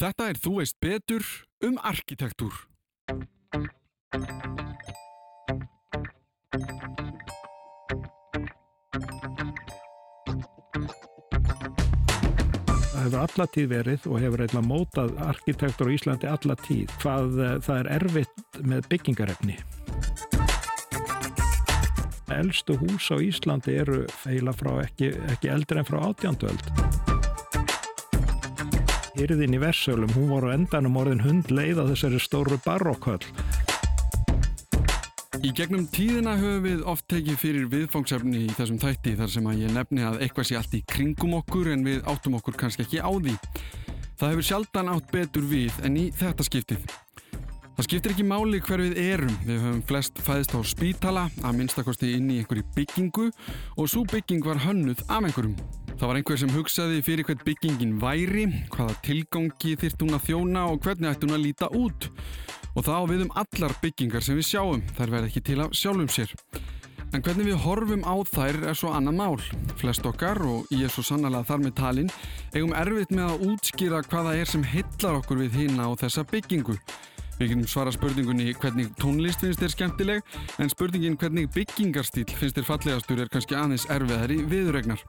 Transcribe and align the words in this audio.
Þetta 0.00 0.30
er 0.32 0.38
Þú 0.40 0.50
veist 0.56 0.76
betur 0.80 1.26
um 1.60 1.74
arkitektúr. 1.84 2.54
Það 12.90 13.04
hefur 13.04 13.18
allatíð 13.26 13.68
verið 13.74 14.08
og 14.08 14.24
hefur 14.24 14.46
eitthvað 14.46 14.66
mótað 14.70 15.14
arkitektur 15.26 15.92
á 15.92 15.94
Íslandi 15.98 16.32
allatíð 16.32 16.96
hvað 17.04 17.36
eh, 17.36 17.54
það 17.68 17.82
er 17.82 17.92
erfitt 17.98 18.60
með 18.64 18.90
byggingarefni. 18.94 19.60
Elstu 22.40 22.80
hús 22.80 23.12
á 23.12 23.20
Íslandi 23.20 23.76
eru 23.84 24.06
feila 24.24 24.56
frá 24.56 24.78
ekki, 24.86 25.12
ekki 25.36 25.52
eldri 25.52 25.84
en 25.84 25.92
frá 25.92 26.00
átjánduöld. 26.08 27.09
Hyrðin 29.20 29.52
í 29.52 29.58
Versölum, 29.60 30.08
hún 30.16 30.30
voru 30.32 30.48
endanum 30.48 30.94
orðin 30.96 31.18
hundleið 31.20 31.82
á 31.82 31.84
þessari 31.90 32.20
stóru 32.24 32.56
barokkvöld. 32.64 33.26
Í 35.44 35.50
gegnum 35.56 35.84
tíðina 35.92 36.38
höfum 36.40 36.64
við 36.64 36.86
oft 36.88 37.04
tekið 37.12 37.36
fyrir 37.42 37.66
viðfangsefni 37.68 38.46
í 38.46 38.54
þessum 38.56 38.78
þætti 38.80 39.12
þar 39.18 39.32
sem 39.34 39.50
að 39.50 39.60
ég 39.66 39.74
nefni 39.76 40.06
að 40.08 40.16
eitthvað 40.24 40.48
sé 40.48 40.56
allt 40.56 40.78
í 40.78 40.80
kringum 40.88 41.36
okkur 41.36 41.68
en 41.74 41.84
við 41.84 42.00
áttum 42.08 42.38
okkur 42.40 42.56
kannski 42.62 42.86
ekki 42.86 43.02
á 43.04 43.12
því. 43.12 43.36
Það 44.16 44.32
hefur 44.32 44.48
sjaldan 44.48 44.90
átt 44.94 45.12
betur 45.12 45.44
við 45.52 45.76
en 45.84 46.00
í 46.00 46.06
þetta 46.16 46.48
skiptið. 46.48 46.88
Það 47.76 47.88
skiptir 47.90 48.16
ekki 48.16 48.28
máli 48.28 48.62
hver 48.64 48.84
við 48.86 49.02
erum. 49.04 49.36
Við 49.44 49.60
höfum 49.66 49.84
flest 49.88 50.24
fæðist 50.24 50.56
á 50.56 50.60
spítala, 50.64 51.28
að 51.44 51.60
minnstakosti 51.60 52.14
inn 52.16 52.32
í 52.32 52.40
einhverju 52.40 52.64
byggingu 52.76 53.28
og 53.76 53.92
svo 53.92 54.06
bygging 54.08 54.48
var 54.48 54.64
hönnuð 54.64 55.04
af 55.08 55.28
einhverjum. 55.28 55.56
Það 56.00 56.08
var 56.08 56.16
einhver 56.16 56.38
sem 56.40 56.52
hugsaði 56.54 57.00
fyrir 57.04 57.26
hvert 57.28 57.42
byggingin 57.44 57.98
væri, 58.00 58.46
hvaða 58.72 58.94
tilgangi 59.04 59.74
þyrft 59.82 60.00
hún 60.00 60.16
að 60.16 60.22
þjóna 60.30 60.62
og 60.70 60.78
hvernig 60.80 61.10
ætti 61.10 61.26
hún 61.28 61.36
að 61.36 61.42
líta 61.44 61.66
út. 61.76 62.06
Og 62.72 62.86
það 62.86 62.96
á 62.96 63.04
við 63.10 63.24
um 63.26 63.34
allar 63.42 63.74
byggingar 63.82 64.24
sem 64.24 64.38
við 64.38 64.46
sjáum, 64.48 64.80
þær 64.96 65.12
verð 65.12 65.28
ekki 65.28 65.42
til 65.44 65.58
að 65.60 65.74
sjálfum 65.76 66.08
sér. 66.08 66.32
En 67.12 67.20
hvernig 67.26 67.50
við 67.50 67.60
horfum 67.66 68.06
á 68.08 68.16
þær 68.32 68.60
er 68.70 68.78
svo 68.80 68.94
annað 68.96 69.18
mál. 69.18 69.44
Flest 69.76 70.08
okkar, 70.08 70.40
og 70.40 70.72
ég 70.72 70.86
er 70.88 70.94
svo 70.94 71.04
sannlega 71.04 71.44
þar 71.50 71.60
með 71.66 71.76
talin, 71.82 72.08
eigum 72.54 72.72
erfitt 72.80 73.12
með 73.12 73.34
að 73.34 73.44
útskýra 73.50 74.00
hvaða 74.08 74.34
er 74.40 74.48
sem 74.48 74.64
hillar 74.72 75.20
okkur 75.20 75.42
við 75.42 75.60
hýna 75.60 75.90
á 75.92 76.00
þessa 76.00 76.24
byggingu. 76.32 76.78
Við 77.36 77.52
getum 77.52 77.68
svara 77.68 77.92
spurningunni 77.92 78.56
hvernig 78.56 78.88
tónlist 78.96 79.44
finnst 79.44 79.60
þér 79.60 79.76
skemmtileg, 79.76 80.34
en 80.56 80.72
spurningin 80.72 81.20
hvernig 81.20 81.52
byggingarstíl 81.52 82.24
finnst 82.32 82.56
þér 82.56 82.68
fallegastur 82.72 83.20
er 83.20 83.32
kannski 83.32 83.60
aðeins 83.60 83.88
erfiðar 83.92 84.32
í 84.32 84.42
viðregnar. 84.48 85.04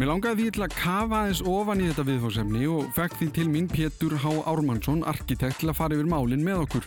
Mér 0.00 0.08
langaði 0.08 0.46
því 0.46 0.52
til 0.56 0.62
að 0.64 0.74
kafa 0.78 1.18
aðeins 1.18 1.40
ofan 1.52 1.80
í 1.82 1.88
þetta 1.90 2.04
viðfóðsefni 2.08 2.68
og 2.72 2.86
fekk 2.96 3.16
því 3.18 3.26
til 3.36 3.44
mín 3.52 3.66
Pétur 3.68 4.14
H. 4.22 4.30
Ármannsson, 4.48 5.02
arkitekt, 5.04 5.58
til 5.60 5.68
að 5.68 5.76
fara 5.76 5.98
yfir 5.98 6.08
málinn 6.08 6.44
með 6.46 6.62
okkur. 6.62 6.86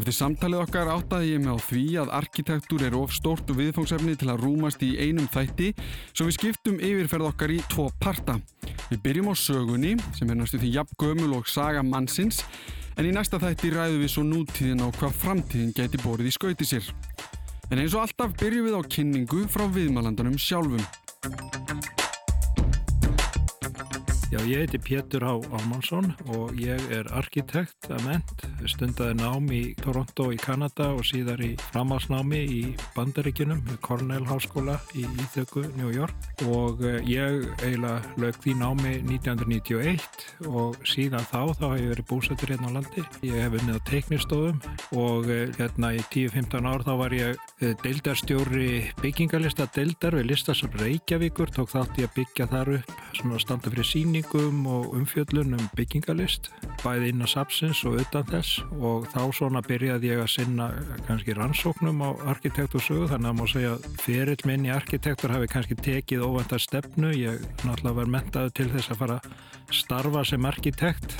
Eftir 0.00 0.16
samtalið 0.16 0.62
okkar 0.62 0.88
áttaði 0.88 1.34
ég 1.34 1.42
með 1.44 1.60
á 1.60 1.66
því 1.66 1.84
að 2.00 2.14
arkitektur 2.16 2.86
er 2.86 2.96
of 2.96 3.12
stórt 3.12 3.52
viðfóðsefni 3.52 4.16
til 4.16 4.30
að 4.32 4.40
rúmast 4.46 4.80
í 4.86 4.94
einum 4.96 5.28
þætti, 5.28 5.74
svo 6.14 6.30
við 6.30 6.38
skiptum 6.38 6.80
yfirferð 6.80 7.28
okkar 7.28 7.52
í 7.52 7.60
tvo 7.74 7.90
parta. 8.00 8.38
Við 8.88 9.04
byrjum 9.04 9.28
á 9.28 9.34
sögunni, 9.36 9.92
sem 10.16 10.32
er 10.32 10.40
næstu 10.40 10.62
því 10.64 10.74
jafn 10.78 11.00
gömul 11.04 11.36
og 11.42 11.52
saga 11.52 11.84
mannsins, 11.84 12.40
en 12.96 13.04
í 13.04 13.12
næsta 13.12 13.36
þætti 13.42 13.76
ræðum 13.76 14.00
við 14.06 14.14
svo 14.16 14.24
nútíðin 14.24 14.80
á 14.80 14.88
hvað 14.96 15.16
framtíðin 15.26 15.76
geti 15.76 16.00
borið 16.06 16.32
í 16.32 16.36
skauti 16.40 16.72
sér. 16.72 16.88
En 17.68 17.84
eins 17.84 17.92
og 17.92 18.08
alltaf 18.08 18.32
byrjum 18.40 18.70
við 18.70 18.80
á 18.80 18.82
kynningu 18.96 19.44
frá 19.52 19.68
viðmælandanum 19.68 20.40
sjálfum. 20.40 20.86
Já, 24.30 24.38
ég 24.46 24.60
heiti 24.62 24.78
Pétur 24.78 25.24
H. 25.26 25.30
Ámansson 25.58 26.12
og 26.30 26.54
ég 26.54 26.78
er 26.94 27.08
arkitekt 27.18 27.88
að 27.90 28.04
ment, 28.06 28.44
stundaði 28.70 29.16
nám 29.18 29.48
í 29.50 29.72
Toronto 29.82 30.28
í 30.30 30.36
Kanada 30.38 30.92
og 30.94 31.02
síðar 31.08 31.42
í 31.42 31.48
framhalsnámi 31.72 32.38
í 32.38 32.60
Bandaríkinum 32.94 33.58
við 33.66 33.80
Cornell 33.82 34.22
Háskóla 34.28 34.76
í 34.94 35.02
Íþöku, 35.24 35.64
New 35.74 35.90
York 35.90 36.44
og 36.46 36.78
eh, 36.86 37.00
ég 37.10 37.48
eiginlega 37.58 38.22
lög 38.22 38.38
því 38.44 38.54
námi 38.60 38.92
1991 39.00 40.46
og 40.46 40.78
síðan 40.86 41.26
þá 41.26 41.50
þá 41.58 41.66
hef 41.72 41.82
ég 41.82 41.90
verið 41.96 42.08
búsættur 42.12 42.54
hérna 42.54 42.70
á 42.70 42.76
landi. 42.78 43.04
Ég 43.26 43.34
hef 43.34 43.58
unnið 43.58 43.82
á 43.82 43.86
teiknistofum 43.90 44.62
og 44.94 45.26
eh, 45.26 45.50
hérna 45.58 45.90
í 45.98 46.06
10-15 46.06 46.70
ár 46.70 46.86
þá 46.86 46.92
var 47.02 47.18
ég 47.18 47.34
eh, 47.58 47.74
deildarstjóri 47.82 48.70
byggingalista 49.02 49.66
deildar 49.74 50.20
við 50.20 50.30
listasar 50.30 50.78
Reykjavíkur, 50.78 51.50
tók 51.50 51.74
þátt 51.74 51.98
í 51.98 52.06
að 52.06 52.16
byggja 52.20 52.50
þar 52.54 52.74
upp, 52.78 52.96
svona 53.18 53.42
standa 53.42 53.74
fyrir 53.74 53.90
síning 53.90 54.19
kynningum 54.20 54.66
og 54.66 54.94
umfjöllun 54.94 55.54
um 55.54 55.68
byggingalist 55.76 56.50
bæði 56.82 57.10
inn 57.12 57.24
á 57.24 57.28
sapsins 57.28 57.82
og 57.84 58.00
utan 58.00 58.24
þess. 58.28 58.60
Og 58.80 59.06
þá 59.12 59.32
svona 59.32 59.62
byrjaði 59.62 60.10
ég 60.10 60.22
að 60.22 60.30
sinna 60.34 60.70
kannski 61.06 61.34
rannsóknum 61.36 62.02
á 62.04 62.10
arkitektursögu 62.34 63.08
þannig 63.10 63.30
að 63.30 63.38
má 63.38 63.44
segja 63.48 63.74
að 63.76 63.86
ferill 64.00 64.46
minn 64.46 64.66
í 64.66 64.72
arkitektur 64.74 65.32
hafi 65.34 65.50
kannski 65.50 65.76
tekið 65.76 66.24
óvænta 66.26 66.58
stefnu. 66.58 67.12
Ég 67.16 67.40
náttúrulega 67.64 67.96
var 68.00 68.12
mentaði 68.16 68.56
til 68.56 68.70
þess 68.74 68.92
að 68.92 69.04
fara 69.04 69.20
starfa 69.70 70.24
sem 70.24 70.44
arkitekt 70.44 71.16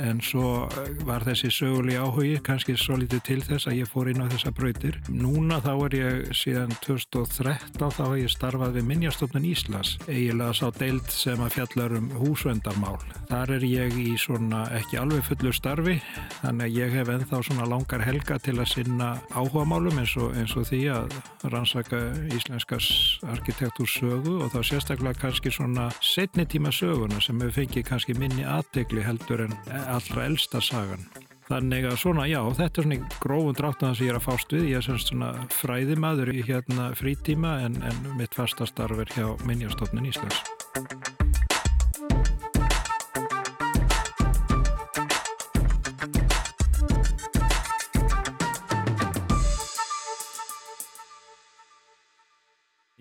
en 0.00 0.22
svo 0.24 0.64
eh, 0.72 0.92
var 1.04 1.20
þessi 1.26 1.50
söguleg 1.52 2.00
áhugi 2.00 2.38
kannski 2.44 2.72
svo 2.80 2.96
litið 2.96 3.20
til 3.26 3.42
þess 3.44 3.68
að 3.68 3.82
ég 3.82 3.88
fór 3.90 4.08
inn 4.08 4.22
á 4.24 4.26
þessa 4.32 4.52
brautir. 4.56 4.96
Núna 5.12 5.58
þá 5.60 5.72
er 5.74 5.96
ég 5.98 6.30
síðan 6.32 6.72
2013 6.80 7.76
þá 7.76 8.00
hef 8.00 8.14
ég 8.22 8.32
starfað 8.32 8.78
við 8.78 8.86
Minjastofnun 8.88 9.48
Íslas 9.50 9.98
eiginlega 10.06 10.56
sá 10.56 10.70
deild 10.78 11.12
sem 11.12 11.42
að 11.44 11.58
fjallar 11.58 11.96
um 11.98 12.08
húsvendarmál. 12.22 12.96
Þar 13.28 13.52
er 13.58 13.66
ég 13.68 13.98
í 14.00 14.14
svona 14.16 14.62
ekki 14.78 14.96
alveg 15.02 15.26
fullu 15.28 15.52
starfi 15.52 15.98
þannig 16.38 16.70
að 16.70 16.78
ég 16.80 16.96
hef 16.96 17.12
enþá 17.12 17.42
svona 17.50 17.68
langar 17.74 18.06
helga 18.06 18.40
til 18.40 18.56
að 18.56 18.72
sinna 18.72 19.10
áhuga 19.36 19.66
málum 19.68 20.00
eins 20.00 20.16
og, 20.16 20.32
eins 20.40 20.56
og 20.56 20.70
því 20.70 20.82
að 20.96 21.18
rannsaka 21.52 22.00
íslenskas 22.32 22.88
arkitektúrsögu 23.28 24.38
og 24.40 24.56
þá 24.56 24.60
sérstaklega 24.72 25.20
kannski 25.26 25.52
svona 25.52 25.90
setni 26.00 26.48
tíma 26.48 26.72
söguna 26.72 27.20
sem 27.20 27.36
hefur 27.44 27.60
fengið 27.60 27.88
kannski 27.92 28.16
minni 28.16 28.48
aðtegli 28.48 29.04
heldur 29.04 29.44
en 29.50 29.56
allra 29.90 30.26
elsta 30.30 30.62
sagan. 30.64 31.06
Þannig 31.48 31.84
að 31.90 31.98
svona, 32.00 32.24
já, 32.30 32.40
þetta 32.56 32.80
er 32.80 32.86
svona 32.86 33.14
grófum 33.20 33.56
dráttan 33.58 33.96
sem 33.98 34.06
ég 34.06 34.14
er 34.14 34.20
að 34.20 34.26
fást 34.28 34.54
við. 34.54 34.68
Ég 34.70 34.78
er 34.94 35.04
svona 35.04 35.32
fræðimaður 35.52 36.32
í 36.32 36.44
hérna 36.46 36.90
frítíma 36.96 37.58
en, 37.66 37.80
en 37.84 38.02
mitt 38.16 38.36
fastastarf 38.38 39.02
er 39.02 39.16
hjá 39.16 39.26
Minjastofnun 39.48 40.08
Íslands. 40.08 40.61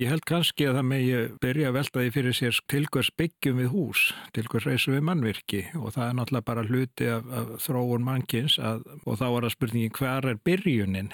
Ég 0.02 0.10
held 0.10 0.24
kannski 0.26 0.66
að 0.66 0.80
það 0.80 0.86
megi 0.90 1.18
byrja 1.44 1.68
að 1.70 1.76
velta 1.76 2.02
því 2.02 2.12
fyrir 2.16 2.34
sér 2.34 2.60
til 2.72 2.88
hvers 2.90 3.10
byggjum 3.22 3.60
við 3.62 3.68
hús, 3.70 4.00
til 4.34 4.48
hvers 4.50 4.66
reysum 4.66 4.96
við 4.96 5.04
mannvirki 5.06 5.60
og 5.78 5.92
það 5.94 6.06
er 6.08 6.16
náttúrulega 6.18 6.48
bara 6.48 6.64
hluti 6.66 7.10
af, 7.14 7.28
af 7.38 7.52
þróun 7.62 8.08
mannkins 8.08 8.56
að, 8.58 8.82
og 9.06 9.20
þá 9.20 9.28
er 9.28 9.46
það 9.46 9.54
spurningin 9.54 9.94
hver 10.00 10.28
er 10.32 10.40
byrjunin? 10.50 11.12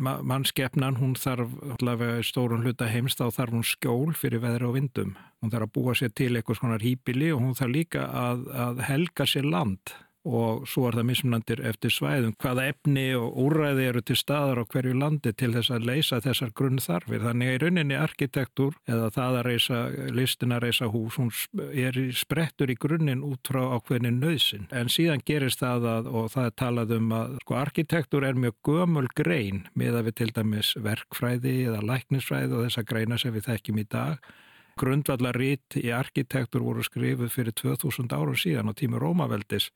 Ma, 0.00 0.14
mannskeppnan 0.24 0.96
hún 0.96 1.12
þarf 1.20 1.52
allavega 1.74 2.24
stórun 2.24 2.64
hluta 2.64 2.88
heimst 2.88 3.20
þá 3.20 3.26
þarf 3.36 3.58
hún 3.58 3.68
skjól 3.68 4.16
fyrir 4.16 4.40
veðra 4.46 4.70
og 4.70 4.78
vindum. 4.78 5.12
Hún 5.44 5.52
þarf 5.52 5.68
að 5.68 5.74
búa 5.76 5.98
sér 6.00 6.14
til 6.16 6.30
eitthvað 6.32 6.62
svona 6.62 6.80
hýpili 6.80 7.28
og 7.34 7.44
hún 7.44 7.58
þarf 7.58 7.74
líka 7.74 8.06
að, 8.08 8.48
að 8.56 8.82
helga 8.88 9.28
sér 9.28 9.52
land 9.52 9.92
og 10.24 10.66
svo 10.70 10.86
er 10.86 10.96
það 10.98 11.06
mismunandir 11.08 11.62
eftir 11.66 11.92
svæðum 11.92 12.34
hvaða 12.42 12.66
efni 12.70 13.06
og 13.18 13.38
úræði 13.42 13.86
eru 13.90 14.02
til 14.06 14.16
staðar 14.18 14.62
á 14.62 14.64
hverju 14.70 14.94
landi 14.98 15.32
til 15.34 15.50
þess 15.56 15.72
að 15.74 15.88
leysa 15.88 16.20
þessar 16.22 16.52
grunnþarfir. 16.58 17.24
Þannig 17.24 17.50
að 17.50 17.56
í 17.56 17.62
rauninni 17.62 17.98
arkitektur 17.98 18.76
eða 18.86 19.08
það 19.16 19.38
að 19.40 19.46
reysa 19.48 19.80
listin 20.14 20.54
að 20.54 20.62
reysa 20.66 20.90
hús, 20.92 21.18
hún 21.18 21.32
er 21.72 21.98
sprettur 22.14 22.70
í 22.70 22.78
grunninn 22.78 23.24
út 23.26 23.50
frá 23.50 23.62
ákveðnin 23.76 24.22
nöðsin. 24.22 24.68
En 24.70 24.92
síðan 24.92 25.24
gerist 25.26 25.62
það 25.64 25.88
að, 25.96 26.12
og 26.12 26.30
það 26.36 26.48
er 26.50 26.56
talað 26.62 26.94
um 26.98 27.10
að 27.18 27.34
sko, 27.42 27.58
arkitektur 27.58 28.28
er 28.28 28.38
mjög 28.38 28.58
gömul 28.68 29.08
grein 29.18 29.66
með 29.74 29.98
að 29.98 30.08
við 30.10 30.18
til 30.22 30.30
dæmis 30.38 30.72
verkfræði 30.78 31.58
eða 31.66 31.82
læknisfræði 31.90 32.56
og 32.56 32.66
þessa 32.68 32.86
greina 32.86 33.18
sem 33.18 33.34
við 33.34 33.50
þekkjum 33.50 33.82
í 33.82 33.88
dag 33.90 34.32
grundvallarít 34.78 35.76
í 35.76 35.90
arkitektur 35.92 36.64
voru 36.64 36.84
skrifuð 36.84 37.32
fyrir 37.32 37.54
2000 37.58 38.14
árum 38.16 38.38
síðan 38.38 38.72
á 38.72 38.74
tími 38.76 39.00
Rómaveldis 39.00 39.70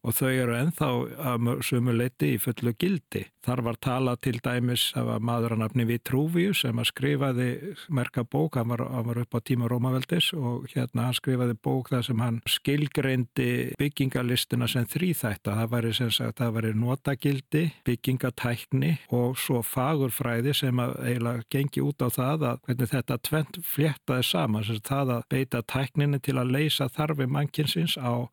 og 0.00 0.16
þau 0.16 0.30
eru 0.30 0.54
enþá 0.56 0.88
að 1.30 1.50
sumu 1.66 1.92
leiti 1.92 2.34
í 2.34 2.40
fullu 2.40 2.72
gildi. 2.80 3.26
Þar 3.44 3.62
var 3.64 3.78
talað 3.80 4.20
til 4.26 4.38
dæmis 4.44 4.90
af 4.98 5.10
maður 5.24 5.54
að 5.56 5.62
nafni 5.62 5.86
Vitruvius 5.88 6.62
sem 6.64 6.80
að 6.80 6.88
skrifaði 6.90 7.48
merka 7.92 8.24
bók, 8.24 8.56
hann 8.60 8.68
var, 8.72 8.84
hann 8.88 9.06
var 9.08 9.20
upp 9.22 9.36
á 9.36 9.40
tíma 9.44 9.68
Rómaveldis 9.70 10.30
og 10.36 10.66
hérna 10.72 11.08
hann 11.08 11.16
skrifaði 11.16 11.56
bók 11.60 11.92
þar 11.92 12.04
sem 12.08 12.20
hann 12.20 12.40
skilgreindi 12.48 13.48
byggingalistuna 13.80 14.68
sem 14.68 14.88
þrýþætta. 14.88 15.56
Það 15.60 15.72
væri 15.74 15.94
sem 15.96 16.12
sagt, 16.16 16.38
það 16.40 16.56
væri 16.58 16.74
notagildi, 16.80 17.64
byggingatækni 17.88 18.92
og 19.16 19.40
svo 19.40 19.64
fagurfræði 19.64 20.56
sem 20.62 20.84
að 20.84 20.96
eiginlega 21.04 21.48
gengi 21.52 21.84
út 21.84 22.04
á 22.04 22.08
það 22.12 22.46
að 22.50 22.62
hvernig 22.68 22.92
þetta 22.92 23.20
tvent 23.28 23.60
fléttaði 23.64 24.28
saman, 24.30 24.68
sem 24.68 24.84
það 24.84 25.16
að 25.16 25.26
beita 25.32 25.64
tækninni 25.64 26.20
til 26.24 26.36
að 26.40 26.54
leysa 26.56 26.88
þarfi 26.92 27.28
mannkinsins 27.28 27.96
á 28.00 28.28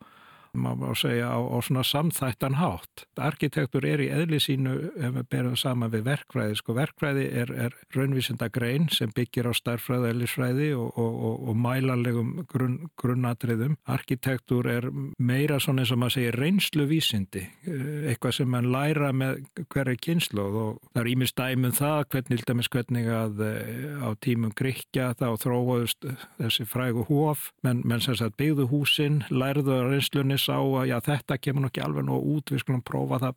maður 0.54 0.80
má 0.82 0.98
segja, 0.98 1.30
á, 1.32 1.40
á 1.40 1.58
svona 1.66 1.84
samþættan 1.88 2.58
hátt. 2.60 3.06
Arkitektur 3.18 3.86
er 3.88 4.04
í 4.04 4.10
eðli 4.14 4.40
sínu, 4.42 4.76
ef 4.96 5.16
við 5.18 5.28
berum 5.32 5.58
saman 5.60 5.92
við 5.94 6.06
verkfræði, 6.08 6.58
sko 6.60 6.76
verkfræði 6.78 7.26
er, 7.42 7.54
er 7.68 7.78
raunvísinda 7.96 8.50
grein 8.54 8.88
sem 8.94 9.12
byggir 9.16 9.50
á 9.50 9.54
starfræði, 9.58 10.12
ellisfræði 10.14 10.70
og, 10.78 10.92
og, 10.98 11.20
og, 11.30 11.44
og 11.52 11.60
mælanlegum 11.64 12.34
grunn, 12.50 12.78
grunnatriðum. 13.00 13.78
Arkitektur 13.90 14.70
er 14.72 14.90
meira 15.18 15.60
svona 15.64 15.84
eins 15.84 15.94
og 15.96 16.02
maður 16.02 16.18
segir 16.18 16.40
reynsluvísindi, 16.42 17.44
eh, 17.68 18.12
eitthvað 18.12 18.38
sem 18.40 18.52
mann 18.52 18.72
læra 18.74 19.12
með 19.16 19.44
hverju 19.74 20.02
kynslu 20.08 20.48
og 20.48 20.82
það 20.94 21.02
er 21.04 21.12
ímist 21.14 21.38
dæmum 21.38 21.76
það, 21.76 22.04
hvernig, 22.14 22.70
hvernig 22.74 23.12
að 23.14 23.44
eh, 23.48 24.04
á 24.04 24.10
tímum 24.24 24.54
Gríkja 24.58 25.12
þá 25.18 25.28
þróaðust 25.42 26.08
þessi 26.38 26.66
frægu 26.70 27.06
hóf, 27.10 27.52
menn, 27.66 27.82
menn 27.88 28.04
sem 28.04 28.18
sagt 28.18 28.38
byggðu 28.40 28.68
húsin, 28.72 29.22
lærðu 29.34 29.76
að 29.78 29.92
reynslunni 30.38 30.46
sá 30.48 30.58
að 30.58 30.88
já, 30.90 31.00
þetta 31.02 31.38
kemur 31.38 31.66
nokkið 31.66 31.84
alveg 31.84 32.06
nú 32.06 32.18
út, 32.36 32.52
við 32.52 32.62
skulum 32.62 32.82
prófa 32.82 33.20
það, 33.20 33.36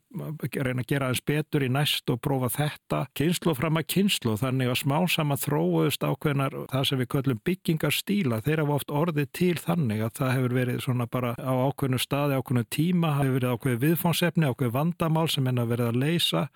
reyna 0.65 0.83
að 0.83 0.89
gera 0.89 1.07
aðeins 1.09 1.25
betur 1.25 1.63
í 1.65 1.69
næst 1.69 2.11
og 2.11 2.21
prófa 2.21 2.51
þetta, 2.51 3.07
kynslu 3.15 3.55
fram 3.55 3.77
að 3.77 3.87
kynslu, 3.95 4.37
þannig 4.37 4.71
að 4.71 4.81
smá 4.81 4.99
sama 5.09 5.37
þróaðust 5.37 6.05
ákveðnar 6.05 6.57
það 6.71 6.85
sem 6.89 7.01
við 7.01 7.11
köllum 7.15 7.41
byggingarstíla, 7.45 8.41
þeir 8.45 8.65
hafa 8.65 8.77
oft 8.77 8.91
orðið 8.91 9.31
til 9.33 9.57
þannig 9.59 10.05
að 10.05 10.15
það 10.21 10.35
hefur 10.37 10.57
verið 10.61 10.83
svona 10.85 11.07
bara 11.07 11.35
á 11.39 11.53
ákveðnu 11.71 12.01
staði, 12.01 12.39
ákveðnu 12.39 12.67
tíma, 12.71 13.17
hefur 13.19 13.39
verið 13.39 13.57
ákveð 13.57 13.81
viðfónsefni, 13.87 14.51
ákveð 14.51 14.77
vandamál 14.77 15.29
sem 15.31 15.47
hennar 15.47 15.71
verið 15.71 15.93
að 15.93 16.01
leysa 16.05 16.47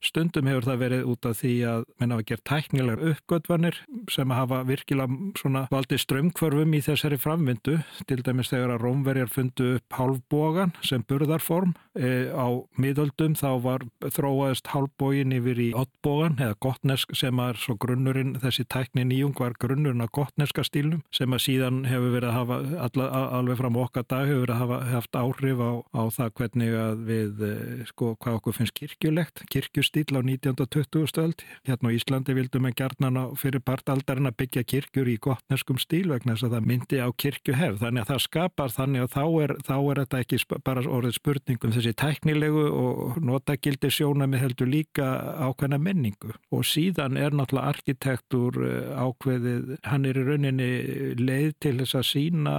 Stundum 0.00 0.48
hefur 0.48 0.64
það 0.64 0.80
verið 0.80 1.08
út 1.12 1.26
af 1.28 1.36
því 1.42 1.52
að 1.68 1.82
menn 2.00 2.14
hafa 2.14 2.24
gert 2.30 2.44
tæknilegar 2.48 3.02
uppgötvanir 3.10 3.80
sem 4.08 4.32
hafa 4.32 4.62
virkilega 4.64 5.66
valdið 5.68 6.00
strömmkvörfum 6.04 6.76
í 6.76 6.80
þessari 6.86 7.18
framvindu. 7.20 7.76
Til 8.08 8.22
dæmis 8.24 8.48
þegar 8.48 8.74
að 8.76 8.84
Rómverjar 8.86 9.32
fundu 9.32 9.74
upp 9.76 9.96
hálfbógan 9.98 10.72
sem 10.86 11.04
burðarform 11.04 11.74
e, 11.98 12.32
á 12.32 12.48
miðöldum 12.80 13.36
þá 13.36 13.50
var 13.66 13.84
þróaðist 14.00 14.70
hálfbógin 14.72 15.34
yfir 15.36 15.60
í 15.60 15.68
ottbógan 15.76 16.40
eða 16.40 16.56
gottnesk 16.64 17.12
sem 17.20 17.42
er 17.44 17.60
svo 17.60 17.76
grunnurinn, 17.80 18.38
þessi 18.40 18.64
tækni 18.72 19.04
nýjung 19.10 19.36
var 19.36 19.58
grunnurinn 19.60 20.04
að 20.04 20.14
gottneska 20.16 20.64
stílnum 20.64 21.04
sem 21.14 21.36
að 21.36 21.44
síðan 21.44 21.82
hefur 21.90 22.16
verið 22.16 22.30
að 22.32 22.38
hafa 22.38 22.58
alla, 22.88 23.10
alveg 23.40 23.60
fram 23.60 23.78
okkar 23.84 24.08
dag 24.08 24.26
hefur 24.30 24.46
verið 24.46 24.56
að 24.56 24.64
hafa 24.64 24.80
haft 24.94 25.20
áhrif 25.20 25.60
á, 25.60 25.72
á 25.92 26.02
það 26.16 26.34
hvernig 26.40 26.80
að 26.86 27.06
við 27.12 27.44
e, 27.44 27.54
sko 27.92 28.14
hvað 28.16 28.40
okkur 28.40 28.58
finnst 28.60 28.78
kirkjulegt, 28.80 29.44
kirkjus 29.52 29.89
stíl 29.90 30.14
á 30.14 30.22
19. 30.22 30.54
og 30.54 30.70
20. 30.70 31.06
stöld. 31.10 31.42
Hérna 31.66 31.90
á 31.90 31.96
Íslandi 31.96 32.34
vildum 32.36 32.68
við 32.68 32.76
gerðna 32.78 33.24
fyrir 33.38 33.62
partaldarinn 33.66 34.30
að 34.30 34.36
byggja 34.40 34.64
kirkjur 34.72 35.10
í 35.10 35.16
gottneskum 35.22 35.80
stíl 35.82 36.08
vegna 36.12 36.36
þess 36.36 36.46
að 36.46 36.54
það 36.56 36.68
myndi 36.70 37.00
á 37.02 37.08
kirkjuhef. 37.10 37.78
Þannig 37.82 38.04
að 38.04 38.12
það 38.12 38.22
skapar 38.26 38.74
þannig 38.74 39.06
að 39.06 39.14
þá 39.16 39.24
er, 39.44 39.54
þá 39.66 39.76
er 39.78 40.02
þetta 40.02 40.22
ekki 40.24 40.40
bara 40.66 40.86
orðið 40.86 41.16
spurningum 41.18 41.74
þessi 41.74 41.94
tæknilegu 42.00 42.66
og 42.70 43.20
notagildi 43.24 43.92
sjónami 43.94 44.40
heldur 44.40 44.70
líka 44.70 45.08
ákveðna 45.50 45.80
menningu. 45.82 46.34
Og 46.54 46.66
síðan 46.68 47.18
er 47.18 47.34
náttúrulega 47.34 47.74
arkitektur 47.74 48.60
eh, 48.66 48.92
ákveðið, 48.94 49.76
hann 49.90 50.06
er 50.06 50.20
í 50.20 50.26
rauninni 50.28 50.70
leið 51.18 51.56
til 51.60 51.76
þess 51.82 51.98
að 51.98 52.08
sína 52.14 52.56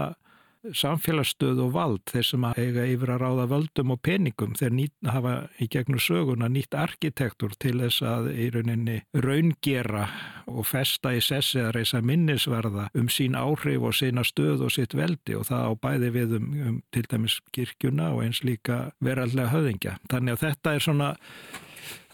samfélagsstöð 0.78 1.60
og 1.66 1.72
vald 1.76 2.04
þeir 2.12 2.28
sem 2.28 2.46
eiga 2.52 2.86
yfir 2.90 3.12
að 3.16 3.24
ráða 3.24 3.48
völdum 3.52 3.94
og 3.96 4.02
peningum 4.06 4.54
þeir 4.60 4.76
nýtt, 4.78 4.94
hafa 5.10 5.34
í 5.62 5.68
gegnum 5.72 6.02
söguna 6.02 6.50
nýtt 6.52 6.78
arkitektur 6.78 7.56
til 7.62 7.78
þess 7.82 8.04
að 8.06 8.30
í 8.36 8.50
rauninni 8.54 9.00
raungera 9.26 10.06
og 10.52 10.68
festa 10.70 11.16
í 11.18 11.24
sessi 11.24 11.62
að 11.64 11.74
reysa 11.80 12.04
minnisverða 12.06 12.90
um 12.98 13.10
sín 13.10 13.38
áhrif 13.40 13.88
og 13.90 13.98
sína 13.98 14.26
stöð 14.28 14.68
og 14.68 14.76
sitt 14.76 14.96
veldi 14.98 15.38
og 15.40 15.48
það 15.50 15.68
á 15.68 15.72
bæði 15.88 16.14
við 16.20 16.38
um, 16.38 16.48
um 16.68 16.80
til 16.94 17.06
dæmis 17.10 17.40
kirkjuna 17.56 18.12
og 18.16 18.24
eins 18.28 18.44
líka 18.46 18.92
veraldlega 19.02 19.54
höfðingja. 19.56 19.98
Þannig 20.12 20.38
að 20.38 20.48
þetta 20.48 20.76
er 20.76 20.88
svona 20.88 21.12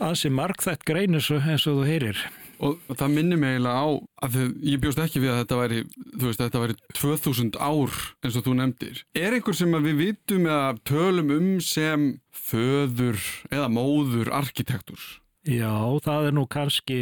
ansi 0.03 0.31
markþætt 0.31 0.85
grein 0.87 1.17
eins 1.17 1.31
og 1.33 1.43
þú 1.67 1.87
heyrir 1.87 2.27
og 2.63 2.95
það 2.97 3.13
minnir 3.13 3.41
mig 3.41 3.55
eiginlega 3.55 3.83
á 3.83 3.87
að 4.27 4.37
ég 4.65 4.81
bjóst 4.81 5.01
ekki 5.03 5.21
við 5.23 5.33
að 5.33 5.39
þetta 5.41 5.59
væri 5.61 5.83
þú 5.91 6.23
veist, 6.25 6.41
þetta 6.41 6.63
væri 6.63 6.77
2000 6.97 7.59
ár 7.59 7.99
eins 8.25 8.39
og 8.39 8.47
þú 8.47 8.55
nefndir. 8.57 9.03
Er 9.17 9.37
einhver 9.37 9.57
sem 9.57 9.77
við 9.87 10.01
vitum 10.01 10.49
eða 10.49 10.73
tölum 10.87 11.31
um 11.37 11.47
sem 11.63 12.09
föður 12.47 13.21
eða 13.51 13.69
móður 13.73 14.33
arkitekturs? 14.35 15.17
Já, 15.47 15.71
það 16.03 16.25
er 16.27 16.33
nú 16.35 16.43
kannski, 16.51 16.95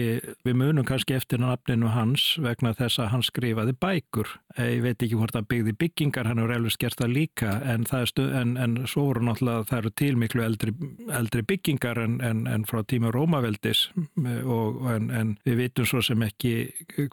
við 0.46 0.58
munum 0.60 0.86
kannski 0.86 1.16
eftir 1.18 1.40
nafninu 1.42 1.90
hans 1.90 2.36
vegna 2.38 2.76
þess 2.78 3.00
að 3.02 3.08
hann 3.16 3.24
skrifaði 3.26 3.74
bækur. 3.82 4.30
Ég 4.60 4.84
veit 4.86 5.02
ekki 5.02 5.18
hvort 5.18 5.34
hann 5.36 5.48
byggði 5.50 5.74
byggingar, 5.82 6.30
hann 6.30 6.38
hefur 6.40 6.54
elvist 6.54 6.80
gert 6.80 7.00
það 7.02 7.16
líka, 7.16 7.56
en, 7.66 7.88
það 7.90 8.06
stu, 8.12 8.26
en, 8.38 8.54
en 8.62 8.76
svo 8.86 9.08
voru 9.08 9.26
náttúrulega, 9.26 9.66
það 9.72 9.80
eru 9.82 9.92
til 10.02 10.20
miklu 10.22 10.44
eldri, 10.46 10.74
eldri 11.18 11.42
byggingar 11.50 12.02
en, 12.04 12.20
en 12.46 12.68
frá 12.70 12.84
tíma 12.86 13.10
Rómaveldis 13.16 13.88
og 14.46 14.86
en 14.94 15.34
við 15.48 15.58
vitum 15.64 15.90
svo 15.90 16.04
sem 16.06 16.22
ekki 16.28 16.54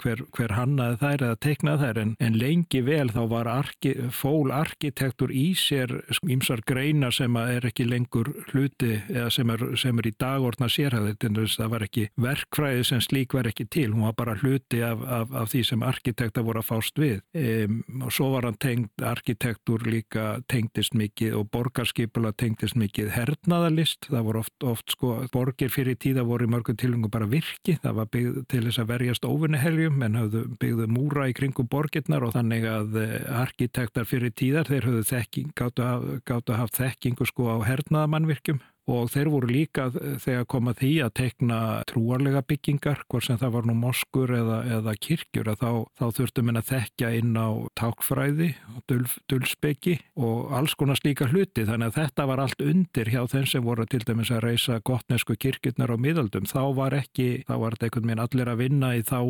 hver, 0.04 0.26
hver 0.36 0.54
hannaði 0.58 1.00
þær 1.00 1.26
eða 1.30 1.40
teiknaði 1.48 1.88
þær, 1.88 2.02
en 2.28 2.38
lengi 2.38 2.84
vel 2.84 3.08
þá 3.16 3.22
var 3.32 3.50
arki, 3.54 3.94
fól 4.12 4.52
arkitektur 4.52 5.32
í 5.32 5.48
sér 5.56 5.96
ímsar 6.28 6.60
greina 6.68 7.08
sem 7.14 7.40
er 7.40 7.72
ekki 7.72 7.88
lengur 7.88 8.34
hluti 8.52 8.98
eða 9.08 9.32
sem 9.32 9.56
er, 9.56 9.66
sem 9.80 9.98
er 9.98 10.12
í 10.12 10.16
dagorna 10.20 10.68
sérhæðið 10.70 11.21
það 11.22 11.70
var 11.72 11.84
ekki 11.86 12.06
verkfræði 12.20 12.84
sem 12.86 13.02
slík 13.04 13.34
var 13.36 13.48
ekki 13.50 13.66
til, 13.70 13.92
hún 13.92 14.06
var 14.06 14.16
bara 14.18 14.36
hluti 14.40 14.82
af, 14.84 15.02
af, 15.02 15.32
af 15.42 15.50
því 15.52 15.62
sem 15.68 15.84
arkitekta 15.86 16.44
voru 16.44 16.62
að 16.62 16.68
fást 16.68 16.98
við. 17.00 17.20
Um, 17.36 17.80
og 18.02 18.12
svo 18.14 18.30
var 18.34 18.46
hann 18.48 18.58
tengd 18.62 19.04
arkitektur 19.06 19.84
líka 19.86 20.42
tengdist 20.50 20.96
mikið 20.98 21.36
og 21.38 21.50
borgarskipula 21.54 22.32
tengdist 22.38 22.78
mikið 22.78 23.12
hernaðalist, 23.16 24.08
það 24.10 24.26
voru 24.28 24.42
oft, 24.42 24.56
oft 24.66 24.96
sko, 24.96 25.14
borgir 25.32 25.72
fyrir 25.72 25.98
tíða 26.00 26.26
voru 26.28 26.48
í 26.48 26.52
mörgum 26.52 26.78
tilungum 26.78 27.12
bara 27.12 27.28
virki, 27.30 27.78
það 27.82 27.98
var 28.00 28.10
byggð 28.12 28.42
til 28.52 28.64
þess 28.66 28.82
að 28.82 28.92
verjast 28.92 29.28
óvinniheljum, 29.28 29.98
menn 30.02 30.18
hafðu 30.18 30.44
byggðu 30.62 30.88
múra 30.92 31.28
í 31.30 31.36
kringum 31.36 31.70
borgirnar 31.72 32.26
og 32.26 32.34
þannig 32.36 32.68
að 32.68 32.98
eh, 33.02 33.16
arkitektar 33.42 34.08
fyrir 34.08 34.34
tíðar, 34.36 34.70
þeir 34.70 34.90
hafðu 34.90 35.06
þekking, 35.12 35.54
gáttu 35.58 35.86
að 35.86 36.58
hafa 36.58 36.78
þekkingu 36.82 37.28
sko 37.28 37.50
á 37.52 37.56
hernaðamannvirkjum 37.66 38.62
og 38.90 39.10
þeir 39.12 39.30
voru 39.30 39.50
líka 39.50 39.86
þegar 39.92 40.46
komað 40.50 40.80
því 40.80 40.92
að 41.04 41.12
tekna 41.20 41.58
trúarlega 41.90 42.42
byggingar, 42.46 43.04
hvort 43.10 43.26
sem 43.28 43.38
það 43.38 43.54
var 43.56 43.68
nú 43.68 43.76
moskur 43.78 44.32
eða, 44.34 44.58
eða 44.78 44.94
kirkjur, 45.06 45.52
þá, 45.58 45.70
þá 45.98 46.04
þurftum 46.18 46.50
við 46.50 46.60
að 46.60 46.70
þekka 46.72 47.12
inn 47.18 47.36
á 47.38 47.48
tákfræði 47.78 48.48
og 48.74 48.96
dulsbyggi 49.30 49.98
og 50.18 50.56
alls 50.58 50.74
konar 50.78 50.98
slíka 50.98 51.28
hluti, 51.30 51.66
þannig 51.68 51.92
að 51.92 52.00
þetta 52.00 52.26
var 52.32 52.42
allt 52.42 52.64
undir 52.64 53.12
hjá 53.12 53.22
þeim 53.30 53.46
sem 53.52 53.66
voru 53.66 53.86
til 53.86 54.02
dæmis 54.06 54.32
að 54.34 54.44
reysa 54.48 54.80
gottnesku 54.82 55.38
kirkjurnar 55.38 55.94
á 55.94 55.96
miðaldum, 55.96 56.48
þá 56.50 56.62
var 56.76 56.98
ekki, 56.98 57.44
þá 57.46 57.54
var 57.62 57.76
þetta 57.76 57.88
einhvern 57.88 58.10
veginn 58.10 58.26
allir 58.26 58.52
að 58.52 58.64
vinna 58.66 58.96
í 58.98 59.06
þá 59.06 59.20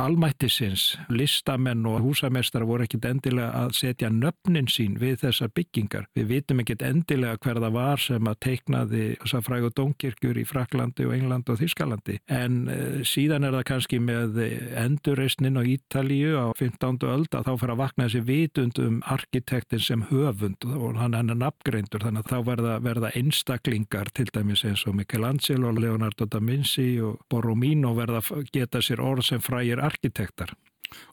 almættisins, 0.00 0.98
listamenn 1.12 1.86
og 1.88 2.00
húsamestrar 2.04 2.66
voru 2.68 2.86
ekkit 2.86 3.06
endilega 3.10 3.64
að 3.64 3.74
setja 3.78 4.10
nöfnin 4.12 4.68
sín 4.70 4.96
við 5.00 5.20
þessar 5.24 5.52
byggingar. 5.56 6.06
Við 6.16 6.28
vitum 6.30 6.62
ekkit 6.62 6.84
endilega 6.86 7.38
hver 7.40 7.60
það 7.62 7.76
var 7.76 8.02
sem 8.02 8.30
að 8.30 8.38
teiknaði 8.46 9.04
þessar 9.22 9.44
fræg 9.46 9.66
og 9.68 9.74
dónkirkjur 9.78 10.40
í 10.40 10.46
Fraklandi 10.48 11.08
og 11.08 11.14
England 11.16 11.50
og 11.52 11.60
Þískalandi. 11.60 12.18
En 12.30 12.60
uh, 12.68 13.00
síðan 13.06 13.48
er 13.48 13.56
það 13.58 13.66
kannski 13.72 14.00
með 14.04 14.40
endurreysnin 14.80 15.58
á 15.58 15.62
Ítalíu 15.64 16.36
á 16.38 16.46
15. 16.58 17.00
öld 17.10 17.36
að 17.36 17.48
þá 17.48 17.52
fyrir 17.54 17.74
að 17.74 17.82
vakna 17.82 18.08
þessi 18.08 18.24
vitund 18.28 18.82
um 18.84 19.00
arkitektin 19.10 19.84
sem 19.84 20.06
höfund 20.10 20.68
og 20.70 21.00
hann 21.00 21.18
er 21.18 21.38
nafngreindur 21.38 22.04
þannig 22.04 22.26
að 22.26 22.34
þá 22.34 22.48
verða, 22.50 22.78
verða 22.84 23.12
einstaklingar 23.18 24.12
til 24.16 24.28
dæmis 24.34 24.64
eins 24.68 24.84
og 24.88 24.96
Michelangelo, 24.98 25.72
Leonardo 25.76 26.26
da 26.30 26.40
Vinci 26.60 27.00
og 27.00 27.20
Borromino 27.30 27.94
verða 27.96 28.20
geta 28.52 28.82
sér 28.84 29.00
orð 29.04 29.24
sem 29.30 29.42
frægir 29.42 29.80
arkitektar. 29.90 30.56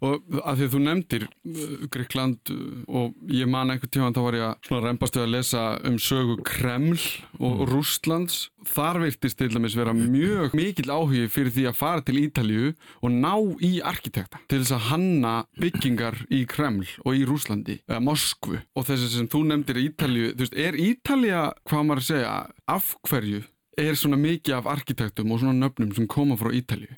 Og 0.02 0.38
að 0.46 0.62
því 0.62 0.68
þú 0.74 0.82
nefndir 0.84 1.24
uh, 1.28 1.86
Gríkland 1.94 2.52
uh, 2.54 2.84
og 2.88 3.34
ég 3.34 3.50
man 3.50 3.72
einhvern 3.74 3.92
tíma 3.94 4.12
þá 4.16 4.22
var 4.26 4.38
ég 4.38 4.46
að 4.48 4.70
svona 4.70 4.84
reymbast 4.86 5.18
við 5.18 5.26
að 5.26 5.34
lesa 5.34 5.64
um 5.90 5.98
sögu 6.02 6.38
Kreml 6.46 7.00
og 7.40 7.64
mm. 7.64 7.64
Rústlands. 7.72 8.38
Þar 8.68 9.02
virtist 9.06 9.40
til 9.40 9.50
dæmis 9.54 9.78
vera 9.80 9.94
mjög 9.96 10.56
mikil 10.58 10.92
áhugi 10.92 11.30
fyrir 11.32 11.54
því 11.56 11.68
að 11.70 11.78
fara 11.80 12.04
til 12.06 12.18
Ítalju 12.20 12.74
og 13.00 13.14
ná 13.14 13.34
í 13.64 13.78
arkitekta 13.80 14.42
til 14.52 14.60
þess 14.64 14.76
að 14.76 14.88
hanna 14.90 15.36
byggingar 15.62 16.20
í 16.34 16.44
Kreml 16.50 16.88
og 17.06 17.16
í 17.16 17.24
Rúslandi, 17.30 17.80
eða 17.88 18.04
Moskvu. 18.04 18.60
Og 18.76 18.88
þess 18.90 19.08
að 19.08 19.14
sem 19.16 19.32
þú 19.32 19.46
nefndir 19.52 19.82
Ítalju, 19.86 20.34
þú 20.34 20.44
veist, 20.44 20.60
er 20.68 20.80
Ítalja, 20.84 21.46
hvað 21.70 21.88
maður 21.88 22.04
að 22.04 22.10
segja, 22.12 22.36
af 22.68 22.94
hverju 23.08 23.44
er 23.78 23.96
svona 23.96 24.20
mikið 24.20 24.58
af 24.58 24.72
arkitektum 24.74 25.32
og 25.32 25.44
svona 25.44 25.56
nöfnum 25.56 25.94
sem 25.96 26.10
koma 26.12 26.36
frá 26.40 26.52
Ítalju? 26.52 26.92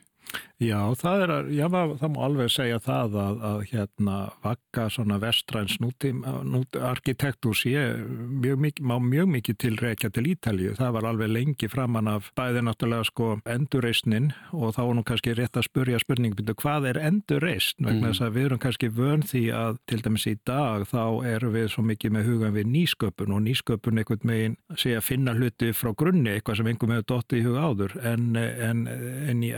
Já, 0.59 0.91
það 0.99 1.21
er 1.23 1.31
að, 1.31 1.49
já, 1.55 1.65
það 1.71 2.09
má 2.11 2.17
alveg 2.25 2.49
segja 2.51 2.79
það 2.83 3.13
að, 3.21 3.37
að 3.47 3.61
hérna 3.69 4.15
vakka 4.43 4.89
svona 4.91 5.15
vestræns 5.21 5.77
nútim, 5.79 6.19
nút, 6.43 6.75
arkitektur 6.75 7.55
sé 7.55 7.85
mjög 8.03 8.59
mikið, 8.65 8.89
má 8.91 8.97
mjög 8.99 9.29
mikið 9.37 9.57
til 9.63 9.71
reykja 9.79 10.09
til 10.11 10.27
Ítalju. 10.33 10.73
Það 10.75 10.91
var 10.97 11.07
alveg 11.13 11.31
lengi 11.31 11.69
framann 11.71 12.11
af 12.11 12.27
bæði 12.35 12.65
náttúrulega 12.67 13.07
sko 13.07 13.29
endurreysnin 13.47 14.33
og 14.51 14.75
þá 14.75 14.81
er 14.83 14.91
nú 14.97 15.05
kannski 15.07 15.37
rétt 15.37 15.61
að 15.61 15.67
spurja 15.69 16.01
spurningbyttu 16.03 16.57
hvað 16.59 16.89
er 16.91 16.99
endurreysn 17.07 17.87
vegna 17.87 18.09
mm. 18.09 18.09
þess 18.09 18.25
að 18.27 18.35
við 18.35 18.49
erum 18.49 18.61
kannski 18.65 18.91
vön 18.99 19.25
því 19.31 19.45
að 19.55 19.79
til 19.87 20.01
dæmis 20.03 20.27
í 20.27 20.35
dag 20.49 20.85
þá 20.91 21.03
erum 21.31 21.55
við 21.55 21.71
svo 21.71 21.85
mikið 21.87 22.15
með 22.17 22.29
hugan 22.33 22.55
við 22.57 22.69
nýsköpun 22.75 23.37
og 23.37 23.43
nýsköpun 23.47 24.03
einhvern 24.03 24.27
megin 24.27 24.59
sé 24.75 24.97
að 24.99 25.07
finna 25.07 25.37
hluti 25.39 25.71
frá 25.71 25.93
grunni 25.95 26.35
eitthvað 26.35 26.59
sem 26.59 26.71
einhver 26.73 26.91
með 26.91 27.07
dotti 27.13 27.39
í 27.39 27.47
huga 27.47 27.71
áður 27.71 27.97
en, 28.03 28.29
en, 28.35 28.85
en 29.31 29.47
í 29.47 29.55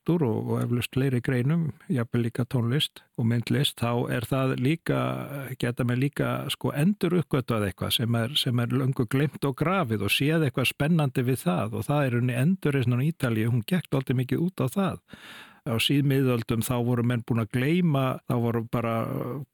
arkitektur 0.00 0.24
og, 0.24 0.50
og 0.50 0.62
eflust 0.62 0.94
fleiri 0.94 1.20
greinum, 1.20 1.72
jafnveg 1.88 2.24
líka 2.24 2.44
tónlist 2.44 3.02
og 3.18 3.26
myndlist, 3.26 3.78
þá 3.80 4.10
er 4.10 4.24
það 4.24 4.56
líka, 4.60 5.00
geta 5.58 5.84
með 5.84 5.98
líka 6.04 6.48
sko 6.50 6.72
endur 6.72 7.20
uppgötuð 7.20 7.66
eitthvað 7.68 7.92
sem 7.92 8.14
er, 8.14 8.34
sem 8.34 8.58
er 8.58 8.68
löngu 8.68 9.06
glemt 9.06 9.44
og 9.44 9.56
grafið 9.56 10.02
og 10.04 10.10
séð 10.10 10.46
eitthvað 10.46 10.70
spennandi 10.72 11.22
við 11.22 11.44
það 11.44 11.74
og 11.74 11.84
það 11.86 12.06
er 12.06 12.18
unni 12.20 12.34
endurreysnan 12.34 13.02
í 13.02 13.10
Ítalið, 13.10 13.50
hún 13.50 13.64
gekk 13.66 13.92
alltaf 13.92 14.16
mikið 14.16 14.40
út 14.40 14.60
á 14.60 14.66
það 14.70 15.00
á 15.66 15.74
síðmiðöldum 15.80 16.64
þá 16.66 16.74
voru 16.86 17.04
menn 17.06 17.24
búin 17.26 17.44
að 17.44 17.52
gleima, 17.56 18.04
þá 18.28 18.36
voru 18.44 18.64
bara 18.72 18.94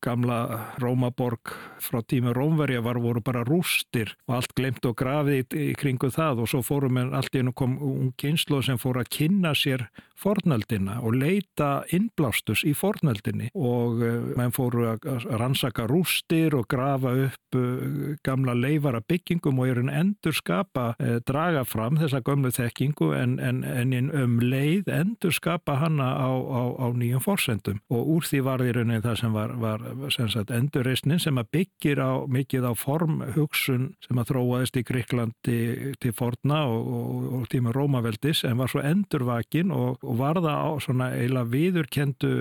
gamla 0.04 0.38
Rómaborg 0.82 1.54
frá 1.82 2.00
tíma 2.06 2.34
Rómverja 2.36 2.82
var 2.84 3.00
voru 3.02 3.22
bara 3.24 3.44
rústir 3.46 4.14
og 4.28 4.38
allt 4.40 4.54
glemt 4.58 4.86
og 4.86 4.96
grafið 4.98 5.56
í, 5.56 5.68
kringu 5.78 6.10
það 6.14 6.44
og 6.44 6.52
svo 6.52 6.62
fórum 6.66 6.96
menn 6.98 7.14
allt 7.16 7.34
í 7.34 7.42
ennum 7.42 7.56
kom 7.56 7.78
um 7.82 8.12
kynslu 8.20 8.62
sem 8.64 8.80
fóru 8.80 9.02
að 9.02 9.12
kynna 9.18 9.54
sér 9.56 9.88
fornöldina 10.16 11.00
og 11.04 11.16
leita 11.20 11.84
innblástus 11.92 12.62
í 12.66 12.72
fornöldinni 12.76 13.50
og 13.54 14.00
uh, 14.00 14.30
menn 14.38 14.54
fóru 14.56 14.86
að 14.94 15.26
rannsaka 15.36 15.86
rústir 15.90 16.56
og 16.56 16.68
grafa 16.72 17.12
upp 17.26 17.58
uh, 17.58 18.14
gamla 18.24 18.56
leifara 18.56 19.02
byggingum 19.04 19.60
og 19.60 19.72
er 19.72 19.82
en 19.82 19.92
endur 19.92 20.36
skapa, 20.36 20.88
uh, 20.96 21.18
draga 21.28 21.66
fram 21.68 22.00
þessa 22.00 22.22
gömlu 22.24 22.52
þekkingu 22.56 23.12
en, 23.16 23.36
en, 23.40 23.62
en 23.64 24.10
um 24.16 24.38
leið 24.40 24.88
endur 24.92 25.36
skapa 25.36 25.78
hana 25.96 26.12
á, 26.14 26.30
á, 26.30 26.62
á 26.78 26.86
nýjum 26.92 27.24
forsendum. 27.24 27.80
Og 27.90 28.12
úr 28.16 28.28
því 28.28 28.42
var 28.46 28.62
því 28.62 28.76
rauninni 28.76 29.04
það 29.04 29.18
sem 29.22 29.36
var, 29.36 29.56
var 29.60 29.84
sem 30.14 30.30
sagt, 30.32 30.54
endurreysnin 30.54 31.22
sem 31.22 31.40
að 31.40 31.50
byggir 31.56 32.02
á 32.04 32.12
mikið 32.28 32.68
á 32.68 32.72
formhugsun 32.76 33.90
sem 34.04 34.22
að 34.22 34.32
þróaðist 34.32 34.80
í 34.80 34.86
Greiklandi 34.86 35.58
til 36.02 36.14
forna 36.16 36.64
og, 36.70 36.86
og, 36.86 37.26
og 37.40 37.50
tíma 37.52 37.74
Rómaveldis 37.74 38.44
en 38.46 38.60
var 38.60 38.70
svo 38.70 38.84
endurvakin 38.84 39.72
og 39.74 39.86
og 40.06 40.18
var 40.18 40.40
það 40.42 40.58
á 40.62 40.70
svona 40.82 41.10
eiginlega 41.16 41.52
viðurkendu 41.52 42.32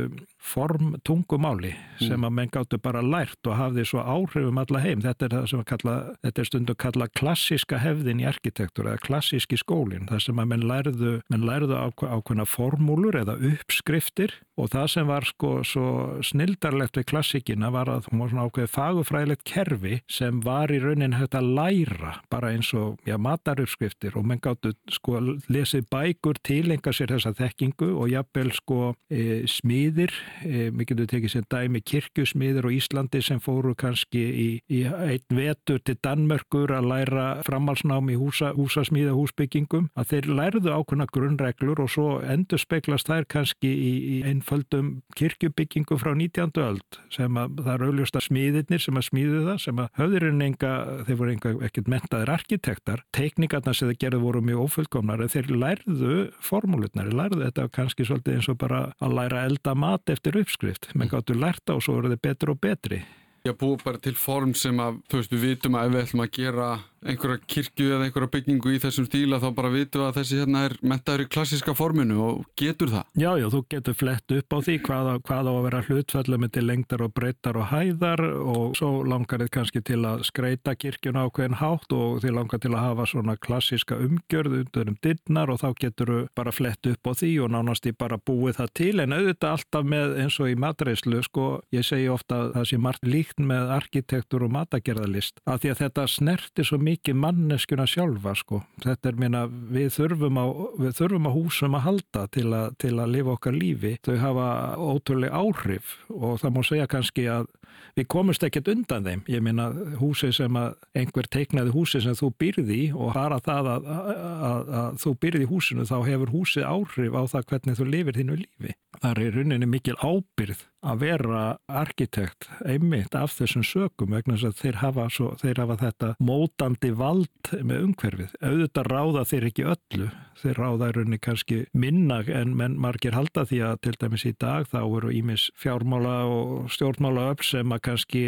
form 0.46 0.96
tungumáli 1.08 1.74
sem 2.00 2.14
mm. 2.16 2.26
að 2.28 2.34
menn 2.38 2.52
gáttu 2.54 2.80
bara 2.82 3.02
lært 3.06 3.50
og 3.50 3.58
hafði 3.60 3.86
svo 3.90 4.04
áhrifum 4.04 4.60
alla 4.62 4.82
heim. 4.84 5.04
Þetta 5.04 5.28
er 5.28 5.36
það 5.36 5.48
sem 5.52 5.64
að 5.64 5.70
kalla, 5.72 5.96
þetta 6.26 6.42
er 6.44 6.50
stundu 6.50 6.76
að 6.76 6.82
kalla 6.86 7.10
klassiska 7.22 7.82
hefðin 7.82 8.22
í 8.24 8.28
arkitektur 8.30 8.90
eða 8.92 9.04
klassíski 9.06 9.60
skólinn. 9.60 10.10
Það 10.12 10.26
sem 10.28 10.42
að 10.44 10.52
menn 10.54 10.68
lærðu, 10.70 11.14
menn 11.34 11.48
lærðu 11.48 11.80
ákveðna 11.80 12.48
formúlur 12.50 13.20
eða 13.24 13.38
uppskriftir 13.52 14.36
og 14.56 14.70
það 14.72 14.88
sem 14.92 15.10
var 15.10 15.26
sko 15.28 15.52
svo 15.68 15.88
snildarlegt 16.24 17.00
við 17.00 17.08
klassíkina 17.12 17.72
var 17.74 17.90
að 17.92 18.06
það 18.06 18.20
var 18.22 18.32
svona 18.32 18.46
ákveð 18.48 18.70
fagufræðilegt 18.72 19.44
kerfi 19.50 19.98
sem 20.12 20.40
var 20.46 20.72
í 20.72 20.80
raunin 20.84 21.18
hægt 21.18 21.36
að 21.36 21.50
læra 21.58 22.14
bara 22.32 22.54
eins 22.56 22.72
og 22.78 23.02
já, 23.08 23.18
mataruppskriftir 23.20 24.16
og 24.16 24.28
menn 24.28 24.42
gáttu 24.44 24.72
sko 24.96 25.20
lesið 25.52 25.90
bækur 25.92 26.40
tilenga 26.46 26.94
sér 26.96 27.16
þessa 27.16 27.36
þekkingu 27.36 27.92
og 28.00 28.12
jafnvel 28.14 28.54
sko 28.56 28.80
e, 29.12 29.44
smiðir 29.50 30.14
e, 30.16 30.35
við 30.44 30.86
getum 30.90 31.10
tekið 31.12 31.34
sem 31.34 31.46
dæmi 31.52 31.82
kirkjusmiður 31.86 32.70
og 32.70 32.76
Íslandi 32.76 33.22
sem 33.26 33.42
fóru 33.44 33.76
kannski 33.78 34.22
í, 34.26 34.48
í 34.72 34.82
einn 34.86 35.38
vetur 35.38 35.82
til 35.86 35.98
Danmörkur 36.04 36.74
að 36.76 36.90
læra 36.92 37.26
framhalsnám 37.46 38.10
í 38.14 38.18
húsa, 38.20 38.52
húsasmíða 38.58 39.16
húsbyggingum 39.18 39.90
að 39.96 40.14
þeir 40.14 40.30
lærðu 40.40 40.74
ákveðna 40.74 41.08
grunnreglur 41.14 41.84
og 41.86 41.92
svo 41.94 42.08
endur 42.24 42.62
speklast 42.62 43.10
þær 43.12 43.28
kannski 43.32 43.70
í, 43.70 43.94
í 44.16 44.18
einföldum 44.28 45.02
kirkjubyggingum 45.20 46.02
frá 46.02 46.14
19. 46.16 46.56
öld 46.66 47.00
sem 47.14 47.38
að 47.40 47.62
það 47.62 47.72
er 47.76 47.86
auðljósta 47.90 48.24
smiðirnir 48.26 48.84
sem 48.84 49.00
að 49.00 49.08
smíðu 49.10 49.44
það 49.50 49.62
sem 49.66 49.84
að 49.84 50.02
höfðurinn 50.02 50.46
enga, 50.50 50.74
þeir 51.08 51.20
voru 51.22 51.36
enga 51.36 51.54
ekkert 51.68 51.92
mentaðir 51.92 52.34
arkitektar, 52.34 53.06
teikningarna 53.16 53.76
sem 53.76 53.92
þeir 53.92 54.02
gerðu 54.06 54.24
voru 54.26 54.44
mjög 54.46 54.66
ófullkomnar 54.66 55.26
þeir 55.36 55.52
lærðu 55.54 56.16
formúlutnar, 56.44 57.10
þeir 57.10 57.20
lærðu 57.20 57.42
þetta 57.44 57.68
kannski 57.76 58.08
svolítið 58.08 58.40
eins 58.40 58.50
og 58.52 58.60
bara 58.62 58.82
að 59.04 59.16
læra 59.20 59.44
elda 59.50 59.76
mat 59.78 60.12
eftir 60.12 60.25
eftir 60.26 60.42
uppskrift 60.42 60.88
menn 60.98 61.10
gáttu 61.12 61.36
lært 61.38 61.70
á 61.70 61.78
og 61.78 61.84
svo 61.86 62.00
eru 62.00 62.10
þið 62.10 62.22
betur 62.26 62.52
og 62.56 62.62
betri. 62.64 63.04
Já, 63.46 63.54
búið 63.54 63.84
bara 63.86 64.02
til 64.02 64.16
form 64.18 64.56
sem 64.58 64.80
að, 64.82 64.98
þú 65.06 65.20
veist, 65.20 65.34
við 65.36 65.44
vitum 65.46 65.76
að 65.78 65.86
ef 65.86 65.94
við 65.94 66.02
ætlum 66.02 66.24
að 66.24 66.32
gera 66.34 66.70
einhverja 67.06 67.40
kirkju 67.46 67.92
eða 67.94 68.08
einhverja 68.08 68.32
byggingu 68.34 68.74
í 68.74 68.80
þessum 68.82 69.06
stíla 69.08 69.40
þá 69.42 69.48
bara 69.58 69.72
vitum 69.74 70.02
við 70.02 70.08
að 70.10 70.18
þessi 70.20 70.40
hérna 70.42 70.64
er 70.68 70.76
mentaður 70.82 71.24
í 71.26 71.28
klassiska 71.36 71.76
forminu 71.78 72.18
og 72.26 72.42
getur 72.58 72.92
það? 72.92 73.06
Já, 73.22 73.30
já, 73.40 73.46
þú 73.54 73.62
getur 73.74 73.98
flett 74.00 74.36
upp 74.36 74.56
á 74.56 74.58
því 74.66 74.78
hvað, 74.88 75.10
hvað 75.28 75.50
á 75.50 75.54
að 75.54 75.66
vera 75.68 75.82
hlutfælla 75.86 76.40
með 76.42 76.54
til 76.56 76.66
lengdar 76.66 77.06
og 77.06 77.14
breytar 77.16 77.60
og 77.62 77.70
hæðar 77.70 78.24
og 78.26 78.78
svo 78.80 78.90
langar 79.06 79.44
þið 79.44 79.52
kannski 79.58 79.84
til 79.86 80.02
að 80.08 80.26
skreita 80.30 80.76
kirkjuna 80.80 81.26
á 81.26 81.28
hvern 81.30 81.60
hátt 81.62 81.96
og 81.96 82.24
þið 82.24 82.36
langar 82.40 82.64
til 82.64 82.74
að 82.74 82.86
hafa 82.88 83.08
svona 83.12 83.38
klassiska 83.38 84.00
umgjörð 84.02 84.60
undir 84.64 84.92
um 84.92 85.00
dinnar 85.06 85.54
og 85.54 85.62
þá 85.62 85.70
getur 85.86 86.14
þau 86.14 86.34
bara 86.36 86.56
flett 86.56 86.90
upp 86.90 87.12
á 87.12 87.14
því 87.14 87.32
og 87.46 87.54
nánast 87.54 87.86
ég 87.90 87.98
bara 88.00 88.18
búið 88.18 88.60
það 88.60 88.74
til 88.82 88.96
en 89.04 89.16
auðvitað 89.16 89.56
alltaf 89.56 89.90
með 89.96 90.18
eins 90.24 90.40
og 90.42 90.50
í 90.50 90.58
matreyslu, 90.60 91.22
sko, 91.26 91.46
ég 91.76 91.86
segi 91.86 92.10
ofta 92.12 92.42
að 92.42 92.54
það 92.58 92.70
sé 92.72 92.82
margt 92.82 93.08
líkt 93.08 93.42
með 93.42 93.72
arkitektur 93.78 94.46
og 94.48 94.54
matagerðalist 94.56 95.42
að 95.46 95.62
því 95.64 95.74
að 95.74 95.82
þetta 95.84 96.08
snerti 96.16 96.66
svo 96.66 96.80
mikið 96.82 96.95
manneskuna 97.16 97.86
sjálfa 97.90 98.36
sko. 98.40 98.62
Þetta 98.84 99.10
er 99.12 99.20
minna, 99.20 99.44
við 99.48 99.92
þurfum 99.98 100.40
á, 100.40 100.46
við 100.80 100.96
þurfum 101.00 101.30
á 101.30 101.32
húsum 101.36 101.78
að 101.78 101.86
halda 101.90 102.26
til 102.32 102.48
að, 102.54 102.68
til 102.82 102.94
að 102.96 103.14
lifa 103.18 103.36
okkar 103.36 103.58
lífi. 103.58 103.94
Þau 104.06 104.16
hafa 104.22 104.48
ótrúlega 104.80 105.42
áhrif 105.42 105.98
og 106.14 106.40
það 106.42 106.56
má 106.56 106.62
segja 106.66 106.90
kannski 106.92 107.28
að 107.32 107.52
við 107.96 108.08
komumst 108.12 108.44
ekkert 108.46 108.70
undan 108.72 109.08
þeim. 109.08 109.24
Ég 109.32 109.44
minna 109.46 109.70
húsi 110.00 110.32
sem 110.36 110.60
að 110.60 110.76
einhver 110.98 111.30
teiknaði 111.32 111.74
húsi 111.76 112.02
sem 112.04 112.18
þú 112.18 112.32
byrði 112.42 112.82
og 112.94 113.14
bara 113.16 113.40
það 113.44 113.72
að, 113.76 113.90
að, 113.96 114.74
að 114.82 115.02
þú 115.04 115.16
byrði 115.26 115.50
húsinu 115.52 115.88
þá 115.90 115.98
hefur 116.10 116.34
húsi 116.36 116.66
áhrif 116.66 117.16
á 117.16 117.24
það 117.34 117.50
hvernig 117.52 117.80
þú 117.80 117.90
lifir 117.92 118.20
þínu 118.20 118.40
lífi. 118.44 118.76
Það 118.96 119.12
er 119.12 119.22
í 119.22 119.32
rauninni 119.36 119.70
mikil 119.70 119.98
ábyrð 120.00 120.64
að 120.86 121.02
vera 121.02 121.42
arkitekt 121.66 122.48
einmitt 122.66 123.16
af 123.18 123.34
þessum 123.36 123.64
sökum 123.66 124.14
vegna 124.14 124.36
þess 124.38 124.50
að 124.50 124.60
þeir 124.62 124.80
hafa, 124.84 125.08
svo, 125.12 125.32
þeir 125.42 125.62
hafa 125.64 125.78
þetta 125.82 126.12
mótandi 126.22 126.92
vald 126.96 127.52
með 127.66 127.88
umhverfið. 127.88 128.36
Auðvitað 128.46 128.90
ráða 128.92 129.26
þeir 129.32 129.48
ekki 129.50 129.68
öllu, 129.74 130.10
þeir 130.42 130.62
ráða 130.62 130.90
í 130.90 130.96
rauninni 130.98 131.22
kannski 131.26 131.60
minna 131.74 132.22
en 132.30 132.54
margir 132.82 133.18
halda 133.18 133.46
því 133.50 133.62
að 133.70 133.82
til 133.88 133.96
dæmis 134.04 134.28
í 134.30 134.34
dag 134.42 134.70
þá 134.70 134.80
eru 134.84 135.14
ímis 135.16 135.50
fjármála 135.60 136.16
og 136.30 136.70
stjórnmála 136.76 137.32
upp 137.34 137.46
sem 137.46 137.65
að 137.74 137.82
kannski 137.88 138.24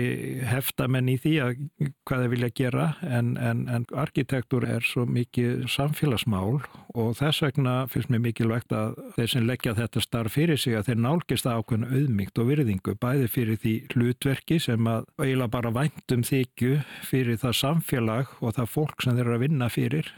hefta 0.48 0.88
menn 0.92 1.10
í 1.12 1.18
því 1.22 1.34
að 1.44 1.62
hvað 2.08 2.24
þeir 2.24 2.32
vilja 2.34 2.50
gera 2.58 2.88
en, 3.06 3.36
en, 3.38 3.66
en 3.70 3.88
arkitektur 3.98 4.66
er 4.68 4.86
svo 4.86 5.06
mikið 5.10 5.68
samfélagsmál 5.72 6.62
og 6.98 7.16
þess 7.20 7.44
vegna 7.46 7.76
finnst 7.92 8.12
mér 8.14 8.24
mikilvægt 8.26 8.74
að 8.76 8.98
þeir 9.18 9.34
sem 9.34 9.48
leggja 9.48 9.76
þetta 9.78 10.04
starf 10.04 10.38
fyrir 10.38 10.62
sig 10.62 10.78
að 10.78 10.92
þeir 10.92 11.02
nálgist 11.06 11.48
það 11.48 11.62
ákveðna 11.62 11.92
auðmygt 11.94 12.42
og 12.42 12.52
virðingu 12.52 12.96
bæði 13.02 13.32
fyrir 13.34 13.62
því 13.64 13.76
hlutverki 13.94 14.62
sem 14.64 14.92
að 14.92 15.10
eiginlega 15.22 15.54
bara 15.58 15.74
væntum 15.76 16.24
þykju 16.28 16.80
fyrir 17.08 17.42
það 17.42 17.60
samfélag 17.64 18.38
og 18.42 18.58
það 18.58 18.74
fólk 18.74 19.04
sem 19.04 19.18
þeir 19.18 19.28
eru 19.28 19.38
að 19.38 19.46
vinna 19.48 19.70
fyrir 19.74 20.14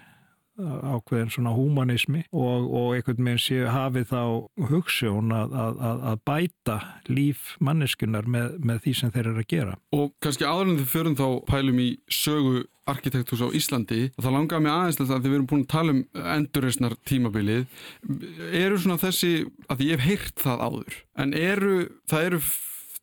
ákveðin 0.60 1.32
svona 1.34 1.54
humanismi 1.56 2.24
og, 2.32 2.66
og 2.68 2.96
einhvern 2.98 3.30
veginn 3.30 3.44
séu 3.44 3.70
hafið 3.72 4.10
þá 4.12 4.24
hugssjón 4.72 5.36
að, 5.36 5.56
að, 5.60 6.04
að 6.12 6.24
bæta 6.30 6.80
líf 7.10 7.54
manneskunar 7.64 8.28
með, 8.30 8.58
með 8.64 8.84
því 8.86 8.96
sem 9.02 9.14
þeir 9.16 9.32
eru 9.32 9.46
að 9.46 9.50
gera. 9.54 9.78
Og 9.96 10.12
kannski 10.24 10.50
þið 10.50 10.86
förum 10.90 11.18
þá 11.20 11.28
pælum 11.50 11.82
í 11.84 11.90
sögu 12.12 12.66
arkitektús 12.90 13.44
á 13.46 13.54
Íslandi 13.54 14.08
og 14.16 14.24
það 14.24 14.36
langar 14.36 14.64
mig 14.64 14.74
aðeins 14.74 15.02
að 15.04 15.12
þið 15.20 15.34
verum 15.36 15.50
búin 15.50 15.66
að 15.66 15.74
tala 15.74 15.94
um 15.94 16.02
endurreysnar 16.36 16.96
tímabilið 17.08 17.68
eru 18.56 18.80
svona 18.80 18.98
þessi, 19.02 19.34
að 19.70 19.86
ég 19.86 20.00
hef 20.00 20.08
heyrt 20.08 20.44
það 20.44 20.66
áður 20.66 20.98
en 21.22 21.36
eru, 21.38 21.76
það 22.10 22.28
eru 22.30 22.42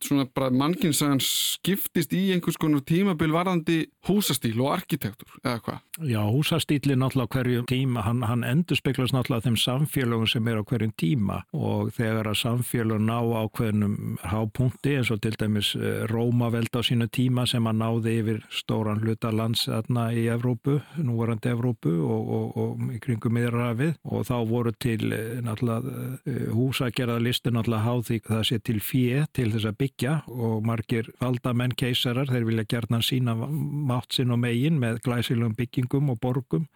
svona 0.04 0.26
bara 0.34 0.50
mannkinsagan 0.52 1.20
skiptist 1.24 2.12
í 2.14 2.28
einhvers 2.34 2.58
konar 2.60 2.82
tímabil 2.86 3.32
varðandi 3.32 3.78
húsastíl 4.06 4.58
og 4.60 4.74
arkitektur 4.76 5.30
eða 5.42 5.60
hvað? 5.64 5.78
Já, 6.06 6.20
húsastíli 6.28 6.96
náttúrulega 6.98 7.32
hverjum 7.32 7.68
tíma, 7.70 8.02
hann, 8.04 8.22
hann 8.28 8.44
endur 8.44 8.78
speklast 8.78 9.14
náttúrulega 9.16 9.48
þeim 9.48 9.58
samfélögum 9.62 10.28
sem 10.28 10.50
er 10.50 10.60
á 10.60 10.64
hverjum 10.68 10.92
tíma 11.00 11.38
og 11.56 11.92
þegar 11.96 12.30
að 12.30 12.40
samfélög 12.42 13.00
ná 13.06 13.16
ákveðnum 13.16 14.18
hápunkti 14.20 14.98
eins 14.98 15.12
og 15.14 15.22
til 15.24 15.32
dæmis 15.40 15.72
eh, 15.78 16.04
Rómaveld 16.10 16.76
á 16.76 16.80
sínu 16.84 17.08
tíma 17.08 17.46
sem 17.48 17.66
að 17.66 17.80
náði 17.80 18.16
yfir 18.20 18.42
stóran 18.52 19.00
hluta 19.00 19.32
lands 19.32 19.64
þarna 19.70 20.10
í 20.12 20.26
Evrópu, 20.32 20.78
núvarandi 21.00 21.54
Evrópu 21.54 21.94
og, 22.04 22.30
og, 22.36 22.60
og 22.60 22.92
í 22.92 23.00
kringum 23.02 23.36
miðrafið 23.38 23.96
og 24.04 24.28
þá 24.28 24.36
voru 24.52 24.74
til 24.76 25.08
eh, 25.16 25.40
náttúrulega 25.40 26.20
eh, 26.28 26.46
húsagerðarlistin 26.52 27.56
náttúrulega 27.56 27.86
háð 27.88 28.06
því 28.10 28.22
það 28.28 28.46
sé 28.50 28.60
til 28.66 28.78
fjö 28.84 29.26
til 29.32 29.50
þess 29.54 29.70
að 29.70 29.78
byggja 29.80 29.85
og 30.26 30.64
margir 30.66 31.08
valdamenn 31.20 31.74
keisarar, 31.78 32.30
þeir 32.30 32.48
vilja 32.48 32.66
gerðna 32.68 33.02
sína 33.04 33.36
mátt 33.36 34.16
sinn 34.16 34.34
og 34.34 34.42
megin 34.42 34.80
með 34.82 35.02
glæsilum 35.06 35.54
byggingum 35.58 36.10
og 36.10 36.20
borgum. 36.20 36.66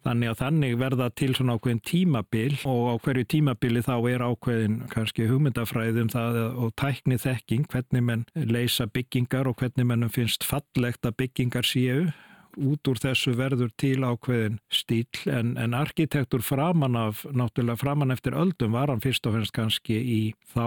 Þannig 0.00 0.30
að 0.30 0.38
þannig 0.40 0.78
verða 0.80 1.10
til 1.12 1.34
svona 1.36 1.58
ákveðin 1.58 1.82
tímabil 1.84 2.54
og 2.64 2.86
á 2.88 2.94
hverju 3.04 3.26
tímabili 3.34 3.82
þá 3.84 3.96
er 4.08 4.22
ákveðin 4.24 4.78
kannski 4.88 5.26
hugmyndafræðum 5.28 6.08
það 6.08 6.38
og 6.56 6.72
tækni 6.80 7.18
þekking 7.20 7.66
hvernig 7.68 8.06
menn 8.06 8.24
leysa 8.32 8.88
byggingar 8.88 9.50
og 9.50 9.60
hvernig 9.60 9.84
mennum 9.90 10.12
finnst 10.12 10.46
fallegt 10.48 11.04
að 11.04 11.18
byggingar 11.20 11.68
séu 11.68 12.08
út 12.56 12.90
úr 12.90 13.00
þessu 13.00 13.34
verður 13.38 13.70
til 13.80 14.00
ákveðin 14.04 14.58
stíl 14.72 15.06
en, 15.30 15.54
en 15.60 15.74
arkitektur 15.76 16.42
framan 16.44 16.96
af, 16.98 17.24
náttúrulega 17.30 17.80
framan 17.80 18.14
eftir 18.14 18.36
öldum 18.38 18.74
var 18.76 18.92
hann 18.92 19.02
fyrst 19.02 19.26
og 19.26 19.36
fyrst 19.38 19.54
kannski 19.56 19.96
í 20.00 20.20
þá 20.52 20.66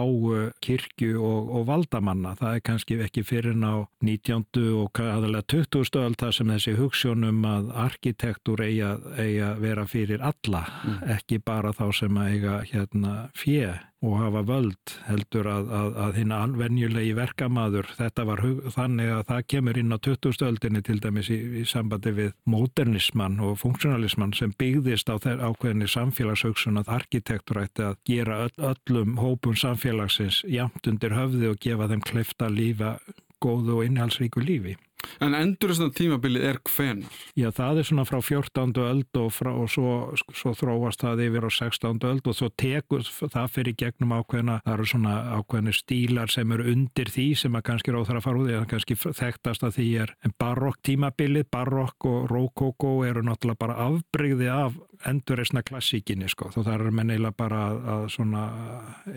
kirkju 0.63 1.19
og, 1.19 1.51
og 1.57 1.67
valdamanna. 1.69 2.35
Það 2.39 2.57
er 2.57 2.65
kannski 2.69 2.99
ekki 3.03 3.25
fyrir 3.27 3.57
ná 3.57 3.85
19. 4.03 4.45
og 4.79 5.01
aðalega 5.03 5.45
20. 5.53 6.01
öld 6.03 6.19
það 6.21 6.35
sem 6.37 6.53
þessi 6.55 6.75
hugssjónum 6.79 7.47
að 7.47 7.71
arkitektur 7.85 8.63
eiga, 8.63 8.95
eiga 9.17 9.53
vera 9.61 9.87
fyrir 9.89 10.23
alla, 10.23 10.65
mm. 10.83 11.01
ekki 11.17 11.41
bara 11.43 11.73
þá 11.75 11.87
sem 11.99 12.21
eiga 12.23 12.61
hérna 12.69 13.15
fjö 13.37 13.73
og 14.03 14.17
hafa 14.19 14.41
völd 14.47 14.93
heldur 15.07 15.47
að, 15.47 15.69
að, 15.79 15.89
að 16.05 16.17
hinn 16.19 16.33
anvenjulegi 16.35 17.13
verkamaður 17.15 17.87
þetta 17.97 18.25
var 18.27 18.43
þannig 18.75 19.11
að 19.15 19.23
það 19.29 19.45
kemur 19.53 19.79
inn 19.79 19.95
á 19.95 19.97
20. 20.03 20.45
öldinni 20.49 20.83
til 20.83 20.99
dæmis 21.03 21.31
í, 21.31 21.39
í 21.61 21.65
sambandi 21.69 22.13
við 22.17 22.31
modernismann 22.49 23.39
og 23.43 23.57
funksionalismann 23.63 24.35
sem 24.37 24.53
byggðist 24.59 25.07
á 25.07 25.15
þeir 25.23 25.45
ákveðinni 25.47 25.89
samfélagshugsun 25.95 26.81
að 26.83 26.93
arkitektur 26.99 27.63
ætti 27.63 27.87
að 27.87 27.99
gera 28.09 28.41
öll, 28.47 28.55
öllum 28.73 29.19
hópum 29.21 29.55
samfélagsins 29.55 30.43
jamt 30.51 30.87
undir 30.91 31.15
höfði 31.15 31.53
og 31.53 31.61
gefa 31.63 31.87
þeim 31.91 32.03
klefta 32.03 32.51
lífa 32.51 32.97
góðu 33.43 33.79
og 33.79 33.87
innhalsríku 33.87 34.43
lífi. 34.43 34.75
En 35.23 35.35
endur 35.37 35.73
þess 35.73 35.83
að 35.85 35.95
tímabilið 35.97 36.45
er 36.47 36.59
hvenar? 36.67 37.17
Já, 37.39 37.49
það 37.55 37.81
er 37.81 37.87
svona 37.89 38.05
frá 38.07 38.19
14. 38.19 38.73
öld 38.83 39.19
og, 39.19 39.29
frá, 39.35 39.51
og 39.51 39.69
svo, 39.71 39.93
svo 40.35 40.53
þróast 40.57 41.03
það 41.03 41.23
yfir 41.27 41.47
á 41.47 41.51
16. 41.51 42.07
öld 42.09 42.29
og 42.29 42.37
svo 42.37 42.49
tekur 42.59 43.05
það 43.05 43.51
fyrir 43.53 43.77
gegnum 43.79 44.15
ákveðna, 44.17 44.59
það 44.65 44.77
eru 44.77 44.87
svona 44.93 45.15
ákveðni 45.39 45.75
stílar 45.75 46.33
sem 46.33 46.55
eru 46.55 46.67
undir 46.73 47.11
því 47.13 47.27
sem 47.43 47.59
að 47.59 47.65
kannski 47.69 47.95
ráð 47.95 48.09
þarf 48.11 48.21
að 48.21 48.27
fara 48.27 48.43
út 48.43 48.49
í, 48.51 48.55
það 48.57 48.69
kannski 48.73 48.99
þekktast 49.03 49.67
að 49.67 49.77
því 49.79 49.89
er 50.05 50.15
barokk 50.41 50.81
tímabilið, 50.87 51.47
barokk 51.53 52.09
og 52.09 52.31
rókókó 52.31 52.95
eru 53.07 53.25
náttúrulega 53.27 53.63
bara 53.63 53.79
afbreyði 53.87 54.49
af 54.53 54.79
endurreysna 55.09 55.63
klassíkinni 55.67 56.29
sko, 56.31 56.49
þá 56.53 56.61
þarf 56.63 56.93
menn 56.95 57.11
eiginlega 57.11 57.35
bara 57.37 57.61
að, 57.67 57.79
að 57.93 58.05
svona 58.13 58.43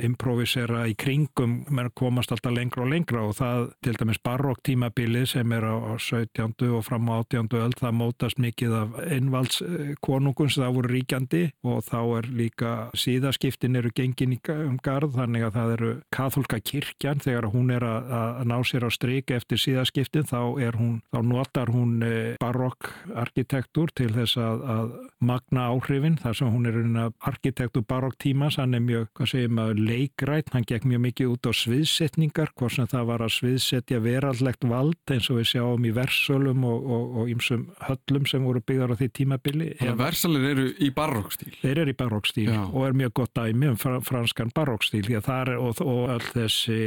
improvisera 0.02 0.86
í 0.90 0.96
kringum, 0.98 1.60
menn 1.70 1.92
komast 1.96 2.32
alltaf 2.34 2.54
lengra 2.54 2.82
og 2.84 2.90
lengra 2.90 3.22
og 3.28 3.36
það 3.38 3.68
til 3.86 3.94
dæmis 4.00 4.22
barokk 4.24 4.64
tímabilið 4.66 5.28
sem 5.36 5.54
er 5.54 5.68
á 5.70 5.75
á 5.76 5.92
17. 5.98 6.54
og 6.76 6.84
fram 6.86 7.10
á 7.12 7.22
18. 7.24 7.48
öll 7.60 7.76
það 7.76 7.96
mótast 8.00 8.40
mikið 8.42 8.76
af 8.80 8.96
einvaldskonungun 9.04 10.52
sem 10.52 10.64
það 10.64 10.76
voru 10.78 10.92
ríkjandi 10.94 11.42
og 11.66 11.84
þá 11.86 12.00
er 12.18 12.30
líka 12.40 12.72
síðaskiptin 12.96 13.80
eru 13.80 13.92
gengin 13.96 14.36
um 14.56 14.78
garð 14.82 15.16
þannig 15.16 15.46
að 15.46 15.56
það 15.58 15.74
eru 15.76 15.92
katholka 16.14 16.60
kirkjan 16.60 17.22
þegar 17.24 17.50
hún 17.52 17.72
er 17.74 17.86
að, 17.86 18.10
að 18.20 18.42
ná 18.52 18.56
sér 18.66 18.86
á 18.86 18.90
stryk 18.92 19.32
eftir 19.36 19.62
síðaskiptin 19.62 20.28
þá 20.28 20.40
er 20.62 20.78
hún, 20.78 21.00
þá 21.12 21.20
notar 21.26 21.72
hún 21.74 21.98
eh, 22.06 22.34
barokk 22.42 22.90
arkitektur 23.16 23.92
til 23.96 24.10
þess 24.14 24.38
að, 24.40 24.64
að 24.76 24.94
magna 25.20 25.68
áhrifin 25.72 26.18
þar 26.20 26.38
sem 26.38 26.52
hún 26.52 26.68
er 26.70 26.80
arkitektur 27.26 27.84
barokk 27.88 28.18
tímas, 28.22 28.58
hann 28.60 28.74
er 28.76 28.84
mjög, 28.84 29.08
hvað 29.16 29.30
segir 29.32 29.52
maður, 29.52 29.82
leikrætt, 29.88 30.52
hann 30.54 30.66
gekk 30.68 30.86
mjög 30.88 31.02
mikið 31.06 31.32
út 31.34 31.48
á 31.48 31.52
sviðsetningar, 31.56 32.52
hvort 32.56 32.76
sem 32.76 32.90
það 32.90 33.08
var 33.10 33.24
að 33.26 33.34
sviðsetja 33.36 34.02
verallegt 34.04 34.66
vald 34.68 35.14
eins 35.14 35.30
og 35.32 35.40
við 35.40 35.50
sjá 35.52 35.65
sjáum 35.66 35.84
í 35.86 35.92
versölum 35.94 36.64
og 36.66 37.28
ýmsum 37.30 37.66
höllum 37.86 38.26
sem 38.28 38.44
voru 38.44 38.60
byggðar 38.60 38.94
á 38.94 38.96
því 38.96 39.08
tímabili. 39.12 39.68
Versalir 39.96 40.44
eru 40.52 40.66
í 40.78 40.90
barókstíl? 40.94 41.52
Þeir 41.60 41.80
eru 41.82 41.92
í 41.92 41.96
barókstíl 41.96 42.48
og 42.54 42.86
er 42.86 42.96
mjög 42.96 43.14
gott 43.20 43.34
dæmi 43.34 43.70
um 43.72 43.76
franskan 43.76 44.52
barókstíl 44.54 45.04
því 45.06 45.18
að 45.18 45.26
það 45.26 45.40
er 45.40 45.60
og, 45.60 45.80
og 45.82 46.10
all 46.14 46.26
þessi, 46.26 46.80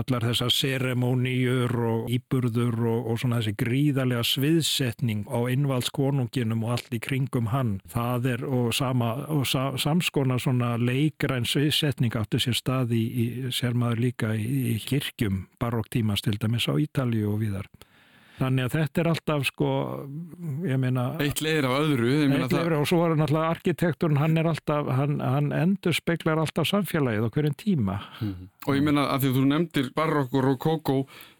allar 0.00 0.26
þessar 0.30 0.54
seremóníur 0.56 1.76
og 1.90 2.10
íburður 2.16 2.80
og, 2.86 3.10
og 3.12 3.20
svona 3.20 3.40
þessi 3.40 3.56
gríðarlega 3.62 4.24
sviðsetning 4.26 5.26
á 5.28 5.38
innvaldskonunginum 5.52 6.64
og 6.66 6.76
allt 6.76 6.96
í 6.96 7.02
kringum 7.02 7.52
hann. 7.52 7.76
Það 7.92 8.30
er 8.34 8.46
og, 8.46 8.70
sama, 8.76 9.12
og 9.32 9.46
sa, 9.48 9.68
samskona 9.80 10.38
svona 10.42 10.74
leikræn 10.80 11.46
sviðsetning 11.48 12.16
áttu 12.16 12.40
sér 12.42 12.56
stað 12.56 12.96
í, 12.96 13.04
í 13.06 13.26
sér 13.54 13.76
maður 13.76 14.06
líka 14.08 14.34
í, 14.36 14.46
í 14.74 14.78
kirkjum 14.82 15.46
baróktímas 15.60 16.24
til 16.24 16.38
dæmis 16.40 16.68
á 16.70 16.74
Ítalju 16.76 17.34
og 17.34 17.42
viðar. 17.42 17.68
Þannig 18.36 18.66
að 18.66 18.74
þetta 18.74 19.00
er 19.00 19.08
alltaf 19.12 19.44
sko, 19.48 19.68
ég 20.68 20.80
meina... 20.80 21.06
Eitt 21.24 21.40
leir 21.44 21.64
af 21.64 21.76
öðru. 21.78 22.10
Eitt 22.36 22.52
leir 22.52 22.74
og 22.76 22.84
svo 22.88 23.00
er 23.06 23.14
náttúrulega 23.16 23.52
arkitekturinn, 23.54 24.20
hann 24.20 24.36
er 24.36 24.50
alltaf, 24.50 24.90
hann, 24.98 25.18
hann 25.24 25.52
endur 25.56 25.96
speklar 25.96 26.42
alltaf 26.42 26.68
samfélagið 26.68 27.24
á 27.24 27.30
hverjum 27.32 27.56
tíma. 27.56 27.98
Mm. 28.20 28.48
Og 28.66 28.76
ég 28.76 28.84
meina 28.84 29.06
að 29.14 29.24
því 29.24 29.30
að 29.30 29.38
þú 29.38 29.44
nefndir 29.52 29.90
barokk 29.96 30.36
og 30.36 30.44
rokoko, 30.50 30.96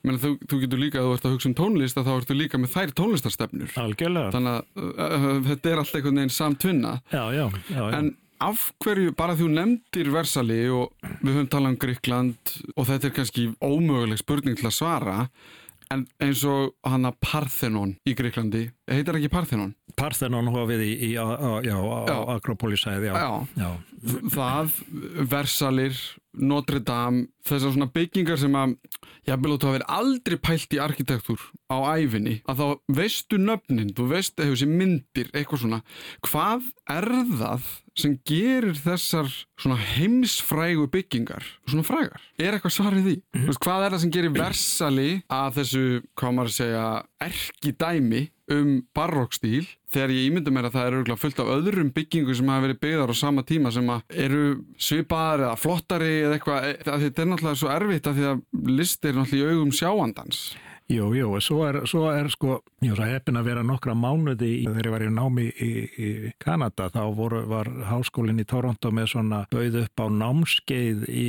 þú, 0.06 0.30
þú 0.48 0.60
getur 0.62 0.80
líka 0.80 1.02
að 1.02 1.08
þú 1.08 1.16
ert 1.18 1.26
að 1.28 1.34
hugsa 1.36 1.50
um 1.50 1.56
tónlist 1.60 2.00
að 2.00 2.08
þá 2.08 2.12
ertu 2.16 2.36
líka 2.38 2.60
með 2.62 2.76
þær 2.76 2.94
tónlistarstefnur. 3.02 3.74
Algjörlega. 3.82 4.32
Þannig 4.36 4.54
að 4.54 5.18
uh, 5.18 5.26
þetta 5.50 5.72
er 5.72 5.82
alltaf 5.82 6.00
einhvern 6.00 6.22
veginn 6.22 6.38
samtvinna. 6.38 6.94
Já, 7.12 7.24
já, 7.36 7.44
já. 7.74 7.82
já. 7.82 7.90
En 7.98 8.14
af 8.46 8.70
hverju, 8.84 9.12
bara 9.16 9.36
þú 9.36 9.50
nefndir 9.52 10.10
Versali 10.12 10.58
og 10.72 10.92
við 11.22 11.34
höfum 11.34 11.52
talað 11.52 11.74
um 11.74 11.78
Gríkland 11.84 12.56
og 12.74 12.88
þetta 12.88 13.08
er 13.08 13.14
kannski 13.16 13.46
ómöguleg 13.60 14.20
spurning 14.20 14.58
til 14.58 14.68
að 14.68 14.76
svara 14.76 15.18
En 15.94 16.02
eins 16.22 16.42
og 16.48 16.72
hann 16.86 17.06
að 17.06 17.18
Parthenon 17.22 17.92
í 18.08 18.14
Greiklandi, 18.18 18.64
heitir 18.90 19.18
ekki 19.18 19.30
Parthenon? 19.32 19.74
Parthenon 19.96 20.50
hófið 20.52 20.84
í, 20.84 20.92
í 21.08 21.10
á, 21.18 21.26
á, 21.26 21.50
já, 21.64 21.76
á 21.76 22.16
Akropolisæði, 22.36 23.10
já. 23.10 23.16
já. 23.16 23.64
já. 23.64 23.70
Það, 24.30 24.74
Versalir, 25.26 25.96
Notre 26.36 26.82
Dame, 26.84 27.24
þessar 27.48 27.72
svona 27.72 27.88
byggingar 27.94 28.38
sem 28.38 28.52
að, 28.58 28.74
ég 29.26 29.40
vil 29.40 29.54
átta 29.54 29.70
að 29.70 29.76
vera 29.78 29.88
aldrei 29.96 30.36
pælt 30.36 30.76
í 30.76 30.80
arkitektur 30.84 31.40
á 31.72 31.96
æfinni, 31.96 32.36
að 32.46 32.60
þá 32.60 32.92
veistu 33.00 33.40
nöfnin, 33.40 33.94
þú 33.96 34.10
veist 34.12 34.36
eitthvað 34.36 34.60
sem 34.60 34.76
myndir, 34.82 35.32
eitthvað 35.32 35.64
svona. 35.64 35.80
Hvað 36.28 36.70
er 36.92 37.08
það 37.40 37.72
sem 37.96 38.14
gerir 38.28 38.76
þessar 38.76 39.32
svona 39.56 39.80
heimsfrægu 39.80 40.86
byggingar 40.92 41.46
svona 41.64 41.86
frægar? 41.88 42.22
Er 42.36 42.58
eitthvað 42.58 42.76
svarið 42.76 43.08
því? 43.08 43.16
Mm 43.16 43.42
-hmm. 43.42 43.60
Hvað 43.64 43.86
er 43.86 43.90
það 43.90 44.02
sem 44.04 44.14
gerir 44.18 44.36
Versali 44.36 45.10
að 45.32 45.54
þessu, 45.56 45.84
hvað 46.14 46.34
maður 46.36 46.52
segja, 46.60 46.86
erki 47.20 47.72
dæmi 47.72 48.26
um 48.52 48.68
barókstíl 48.94 49.64
þegar 49.90 50.12
ég 50.14 50.28
ímynda 50.28 50.52
mér 50.54 50.68
að 50.68 50.76
það 50.76 50.88
eru 50.90 51.16
fullt 51.18 51.40
af 51.42 51.50
öðrum 51.56 51.90
byggingu 51.94 52.36
sem 52.36 52.50
hafa 52.52 52.66
verið 52.66 52.80
byggðar 52.84 53.12
á 53.12 53.16
sama 53.18 53.44
tíma 53.46 53.72
sem 53.74 53.90
eru 54.10 54.44
svipaðar 54.78 55.46
eða 55.48 55.58
flottari 55.62 56.12
eða 56.20 56.38
eitthvað, 56.38 56.68
þetta 56.84 57.24
er 57.24 57.30
náttúrulega 57.32 57.60
svo 57.62 57.72
erfitt 57.74 58.10
að 58.10 58.20
því 58.20 58.28
að 58.30 58.70
list 58.76 59.04
er 59.08 59.18
náttúrulega 59.18 59.50
í 59.50 59.56
augum 59.56 59.74
sjáandans 59.74 60.44
Jú, 60.86 61.08
jú, 61.18 61.32
svo 61.42 61.64
er, 61.66 61.80
svo 61.90 62.04
er 62.14 62.28
sko, 62.30 62.60
ég 62.84 62.92
var 62.94 63.08
heppin 63.10 63.38
að 63.40 63.48
vera 63.48 63.62
nokkra 63.66 63.96
mánuði 63.98 64.52
í, 64.52 64.66
þegar 64.68 64.86
ég 64.86 64.92
var 64.94 65.02
í 65.02 65.08
námi 65.10 65.46
í, 65.50 65.70
í 65.82 66.10
Kanada, 66.38 66.86
þá 66.94 67.00
voru, 67.16 67.40
var 67.50 67.66
háskólinn 67.88 68.38
í 68.38 68.46
Toronto 68.46 68.92
með 68.94 69.08
svona 69.16 69.40
bauð 69.50 69.80
upp 69.80 70.02
á 70.02 70.06
námskeið 70.14 71.08
í 71.10 71.26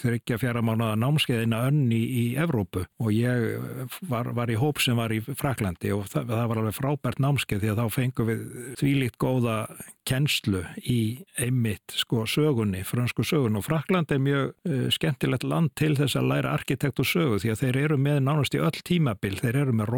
þryggja 0.00 0.38
fjara 0.40 0.62
mánuða 0.64 0.96
námskeiðina 1.02 1.60
önni 1.68 1.98
í, 1.98 2.14
í 2.22 2.24
Evrópu. 2.40 2.86
Og 3.04 3.12
ég 3.12 3.92
var, 4.08 4.32
var 4.38 4.54
í 4.54 4.56
hóp 4.56 4.80
sem 4.80 4.96
var 4.96 5.12
í 5.12 5.20
Fraklandi 5.26 5.92
og 5.92 6.08
það, 6.08 6.32
það 6.32 6.48
var 6.54 6.62
alveg 6.62 6.78
frábært 6.78 7.20
námskeið 7.20 7.66
því 7.66 7.74
að 7.74 7.82
þá 7.82 7.98
fengum 7.98 8.30
við 8.32 8.48
þvílíkt 8.80 9.20
góða 9.20 9.58
kennslu 10.06 10.62
í 10.86 11.00
einmitt 11.42 11.94
sko 11.98 12.24
sögunni, 12.30 12.84
fransku 12.86 13.26
sögun 13.26 13.58
og 13.58 13.66
Frakland 13.66 14.12
er 14.14 14.22
mjög 14.22 14.52
uh, 14.68 14.86
skemmtilegt 14.94 15.44
land 15.46 15.72
til 15.78 15.92
þess 15.98 16.18
að 16.18 16.30
læra 16.30 16.52
arkitekt 16.56 17.02
og 17.02 17.08
sögu 17.10 17.40
því 17.42 17.52
að 17.52 17.62
þeir 17.64 17.80
eru 17.84 17.98
með 18.00 18.20
nánast 18.24 18.54
í 18.56 18.62
öll 18.62 18.85
tímabil, 18.86 19.38
þeir 19.40 19.62
eru 19.64 19.76
með 19.76 19.92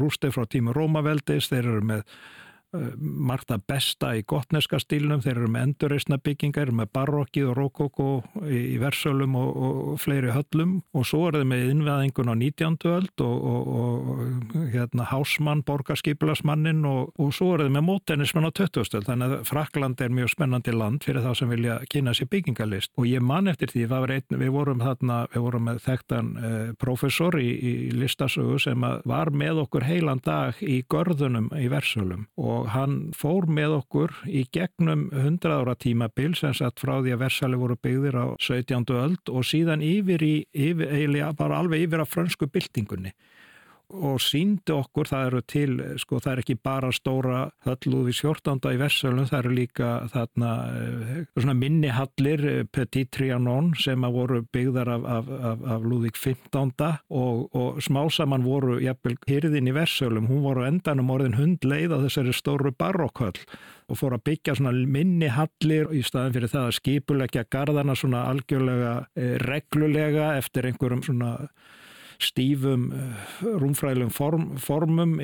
rústið 0.00 0.34
frá 0.34 0.48
tíma 0.50 0.74
Rómaveldis, 0.76 1.50
þeir 1.52 1.70
eru 1.70 1.84
með 1.92 2.02
margt 2.98 3.52
að 3.54 3.64
besta 3.68 4.12
í 4.18 4.22
gotneska 4.26 4.78
stílnum, 4.82 5.22
þeir 5.24 5.38
eru 5.38 5.50
með 5.52 5.66
endurreysna 5.68 6.18
byggingar, 6.24 6.72
með 6.74 6.90
barokkið 6.96 7.50
og 7.50 7.56
rokoko 7.58 8.08
í, 8.44 8.76
versölum 8.82 9.36
og, 9.38 9.50
og 9.54 10.00
fleiri 10.02 10.32
höllum 10.34 10.76
og 10.94 11.06
svo 11.08 11.28
er 11.28 11.38
þeir 11.38 11.48
með 11.50 11.64
innveðingun 11.72 12.32
á 12.32 12.34
19. 12.34 12.78
öld 12.94 13.24
og, 13.24 13.46
og 13.78 14.56
hérna, 14.74 15.06
hásmann, 15.10 15.64
borgarskipilasmannin 15.66 16.84
og 16.88 17.34
svo 17.34 17.54
er 17.54 17.64
þeir 17.64 17.74
með 17.76 17.86
mótennismann 17.88 18.48
á 18.48 18.52
20. 18.52 18.82
öld, 18.82 19.08
þannig 19.08 19.36
að 19.38 19.46
Frakland 19.50 20.04
er 20.04 20.14
mjög 20.14 20.34
spennandi 20.34 20.74
land 20.74 21.06
fyrir 21.06 21.24
þá 21.24 21.32
sem 21.38 21.52
vilja 21.52 21.78
kynna 21.92 22.14
sér 22.16 22.30
byggingalist 22.32 22.92
og 22.98 23.08
ég 23.08 23.24
man 23.24 23.50
eftir 23.50 23.72
því, 23.72 23.86
einn, 23.94 24.38
við 24.40 24.52
vorum 24.54 24.82
þarna, 24.82 25.20
við 25.32 25.46
vorum 25.46 25.68
með 25.70 25.80
þekktan 25.84 26.32
eh, 26.36 26.68
professor 26.80 27.38
í, 27.40 27.50
í 27.54 27.74
listasögu 27.94 28.58
sem 28.62 28.84
var 29.04 29.32
með 29.34 29.64
okkur 29.64 29.86
heilan 29.86 30.22
dag 30.24 30.58
í 30.62 30.82
görðunum 30.90 31.50
í 31.58 31.68
versölum 31.72 32.26
og 32.40 32.63
hann 32.72 33.12
fór 33.16 33.46
með 33.50 33.78
okkur 33.80 34.14
í 34.26 34.44
gegnum 34.54 35.08
100 35.12 35.52
ára 35.52 35.74
tímabil 35.78 36.34
sem 36.38 36.54
satt 36.56 36.80
frá 36.82 36.96
því 36.98 37.14
að 37.14 37.22
versali 37.24 37.60
voru 37.60 37.76
byggðir 37.80 38.18
á 38.18 38.26
17. 38.40 38.84
öld 38.94 39.32
og 39.32 39.46
síðan 39.48 39.84
yfir 39.84 40.24
í, 40.24 40.34
yfir, 40.52 40.90
eiginlega 40.90 41.32
bara 41.38 41.60
alveg 41.62 41.86
yfir 41.86 42.04
á 42.04 42.06
frönsku 42.08 42.48
byltingunni 42.50 43.14
og 43.92 44.20
síndi 44.22 44.72
okkur, 44.72 45.08
það 45.10 45.26
eru 45.28 45.40
til 45.48 45.74
sko 46.00 46.18
það 46.22 46.32
er 46.32 46.42
ekki 46.42 46.56
bara 46.64 46.90
stóra 46.94 47.40
hölluði 47.66 48.14
fjórtanda 48.16 48.72
í 48.74 48.80
Versölum, 48.80 49.28
það 49.28 49.40
eru 49.42 49.52
líka 49.58 49.90
þarna 50.12 50.52
eh, 50.80 51.52
minnihallir 51.60 52.44
eh, 52.48 52.62
Petit 52.64 53.10
Trianon 53.14 53.72
sem 53.78 54.06
að 54.06 54.16
voru 54.16 54.40
byggðar 54.54 54.90
af, 54.96 55.06
af, 55.18 55.30
af, 55.50 55.68
af 55.76 55.86
Lúðík 55.86 56.18
15. 56.18 56.72
og, 57.10 57.44
og 57.54 57.82
smásamann 57.84 58.46
voru 58.46 58.80
jafnvel 58.82 59.18
hyrðin 59.28 59.70
í 59.70 59.76
Versölum, 59.76 60.28
hún 60.30 60.42
voru 60.48 60.66
endanum 60.66 61.12
orðin 61.14 61.38
hundleið 61.38 61.94
á 61.94 61.98
þessari 62.06 62.34
stóru 62.34 62.74
barokköll 62.74 63.38
og 63.90 64.00
fór 64.00 64.16
að 64.16 64.24
byggja 64.30 64.56
svona 64.58 64.72
minnihallir 64.72 65.92
í 65.92 66.02
staðin 66.06 66.34
fyrir 66.38 66.52
það 66.52 66.68
að 66.70 66.76
skipulegja 66.78 67.46
gardana 67.52 67.96
svona 67.98 68.24
algjörlega 68.30 68.94
eh, 69.18 69.34
reglulega 69.44 70.34
eftir 70.40 70.70
einhverjum 70.70 71.04
svona 71.04 71.34
stífum 72.22 72.88
eh, 72.94 73.24
rúmfræðilegum 73.62 74.12
form, 74.14 74.46
formum 74.62 75.16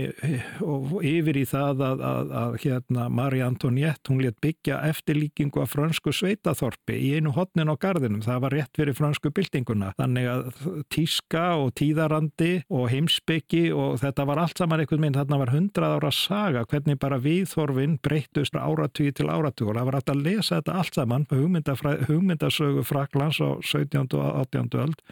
og 0.64 0.96
yfir 1.06 1.38
í 1.40 1.44
það 1.48 1.84
að, 1.86 2.04
að, 2.10 2.32
að 2.42 2.56
hérna 2.64 3.08
Marie 3.12 3.44
Antoinette 3.46 4.10
hún 4.10 4.22
létt 4.24 4.40
byggja 4.42 4.80
eftirlíkingu 4.90 5.62
af 5.62 5.74
fransku 5.74 6.12
sveitaþorpi 6.14 6.96
í 6.98 7.12
einu 7.18 7.34
hotnin 7.36 7.70
á 7.70 7.76
gardinum 7.80 8.24
það 8.24 8.42
var 8.44 8.56
rétt 8.56 8.78
fyrir 8.78 8.96
fransku 8.98 9.32
byltinguna 9.34 9.92
þannig 9.98 10.28
að 10.30 10.50
tíska 10.92 11.46
og 11.60 11.72
tíðarandi 11.80 12.52
og 12.68 12.88
heimsbyggi 12.92 13.64
og 13.74 13.98
þetta 14.02 14.26
var 14.28 14.42
allt 14.44 14.60
saman 14.60 14.84
einhvern 14.84 15.04
veginn 15.06 15.18
þarna 15.20 15.40
var 15.44 15.54
hundrað 15.54 15.96
ára 15.98 16.12
saga 16.14 16.64
hvernig 16.70 17.00
bara 17.00 17.20
viðþorfin 17.22 17.98
breytust 18.04 18.56
áratugir 18.56 19.16
til 19.16 19.30
áratugur 19.30 19.78
það 19.78 19.90
var 19.90 20.00
alltaf 20.00 20.16
að 20.16 20.24
lesa 20.26 20.60
þetta 20.60 20.78
allt 20.80 21.00
saman 21.00 21.28
hugmyndasögu 21.30 22.86
Fraklands 22.86 23.40
á 23.40 23.50
17. 23.62 24.08
og 24.16 24.40
18. 24.44 24.70
öld 24.80 25.04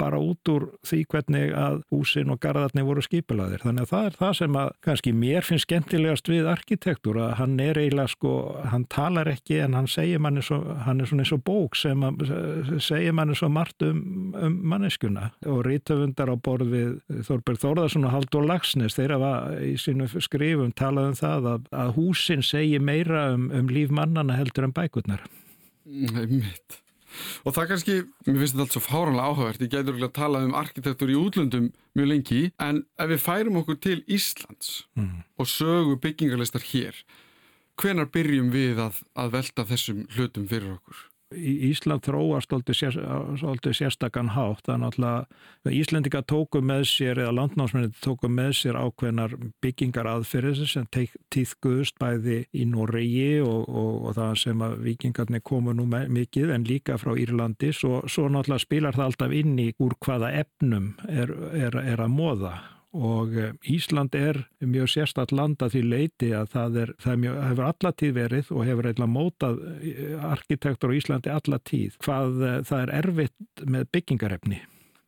bara 0.00 0.18
út 0.20 0.50
úr 0.50 0.66
því 0.86 0.98
hvernig 1.12 1.52
að 1.56 1.80
húsin 1.92 2.32
og 2.32 2.40
gardarnir 2.42 2.86
voru 2.86 3.02
skipulaðir. 3.04 3.62
Þannig 3.64 3.86
að 3.86 3.92
það 3.92 4.06
er 4.08 4.16
það 4.18 4.32
sem 4.38 4.58
að 4.62 4.70
kannski 4.86 5.12
mér 5.16 5.46
finnst 5.46 5.66
skemmtilegast 5.68 6.30
við 6.30 6.48
arkitektur 6.52 7.20
að 7.22 7.34
hann 7.40 7.56
er 7.62 7.80
eiginlega 7.80 8.12
sko, 8.12 8.34
hann 8.72 8.86
talar 8.92 9.30
ekki 9.32 9.60
en 9.62 9.76
hann 9.78 9.90
segir 9.90 10.22
manni 10.22 10.44
svo, 10.44 10.60
hann 10.86 11.02
er 11.02 11.10
svona 11.10 11.26
eins 11.26 11.34
og 11.36 11.44
bók 11.46 11.78
sem 11.78 12.06
að, 12.06 12.24
segir 12.82 13.16
manni 13.16 13.36
svo 13.38 13.50
margt 13.52 13.86
um, 13.86 14.32
um 14.38 14.58
manneskuna 14.72 15.30
og 15.46 15.62
rítöfundar 15.68 16.32
á 16.32 16.36
borð 16.36 16.72
við 16.72 17.24
Þorberg 17.28 17.62
Þórðarsson 17.62 18.08
og 18.08 18.16
Haldur 18.16 18.46
Lagsnes 18.48 18.98
þeirra 18.98 19.20
var 19.22 19.58
í 19.62 19.74
sínu 19.80 20.08
skrifum 20.22 20.74
talað 20.76 21.12
um 21.12 21.18
það 21.18 21.50
að, 21.54 21.70
að 21.84 21.94
húsin 21.98 22.46
segir 22.46 22.82
meira 22.82 23.28
um, 23.36 23.50
um 23.54 23.70
líf 23.72 23.92
mannana 23.94 24.38
heldur 24.40 24.68
en 24.68 24.76
bækurnar. 24.76 25.26
Nei, 25.86 26.26
mitt. 26.26 26.82
Og 27.44 27.56
það 27.56 27.68
kannski, 27.72 27.96
mér 28.26 28.40
finnst 28.40 28.56
þetta 28.56 28.66
allt 28.66 28.76
svo 28.76 28.84
fáranlega 28.84 29.28
áhugavert, 29.28 29.64
ég 29.64 29.74
ekki 29.98 30.08
að 30.08 30.14
tala 30.18 30.42
um 30.46 30.56
arkitektur 30.58 31.12
í 31.12 31.18
útlöndum 31.18 31.70
mjög 31.98 32.10
lengi, 32.10 32.42
en 32.62 32.82
ef 32.98 33.12
við 33.12 33.24
færum 33.26 33.60
okkur 33.62 33.80
til 33.84 33.98
Íslands 34.06 34.82
mm. 34.98 35.22
og 35.38 35.50
sögu 35.50 35.98
byggingarleistar 36.02 36.64
hér, 36.72 36.98
hvenar 37.80 38.10
byrjum 38.12 38.52
við 38.54 38.82
að, 38.82 39.02
að 39.18 39.34
velta 39.38 39.68
þessum 39.68 40.06
hlutum 40.16 40.48
fyrir 40.50 40.76
okkur? 40.76 41.08
Ísland 41.36 42.04
þróast 42.06 42.52
svolítið 42.52 43.76
sérstakann 43.78 44.32
hátt. 44.34 44.64
Þannig 44.66 44.98
að 45.02 45.76
Íslendinga 45.76 46.22
tóku 46.28 46.62
með 46.64 46.84
sér 46.90 47.22
eða 47.24 47.36
landnámsmennir 47.40 47.94
tóku 48.04 48.30
með 48.32 48.52
sér 48.60 48.78
ákveðnar 48.80 49.36
byggingar 49.64 50.10
aðferðis 50.12 50.74
sem 50.74 50.88
týðguðust 50.92 51.98
bæði 52.02 52.42
í 52.52 52.66
Noregi 52.68 53.40
og, 53.44 53.68
og, 53.68 53.94
og 54.08 54.18
það 54.18 54.36
sem 54.44 54.66
að 54.66 54.76
vikingarnir 54.88 55.44
komu 55.46 55.76
nú 55.76 55.88
mikið 55.88 56.54
en 56.56 56.68
líka 56.68 56.98
frá 57.00 57.14
Írlandi. 57.16 57.72
Svo, 57.76 58.02
svo 58.10 58.28
náttúrulega 58.28 58.66
spilar 58.66 58.98
það 58.98 59.10
alltaf 59.10 59.40
inn 59.40 59.58
í 59.62 59.72
úr 59.82 59.96
hvaða 60.02 60.32
efnum 60.42 60.92
er, 61.08 61.34
er, 61.56 61.82
er 61.94 62.04
að 62.04 62.14
móða 62.14 62.56
og 62.92 63.36
eh, 63.36 63.52
Ísland 63.72 64.14
er 64.14 64.42
mjög 64.60 64.90
sérstatt 64.92 65.32
landa 65.32 65.68
því 65.72 65.82
leiti 65.86 66.32
að 66.36 66.50
það, 66.52 66.76
er, 66.82 66.92
það 67.00 67.22
mjög, 67.24 67.38
hefur 67.48 67.68
allatíð 67.70 68.12
verið 68.18 68.50
og 68.52 68.66
hefur 68.68 68.88
eitthvað 68.90 69.12
mótað 69.12 69.62
eh, 69.80 70.26
arkitektur 70.28 70.92
á 70.92 70.96
Íslandi 70.98 71.32
allatíð 71.32 71.96
hvað 72.04 72.44
eh, 72.48 72.58
það 72.68 72.84
er 72.84 72.94
erfitt 73.00 73.64
með 73.64 73.88
byggingarefni 73.96 74.62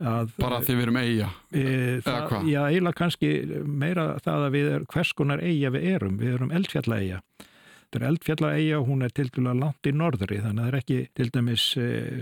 Að, 0.04 0.32
bara 0.42 0.56
því 0.58 0.74
við 0.74 0.82
erum 0.82 0.96
eiga 0.98 1.26
e, 1.54 1.60
það, 2.02 2.32
já, 2.50 2.58
eiginlega 2.66 2.98
kannski 2.98 3.28
meira 3.62 4.06
það 4.24 4.46
að 4.48 4.56
við 4.56 4.70
erum 4.72 4.88
hvers 4.90 5.12
konar 5.16 5.42
eiga 5.44 5.70
við 5.70 5.86
erum, 5.92 6.16
við 6.18 6.32
erum 6.34 6.50
eldfjalla 6.58 6.98
eiga 6.98 7.20
þetta 7.38 8.00
er 8.00 8.06
eldfjalla 8.08 8.50
eiga 8.58 8.80
og 8.80 8.88
hún 8.90 9.06
er 9.06 9.14
til 9.14 9.28
dæla 9.30 9.54
langt 9.60 9.86
í 9.86 9.92
norðri 9.94 10.40
þannig 10.42 10.64
að 10.64 10.66
það 10.66 10.72
er 10.72 10.78
ekki 10.80 10.98
til 11.14 11.28
dæmis 11.36 11.68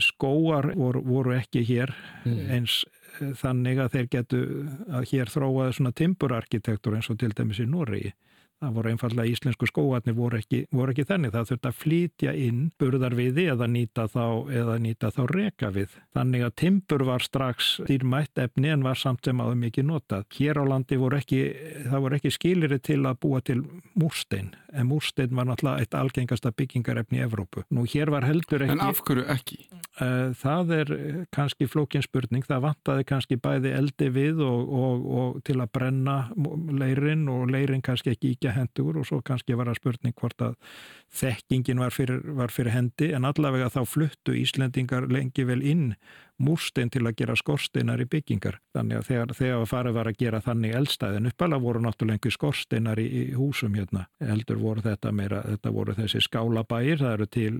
skóar 0.04 0.68
voru, 0.76 1.00
voru 1.08 1.34
ekki 1.38 1.64
hér 1.72 1.94
mm. 2.28 2.44
eins 2.52 2.76
þannig 3.40 3.80
að 3.82 3.96
þeir 3.96 4.10
getu 4.16 4.42
að 4.90 5.08
hér 5.12 5.32
þróaði 5.32 5.78
svona 5.78 5.96
timburarkitektur 6.02 6.98
eins 6.98 7.10
og 7.12 7.20
til 7.20 7.32
dæmis 7.36 7.62
í 7.62 7.68
Nóri 7.68 8.12
það 8.62 8.76
voru 8.76 8.92
einfallega 8.92 9.32
íslensku 9.32 9.68
skóarnir 9.68 10.14
voru 10.16 10.38
ekki, 10.38 10.62
voru 10.74 10.94
ekki 10.94 11.06
þannig, 11.08 11.32
það 11.34 11.48
þurfti 11.50 11.70
að 11.70 11.78
flytja 11.82 12.34
inn 12.38 12.60
burðarviði 12.80 13.46
eða 13.52 13.68
nýta 13.70 14.06
þá 14.12 15.10
þá 15.12 15.22
reka 15.32 15.70
við. 15.74 15.96
Þannig 16.16 16.46
að 16.46 16.54
timbur 16.62 17.04
var 17.08 17.26
strax 17.26 17.72
dýrmætt 17.88 18.42
efni 18.42 18.72
en 18.72 18.86
var 18.86 19.00
samt 19.00 19.26
sem 19.26 19.42
aðum 19.42 19.66
ekki 19.68 19.84
notað. 19.86 20.26
Hér 20.36 20.62
á 20.62 20.64
landi 20.70 20.98
voru 21.00 21.18
ekki, 21.18 21.42
það 21.88 22.04
voru 22.06 22.18
ekki 22.18 22.34
skiliri 22.38 22.80
til 22.82 23.00
að 23.08 23.20
búa 23.24 23.42
til 23.44 23.60
múrstein, 23.98 24.52
en 24.72 24.90
múrstein 24.90 25.34
var 25.36 25.50
náttúrulega 25.50 25.82
eitt 25.82 25.98
algengasta 25.98 26.54
byggingarefni 26.54 27.20
í 27.20 27.26
Evrópu. 27.26 27.66
Nú 27.74 27.86
hér 27.88 28.14
var 28.14 28.28
heldur 28.28 28.66
ekki... 28.66 28.78
En 28.78 28.86
af 28.86 29.02
hverju 29.06 29.26
ekki? 29.32 29.64
Eh, 30.02 30.32
það 30.38 30.72
er 30.76 30.90
kannski 31.34 31.66
flókin 31.70 32.02
spurning, 32.04 32.44
það 32.48 32.64
vantaði 32.64 33.04
kannski 33.06 33.36
bæði 33.42 33.72
eldi 33.76 34.08
við 34.14 34.40
og, 34.46 34.72
og, 34.72 35.04
og 35.18 35.38
til 35.46 35.58
að 35.60 35.72
brenna 35.76 36.16
leirin 36.80 37.26
og 37.30 37.52
leirin 37.52 37.84
kannski 37.84 38.14
ekki 38.14 38.32
ekki 38.34 38.54
hendur 38.56 38.98
og 39.00 39.06
svo 39.08 39.20
kannski 39.26 39.56
var 39.58 39.70
það 39.70 39.80
spurning 39.82 40.16
hvort 40.18 40.46
að 40.48 40.56
þekkingin 41.20 41.82
var 41.82 41.94
fyrir, 41.94 42.22
var 42.38 42.54
fyrir 42.54 42.74
hendi. 42.74 43.12
En 43.12 43.28
allavega 43.28 43.70
þá 43.72 43.82
fluttu 43.88 44.34
Íslendingar 44.38 45.10
lengi 45.12 45.46
vel 45.48 45.60
inn 45.62 45.92
múrstein 46.42 46.90
til 46.92 47.04
að 47.06 47.16
gera 47.20 47.36
skorsteinar 47.38 48.02
í 48.02 48.08
byggingar. 48.10 48.58
Þannig 48.76 49.00
að 49.00 49.08
þegar, 49.08 49.34
þegar 49.38 49.66
farið 49.68 49.96
var 49.98 50.10
að 50.10 50.18
gera 50.22 50.40
þannig 50.42 50.76
eldstæðin 50.78 51.30
uppala 51.30 51.58
voru 51.62 51.82
náttúrulega 51.84 52.18
einhver 52.18 52.34
skorsteinar 52.36 53.02
í, 53.02 53.06
í 53.06 53.22
húsum 53.36 53.76
hérna. 53.76 54.06
Eldur 54.22 54.60
voru 54.62 54.84
þetta 54.84 55.12
meira, 55.14 55.42
þetta 55.46 55.72
voru 55.74 55.96
þessi 55.96 56.22
skálabæir, 56.24 57.00
það 57.02 57.14
eru 57.16 57.28
til, 57.36 57.52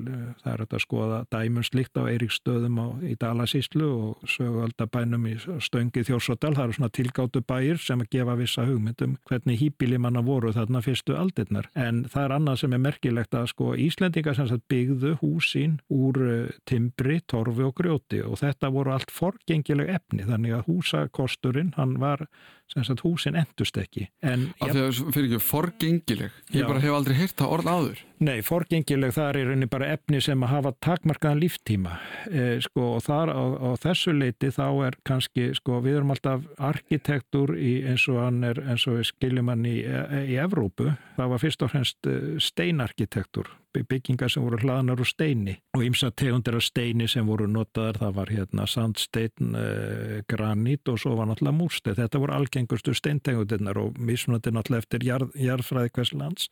það 0.43 0.53
eru 0.55 0.69
að 0.73 0.85
skoða 0.87 1.21
dæmunslíkt 1.35 2.01
á 2.01 2.03
Eiríksstöðum 2.13 2.81
á, 2.81 2.87
í 3.07 3.15
Dalasíslu 3.21 3.89
og 3.93 4.33
sögualdabænum 4.37 5.29
í 5.31 5.37
Stöngi 5.63 6.05
Þjórsóttal, 6.09 6.55
það 6.57 6.65
eru 6.65 6.79
svona 6.79 6.95
tilgáttu 6.97 7.45
bæir 7.47 7.81
sem 7.83 8.03
að 8.03 8.11
gefa 8.17 8.37
vissa 8.41 8.67
hugmyndum 8.69 9.17
hvernig 9.29 9.61
hýpilimanna 9.61 10.25
voru 10.27 10.53
þarna 10.55 10.83
fyrstu 10.85 11.17
aldirnar. 11.19 11.69
En 11.79 12.05
það 12.11 12.27
er 12.27 12.37
annað 12.39 12.61
sem 12.63 12.77
er 12.77 12.83
merkilegt 12.83 13.37
að 13.37 13.51
sko 13.53 13.73
Íslendingar 13.83 14.37
sem 14.39 14.49
sagt 14.51 14.67
byggðu 14.71 15.17
húsín 15.23 15.79
úr 15.93 16.21
uh, 16.23 16.53
timbri, 16.69 17.21
torfi 17.29 17.65
og 17.67 17.75
grjóti 17.79 18.23
og 18.25 18.39
þetta 18.41 18.62
voru 18.71 18.93
allt 18.95 19.11
forgengileg 19.11 19.89
efni 19.89 20.27
þannig 20.29 20.55
að 20.57 20.67
húsakosturinn 20.71 21.73
hann 21.77 21.97
var 22.01 22.27
sem 22.73 22.85
sagt 22.87 23.03
húsin 23.05 23.37
endust 23.37 23.77
ekki 23.77 24.07
en, 24.25 24.49
Af 24.63 24.71
því 24.73 24.81
að 24.81 24.87
það 24.87 25.13
fyrir 25.15 25.27
ekki 25.29 25.41
forgengileg. 25.45 26.37
Ég 26.53 26.63
já. 26.63 26.67
bara 26.69 26.83
hef 26.83 26.97
aldrei 26.97 27.17
heyrt 27.19 27.37
það 27.37 27.55
orð 27.57 27.71
áður. 27.73 28.03
Nei, 28.23 28.37
forgengileg 28.47 29.15
það 29.17 29.29
er 29.29 29.49
rauninni 29.51 29.69
bara 29.73 29.91
efni 29.97 30.21
sem 30.25 30.45
að 30.47 30.53
hafa 30.55 30.73
takmarkaðan 30.87 31.43
líftíma. 31.43 31.97
E, 32.31 32.45
sko 32.65 32.87
og 32.97 33.03
þar 33.05 33.33
á, 33.35 33.43
á 33.43 33.71
þessu 33.83 34.15
leiti 34.17 34.53
þá 34.55 34.67
er 34.89 34.99
kannski 35.09 35.49
sko 35.59 35.81
við 35.85 36.01
erum 36.01 36.15
alltaf 36.15 36.47
arkitektur 36.73 37.57
í 37.59 37.75
eins 37.91 38.07
og 38.13 38.23
hann 38.23 38.45
er 38.47 38.63
eins 38.63 38.87
og 38.89 39.01
við 39.01 39.11
skiljum 39.11 39.53
hann 39.53 39.67
í, 39.69 39.81
í 39.83 40.39
Evrópu. 40.41 40.93
Það 41.19 41.35
var 41.35 41.43
fyrst 41.43 41.67
og 41.67 41.75
fremst 41.75 42.09
e, 42.09 42.21
steinarkitektur 42.41 43.51
byggingar 43.81 44.29
sem 44.31 44.43
voru 44.45 44.59
hlaðanar 44.61 45.01
úr 45.01 45.09
steini 45.09 45.55
og 45.75 45.83
ymsa 45.87 46.11
tegundir 46.13 46.55
af 46.59 46.63
steini 46.63 47.07
sem 47.09 47.25
voru 47.27 47.47
notaðar, 47.49 47.97
það 48.03 48.13
var 48.15 48.27
hérna 48.27 48.67
sandstein, 48.69 49.55
eh, 49.57 50.21
granít 50.29 50.89
og 50.93 50.99
svo 51.01 51.17
var 51.17 51.27
náttúrulega 51.27 51.57
múrstein. 51.57 51.97
Þetta 51.97 52.21
voru 52.21 52.33
algengustu 52.37 52.93
steintegundirnar 52.95 53.77
og 53.81 53.97
mismunandi 53.99 54.53
náttúrulega 54.53 54.85
eftir 54.85 55.01
jarð, 55.09 55.33
jarðfræði 55.41 55.91
hvers 55.97 56.13
lands. 56.13 56.49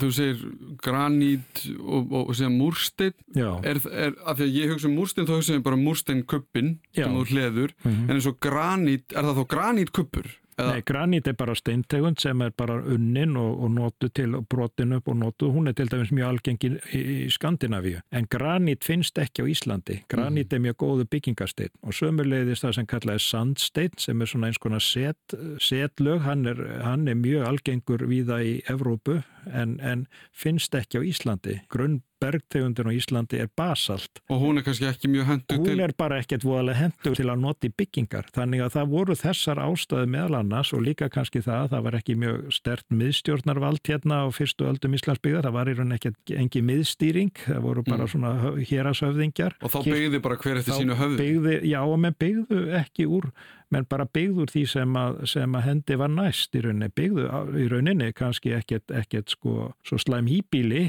Þú 0.00 0.10
segir 0.16 0.44
granít 0.82 1.64
og, 1.78 2.08
og, 2.12 2.28
og 2.30 2.34
segja 2.34 2.50
múrstein. 2.54 3.12
Er, 3.36 3.80
er, 3.92 4.14
af 4.24 4.38
því 4.38 4.48
að 4.48 4.56
ég 4.56 4.72
hugsa 4.72 4.88
um 4.88 4.96
múrstein, 4.96 5.26
þá 5.28 5.34
hugsa 5.36 5.58
ég 5.58 5.62
bara 5.66 5.76
múrsteinkuppin 5.76 6.78
sem 6.94 7.12
þú 7.12 7.26
hleður, 7.28 7.74
Mhm. 7.84 8.08
en 8.08 8.16
eins 8.16 8.26
og 8.26 8.38
granít, 8.40 9.12
er 9.12 9.22
það 9.22 9.36
þá 9.42 9.46
granítkuppur? 9.54 10.26
Nei, 10.58 10.82
granít 10.86 11.26
er 11.26 11.36
bara 11.38 11.54
steintegund 11.58 12.20
sem 12.22 12.42
er 12.44 12.52
bara 12.56 12.76
unnin 12.78 13.36
og, 13.40 13.58
og 13.64 13.72
notu 13.74 14.08
til 14.14 14.36
brotin 14.50 14.94
upp 14.98 15.08
og 15.10 15.18
notu. 15.18 15.50
Hún 15.54 15.68
er 15.68 15.76
til 15.76 15.90
dæmis 15.90 16.12
mjög 16.14 16.30
algengi 16.30 16.70
í, 16.74 17.00
í 17.26 17.30
Skandinavíu. 17.34 18.02
En 18.14 18.28
granít 18.30 18.86
finnst 18.86 19.18
ekki 19.18 19.42
á 19.42 19.50
Íslandi. 19.50 20.00
Granít 20.12 20.54
er 20.54 20.62
mjög 20.62 20.78
góðu 20.84 21.08
byggingasteinn 21.10 21.74
og 21.82 21.96
sömulegðist 21.98 22.66
það 22.66 22.76
sem 22.78 22.90
kallaði 22.94 23.24
sandsteinn 23.26 24.00
sem 24.06 24.22
er 24.22 24.30
svona 24.30 24.50
eins 24.50 24.62
konar 24.62 24.84
set, 24.84 25.38
setlög. 25.58 26.22
Hann 26.28 26.46
er, 26.50 26.62
hann 26.86 27.08
er 27.10 27.18
mjög 27.18 27.48
algengur 27.50 28.06
víða 28.10 28.42
í 28.44 28.58
Evrópu 28.70 29.22
en, 29.52 29.78
en 29.80 30.06
finnst 30.32 30.74
ekki 30.74 30.98
á 30.98 31.02
Íslandi. 31.04 31.60
Grunn 31.70 32.02
bergtegundin 32.24 32.88
á 32.88 32.92
Íslandi 32.94 33.36
er 33.42 33.48
basalt. 33.56 34.22
og 34.32 34.40
hún 34.40 34.56
er 34.56 34.64
kannski 34.64 34.86
ekki 34.88 35.10
mjög 35.12 35.26
hendur 35.28 35.58
Hún 35.58 35.66
til... 35.66 35.80
er 35.84 35.92
bara 35.98 36.16
ekkert 36.22 36.44
voðalega 36.46 36.78
hendur 36.78 37.14
til 37.18 37.26
að 37.28 37.40
nota 37.42 37.68
í 37.68 37.72
byggingar. 37.76 38.30
Þannig 38.32 38.62
að 38.64 38.72
það 38.78 38.88
voru 38.94 39.16
þessar 39.20 39.60
ástæðu 39.60 40.06
meðal 40.08 40.38
annars 40.38 40.72
og 40.72 40.80
líka 40.86 41.10
kannski 41.12 41.42
það 41.44 41.66
að 41.66 41.70
það 41.74 41.82
var 41.84 41.98
ekki 41.98 42.16
mjög 42.22 42.38
stert 42.56 42.86
miðstjórnarvald 42.96 43.82
hérna 43.90 44.22
á 44.24 44.26
fyrstu 44.32 44.64
öldum 44.70 44.96
Íslandsbyggða. 44.96 45.42
Það 45.44 45.56
var 45.58 45.68
í 45.68 45.76
raun 45.76 45.96
ekki 45.98 46.14
engi 46.40 46.62
miðstýring. 46.70 47.34
Það 47.44 47.60
voru 47.66 47.82
bara 47.84 48.04
Mm. 48.04 48.12
svona 48.14 48.32
hérashöfðingjar. 48.70 49.54
Og 49.62 49.70
þá 49.74 49.78
byggði 49.84 50.22
bara 50.24 50.36
hver 50.40 50.60
eftir 50.62 50.74
sínu 50.80 50.96
höfði. 50.98 51.18
byggði, 51.20 51.54
já, 51.68 51.80
og 51.84 51.98
menn 51.98 52.16
byggðu 52.20 52.62
ekki 52.80 53.06
úr, 53.06 53.30
menn 53.74 53.86
bara 53.90 54.06
byggðu 54.06 54.44
úr 54.46 54.52
því 54.54 54.64
sem 54.70 54.96
að, 55.00 55.20
sem 55.34 55.56
að 55.58 55.66
hendi 55.68 55.98
var 56.00 56.12
næst 56.14 56.54
í 56.56 56.62
rauninni. 56.64 56.88
Byggðu 56.96 57.26
á- 57.28 57.50
í 57.58 57.66
rauninni 57.72 58.10
kannski 58.16 58.54
ekkert, 58.56 58.94
ekkert 59.02 59.34
sko, 59.34 59.68
svo 59.86 59.98
slæm 60.00 60.30
hýbíli 60.30 60.84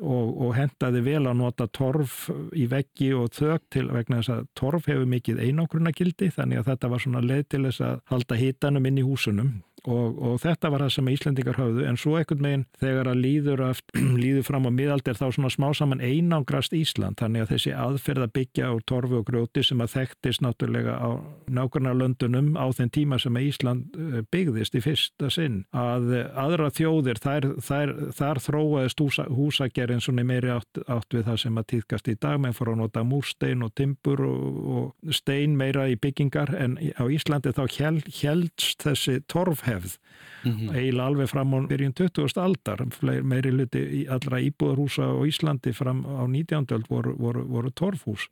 og, 0.00 0.32
og 0.46 0.54
hendaði 0.58 1.04
vel 1.10 1.24
að 1.26 1.38
nota 1.42 1.66
torf 1.68 2.28
í 2.56 2.68
veggi 2.70 3.12
og 3.18 3.32
þög 3.36 3.60
til 3.74 3.86
vegna 3.92 4.22
þess 4.22 4.34
að 4.36 4.46
torf 4.58 4.86
hefur 4.90 5.08
mikið 5.10 5.42
einangrunagildi 5.48 6.30
þannig 6.38 6.62
að 6.62 6.70
þetta 6.72 6.92
var 6.94 7.04
svona 7.04 7.24
leið 7.24 7.46
til 7.54 7.64
þess 7.68 7.84
að 7.90 8.00
halda 8.12 8.38
hitanum 8.40 8.86
inn 8.90 9.02
í 9.02 9.06
húsunum 9.06 9.52
og, 9.88 10.18
og 10.20 10.36
þetta 10.42 10.70
var 10.72 10.84
það 10.84 10.92
sem 10.94 11.10
Íslendingar 11.12 11.58
höfðu. 11.58 11.84
En 11.88 11.98
svo 12.00 12.16
ekkert 12.20 12.42
meginn 12.44 12.64
þegar 12.82 13.10
að 13.12 13.22
líður, 13.24 13.62
aft, 13.70 13.84
líður 14.22 14.46
fram 14.48 14.68
á 14.68 14.70
miðaldir 14.74 15.18
þá 15.18 15.26
svona 15.34 15.50
smá 15.52 15.68
saman 15.76 16.02
einangrast 16.04 16.74
Ísland. 16.76 17.18
Þannig 17.20 17.44
að 17.44 17.52
þessi 17.54 17.74
aðferð 17.76 18.26
að 18.26 18.34
byggja 18.38 18.72
úr 18.74 18.84
torfi 18.88 19.18
og 19.18 19.26
grjóti 19.28 19.64
sem 19.66 19.82
að 19.84 19.94
þekktist 19.96 20.44
náttúrulega 20.44 20.98
á 21.00 21.08
nákvæmna 21.48 21.94
löndunum 21.96 22.52
á 22.60 22.66
þeim 22.76 22.92
tíma 22.94 23.20
sem 23.22 23.38
að 23.38 23.48
Ísland 23.48 23.98
eh, 23.98 24.20
byggðist 24.32 24.78
í 24.78 24.84
fyrsta 24.84 25.32
sinn. 25.32 25.60
Að 25.72 26.12
eh, 26.16 26.26
aðra 26.44 26.70
þjóðir 26.74 27.22
þær, 27.24 27.48
þær, 27.64 27.94
þar 28.18 28.42
þróaðist 28.44 29.02
húsa, 29.04 29.26
húsagerinn 29.32 30.04
svona 30.04 30.26
meiri 30.28 30.52
átt, 30.54 30.82
átt 30.86 31.16
við 31.16 31.26
það 31.30 31.42
sem 31.44 31.60
að 31.62 31.68
týðkast 31.74 32.12
í 32.12 32.16
dag. 32.20 32.38
Menn 32.42 32.56
fór 32.56 32.74
að 32.74 32.82
nota 32.82 33.04
múrstein 33.06 33.64
og 33.66 33.74
timbur 33.78 34.24
og, 34.28 34.62
og 34.78 35.14
stein 35.16 35.56
meira 35.58 35.88
í 35.88 35.96
byggingar. 36.00 36.54
En 36.58 36.78
á 36.78 37.04
Íslandi 37.08 37.54
þá 37.56 37.64
hel, 37.78 37.94
heldst 38.20 38.84
þessi 38.84 39.18
torfhefð 39.78 39.98
Mhm. 40.44 40.68
eiginlega 40.70 41.06
alveg 41.06 41.28
fram 41.28 41.50
á 41.54 41.58
byrjun 41.66 41.92
20. 41.94 42.38
aldar 42.40 42.78
meiri 43.22 43.50
hluti 43.50 43.78
í 43.78 44.06
allra 44.08 44.38
íbúðarhúsa 44.38 45.02
á 45.10 45.18
Íslandi 45.26 45.72
fram 45.74 46.04
á 46.06 46.26
19. 46.28 46.66
öld 46.74 46.86
voru, 46.88 47.16
voru, 47.18 47.44
voru 47.48 47.70
torfhús 47.70 48.28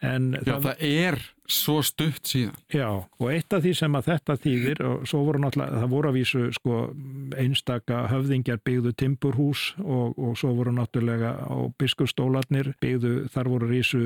en 0.00 0.32
Já, 0.44 0.58
það 0.60 0.76
er 0.80 1.18
svo 1.50 1.80
stutt 1.84 2.28
síðan. 2.28 2.56
Já, 2.72 2.88
og 3.04 3.26
eitt 3.30 3.52
af 3.52 3.64
því 3.64 3.72
sem 3.76 3.98
að 3.98 4.08
þetta 4.10 4.36
þýðir 4.44 4.82
og 4.88 5.06
svo 5.08 5.22
voru 5.26 5.42
náttúrulega, 5.42 5.80
það 5.82 5.92
voru 5.92 6.10
að 6.10 6.18
vísu 6.18 6.44
sko 6.56 6.78
einstaka 7.40 8.04
höfðingjar 8.12 8.60
byggðu 8.64 8.94
timburhús 9.00 9.64
og, 9.82 10.16
og 10.18 10.38
svo 10.40 10.54
voru 10.56 10.74
náttúrulega 10.76 11.34
á 11.44 11.56
biskustólarnir 11.80 12.72
byggðu, 12.82 13.14
þar 13.34 13.50
voru 13.52 13.70
rísu 13.70 14.02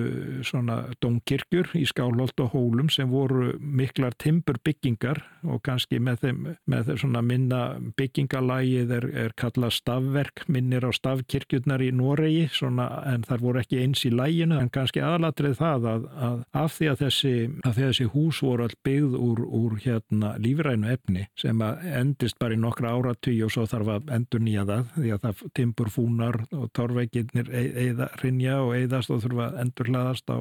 svona 0.47 0.81
domkirkjur 1.03 1.73
í 1.79 1.85
Skálholt 1.89 2.41
og 2.43 2.53
Hólum 2.55 2.91
sem 2.93 3.11
voru 3.11 3.53
miklar 3.61 4.17
timburbyggingar 4.19 5.23
og 5.47 5.63
kannski 5.67 6.01
með 6.03 6.25
þeim, 6.25 6.43
með 6.69 6.91
þeim 6.91 7.01
svona 7.05 7.23
minna 7.25 7.63
byggingalægið 7.99 8.95
er, 8.99 9.09
er 9.27 9.35
kallað 9.39 9.77
stafverk, 9.79 10.45
minnir 10.51 10.87
á 10.87 10.91
stafkirkjurnar 10.95 11.85
í 11.85 11.93
Noregi, 11.95 12.49
svona, 12.55 12.89
en 13.09 13.25
þar 13.29 13.45
voru 13.45 13.63
ekki 13.63 13.83
eins 13.83 14.05
í 14.09 14.13
læginu, 14.15 14.59
en 14.59 14.73
kannski 14.75 15.03
aðalatrið 15.05 15.59
það 15.61 15.89
að, 15.93 16.09
að 16.29 16.45
af 16.63 16.77
því 16.77 16.91
að 16.93 17.03
þessi, 17.05 17.28
því 17.29 17.69
að 17.69 17.79
þessi 17.83 18.07
hús 18.13 18.41
voru 18.45 18.67
all 18.67 18.77
byggð 18.87 19.17
úr, 19.19 19.43
úr 19.45 19.77
hérna 19.85 20.35
lífrænu 20.43 20.91
efni 20.93 21.27
sem 21.39 21.63
endist 21.63 22.39
bara 22.41 22.57
í 22.57 22.61
nokkra 22.61 22.95
áratví 22.97 23.37
og 23.47 23.53
svo 23.55 23.67
þarf 23.71 23.93
að 23.97 24.13
endur 24.19 24.45
nýja 24.45 24.67
það 24.69 24.93
því 24.97 25.15
að 25.15 25.25
það 25.27 25.45
timpur 25.61 25.93
fúnar 25.95 26.41
og 26.51 26.69
torveikirnir 26.77 27.53
eða 27.53 28.11
rinja 28.23 28.61
og 28.65 28.75
eðast 28.79 29.15
og 29.15 29.25
þurfa 29.27 29.49
að 29.51 29.63
endur 29.65 29.93
hlaðast 29.93 30.35
á 30.35 30.39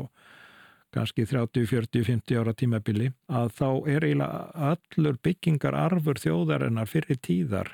kannski 0.95 1.26
30, 1.28 1.67
40, 1.67 2.06
50 2.08 2.39
ára 2.39 2.54
tímabili 2.56 3.12
að 3.28 3.52
þá 3.58 3.67
er 3.91 4.08
eiginlega 4.08 4.69
allur 4.71 5.19
byggingararfur 5.28 6.21
þjóðarinnar 6.23 6.89
fyrir 6.89 7.19
tíðar 7.21 7.73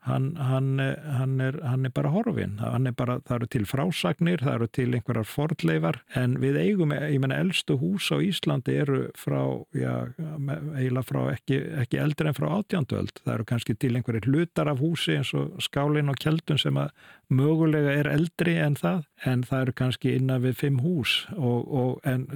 Hann, 0.00 0.30
hann, 0.40 0.78
hann, 0.80 1.40
er, 1.44 1.58
hann 1.60 1.84
er 1.84 1.92
bara 1.92 2.08
horfin, 2.14 2.54
er 2.64 2.94
bara, 2.96 3.18
það 3.28 3.34
eru 3.36 3.48
til 3.52 3.66
frásagnir, 3.68 4.40
það 4.40 4.54
eru 4.54 4.68
til 4.72 4.86
einhverjar 4.96 5.28
fordleifar 5.28 5.98
en 6.16 6.38
við 6.40 6.56
eigum, 6.56 6.94
ég 6.96 7.20
menna, 7.20 7.36
eldstu 7.44 7.76
hús 7.82 8.08
á 8.08 8.16
Íslandi 8.24 8.78
eru 8.80 9.02
frá, 9.20 9.42
já, 9.76 9.92
eiginlega 10.16 11.04
frá 11.04 11.20
ekki, 11.34 11.60
ekki 11.84 12.00
eldri 12.00 12.32
en 12.32 12.38
frá 12.38 12.48
átjánduöld, 12.56 13.20
það 13.20 13.34
eru 13.34 13.48
kannski 13.52 13.76
til 13.76 13.92
einhverjir 13.98 14.30
hlutar 14.30 14.72
af 14.72 14.80
húsi 14.80 15.18
eins 15.18 15.34
og 15.36 15.60
skálin 15.60 16.08
og 16.08 16.16
kjeldun 16.24 16.62
sem 16.64 16.80
að 16.80 16.94
mögulega 17.30 17.92
er 17.94 18.08
eldri 18.10 18.56
en 18.60 18.74
það, 18.78 19.04
en 19.28 19.44
það 19.46 19.64
eru 19.64 19.74
kannski 19.80 20.14
innan 20.18 20.42
við 20.42 20.56
fimm 20.58 20.80
hús. 20.82 21.14
Og, 21.36 21.60
og, 21.80 21.92
en, 22.08 22.26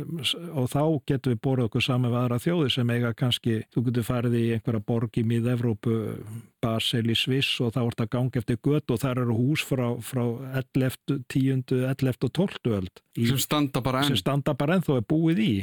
og 0.53 0.68
þá 0.72 0.83
getum 1.11 1.35
við 1.35 1.40
borðið 1.46 1.68
okkur 1.68 1.87
saman 1.88 2.12
við 2.12 2.20
aðra 2.20 2.40
þjóði 2.44 2.70
sem 2.77 2.92
eiga 2.94 3.14
kannski, 3.18 3.57
þú 3.74 3.87
getur 3.88 4.09
farið 4.09 4.38
í 4.38 4.44
einhverja 4.57 4.85
borg 4.87 5.18
í 5.18 5.27
mið-Evrópu, 5.33 5.98
Basel 6.64 7.05
í 7.12 7.16
Sviss 7.18 7.61
og 7.61 7.74
þá 7.77 7.81
er 7.85 7.90
þetta 7.94 8.09
gangi 8.16 8.42
eftir 8.42 8.61
gött 8.64 8.94
og 8.94 9.03
þar 9.05 9.22
eru 9.24 9.38
hús 9.38 9.64
frá, 9.68 9.87
frá 10.05 10.24
11, 10.64 11.20
10, 11.31 11.64
11 11.92 12.29
og 12.29 12.35
12 12.40 12.74
öld 12.81 13.05
í, 13.14 13.29
sem 13.31 13.40
standa 13.42 13.85
bara 13.85 14.03
enn 14.03 14.12
sem 14.12 14.22
standa 14.24 14.57
bara 14.59 14.79
ennþá 14.79 14.98
er 15.00 15.09
búið 15.14 15.44
í 15.44 15.55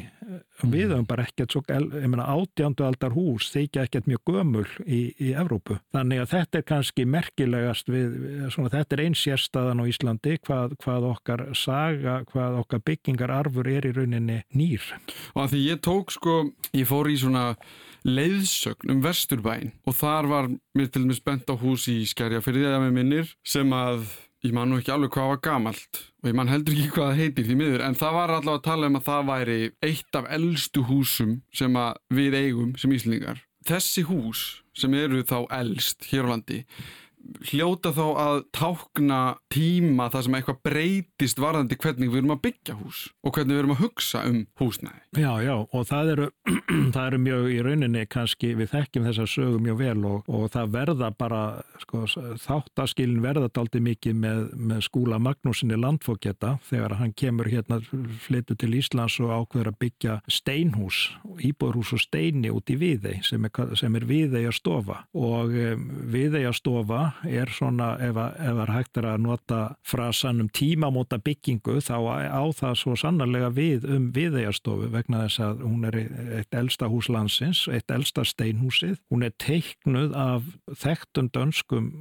Mm. 0.62 0.72
við 0.72 0.92
höfum 0.94 1.08
bara 1.10 1.26
ekkert 1.26 1.54
svo, 1.56 1.62
ég 1.68 2.08
meina 2.10 2.28
átjándu 2.30 2.86
aldar 2.86 3.16
hús 3.16 3.50
þykja 3.54 3.86
ekkert 3.88 4.08
mjög 4.10 4.22
gömul 4.30 4.68
í, 4.86 5.02
í 5.18 5.32
Evrópu. 5.38 5.80
Þannig 5.96 6.22
að 6.22 6.32
þetta 6.36 6.60
er 6.60 6.66
kannski 6.72 7.06
merkilegast 7.10 7.92
við, 7.92 8.16
svona 8.54 8.72
þetta 8.74 8.98
er 8.98 9.04
eins 9.08 9.24
sérstaðan 9.26 9.82
á 9.82 9.86
Íslandi 9.90 10.38
hvað, 10.46 10.78
hvað 10.84 11.08
okkar 11.12 11.46
saga, 11.58 12.20
hvað 12.32 12.60
okkar 12.62 12.84
byggingararfur 12.92 13.72
er 13.72 13.90
í 13.90 13.96
rauninni 13.98 14.42
nýr. 14.54 14.86
og 15.34 15.46
að 15.46 15.56
því 15.56 15.64
ég 15.66 15.82
tók 15.82 16.14
sko, 16.14 16.38
ég 16.78 16.88
fór 16.90 17.10
í 17.10 17.18
svona 17.20 17.46
leiðsögn 18.08 18.96
um 18.96 19.02
Vesturbæn 19.04 19.72
og 19.86 19.98
þar 19.98 20.30
var 20.30 20.50
mér 20.78 20.91
til 20.92 21.06
dæmis 21.06 21.24
bent 21.24 21.50
á 21.52 21.56
hús 21.58 21.88
í 21.92 22.02
Skerjafyrði 22.10 22.68
eða 22.70 22.82
með 22.84 22.96
minnir 22.98 23.34
sem 23.48 23.74
að 23.76 24.06
ég 24.46 24.56
man 24.56 24.72
nú 24.72 24.80
ekki 24.82 24.94
alveg 24.94 25.14
hvað 25.14 25.30
var 25.32 25.42
gamalt 25.46 26.02
og 26.22 26.30
ég 26.32 26.38
man 26.38 26.50
heldur 26.52 26.76
ekki 26.78 26.96
hvað 26.96 27.12
það 27.12 27.22
heitir 27.22 27.48
því 27.48 27.58
miður 27.60 27.86
en 27.86 27.98
það 27.98 28.18
var 28.18 28.34
allavega 28.36 28.58
að 28.60 28.66
tala 28.68 28.90
um 28.90 28.98
að 29.00 29.08
það 29.10 29.30
væri 29.30 29.60
eitt 29.88 30.18
af 30.20 30.30
eldstu 30.38 30.86
húsum 30.90 31.38
sem 31.54 31.80
við 32.14 32.38
eigum 32.40 32.76
sem 32.82 32.94
Íslingar. 32.96 33.44
Þessi 33.68 34.06
hús 34.10 34.42
sem 34.78 34.94
eru 34.98 35.22
þá 35.28 35.38
eldst 35.60 36.08
hér 36.10 36.26
á 36.26 36.32
landi 36.34 36.64
hljóta 37.52 37.92
þá 37.96 38.04
að 38.22 38.40
tákna 38.56 39.20
tíma 39.52 40.10
það 40.14 40.26
sem 40.26 40.38
eitthvað 40.38 40.60
breytist 40.66 41.42
varðandi 41.42 41.78
hvernig 41.82 42.12
við 42.12 42.22
erum 42.22 42.34
að 42.36 42.42
byggja 42.46 42.76
hús 42.80 43.02
og 43.26 43.36
hvernig 43.36 43.56
við 43.56 43.62
erum 43.62 43.74
að 43.76 43.82
hugsa 43.86 44.24
um 44.30 44.40
húsnæði. 44.62 45.02
Já, 45.18 45.32
já, 45.44 45.54
og 45.60 45.88
það 45.90 46.12
eru, 46.16 46.28
það 46.96 47.02
eru 47.06 47.22
mjög 47.26 47.48
í 47.52 47.58
rauninni 47.66 48.04
kannski, 48.12 48.52
við 48.60 48.72
þekkjum 48.76 49.08
þessa 49.10 49.28
sögu 49.30 49.62
mjög 49.66 49.80
vel 49.82 50.06
og, 50.12 50.32
og 50.32 50.46
það 50.54 50.74
verða 50.76 51.12
bara, 51.18 51.42
sko, 51.84 52.04
þáttaskilin 52.46 53.24
verða 53.24 53.52
daldi 53.54 53.84
mikið 53.84 54.18
með, 54.26 54.44
með 54.72 54.84
skúla 54.88 55.20
Magnúsinni 55.22 55.80
landfókjeta 55.80 56.56
þegar 56.70 56.98
hann 57.02 57.16
kemur 57.18 57.50
hérna, 57.52 57.82
flyttu 58.26 58.58
til 58.60 58.74
Íslands 58.80 59.20
og 59.22 59.34
ákveður 59.36 59.72
að 59.74 59.80
byggja 59.86 60.20
steinhús, 60.32 61.04
íbúðurhús 61.42 61.96
og 61.98 62.04
steini 62.04 62.54
út 62.54 62.72
í 62.72 62.78
Viðei 62.82 63.20
sem 63.26 63.46
er, 63.48 63.76
sem 63.80 63.98
er 63.98 64.08
Viðei 64.10 64.46
að 64.48 64.58
stofa 64.58 65.04
og 65.18 65.54
um, 65.54 65.88
Viðei 66.12 66.44
að 66.48 66.58
stofa 66.62 67.02
er 67.28 67.52
svona, 67.54 67.94
ef 68.02 68.16
það 68.16 68.62
er 68.64 68.74
hægt 68.76 69.00
er 69.02 69.08
að 69.12 69.24
nota 69.26 69.60
frasan 69.88 70.44
um 70.44 70.50
tímamóta 70.50 71.20
byggingu 71.22 71.80
þá 71.84 71.96
á 72.32 72.44
það 72.58 72.76
svo 72.82 72.96
sannarlega 73.00 73.52
við 73.56 73.88
um 73.90 74.10
viðeigjastofu 74.16 74.90
vegna 74.94 75.26
þess 75.26 75.44
að 75.46 75.64
hún 75.68 75.88
er 75.90 76.00
eitt 76.40 76.58
elsta 76.58 76.90
hús 76.92 77.10
landsins, 77.12 77.68
eitt 77.72 77.92
elsta 77.92 78.26
steinhúsið. 78.28 78.98
Hún 79.12 79.28
er 79.28 79.36
teiknuð 79.42 80.16
af 80.18 80.50
þekktum 80.84 81.32
dönskum 81.34 81.92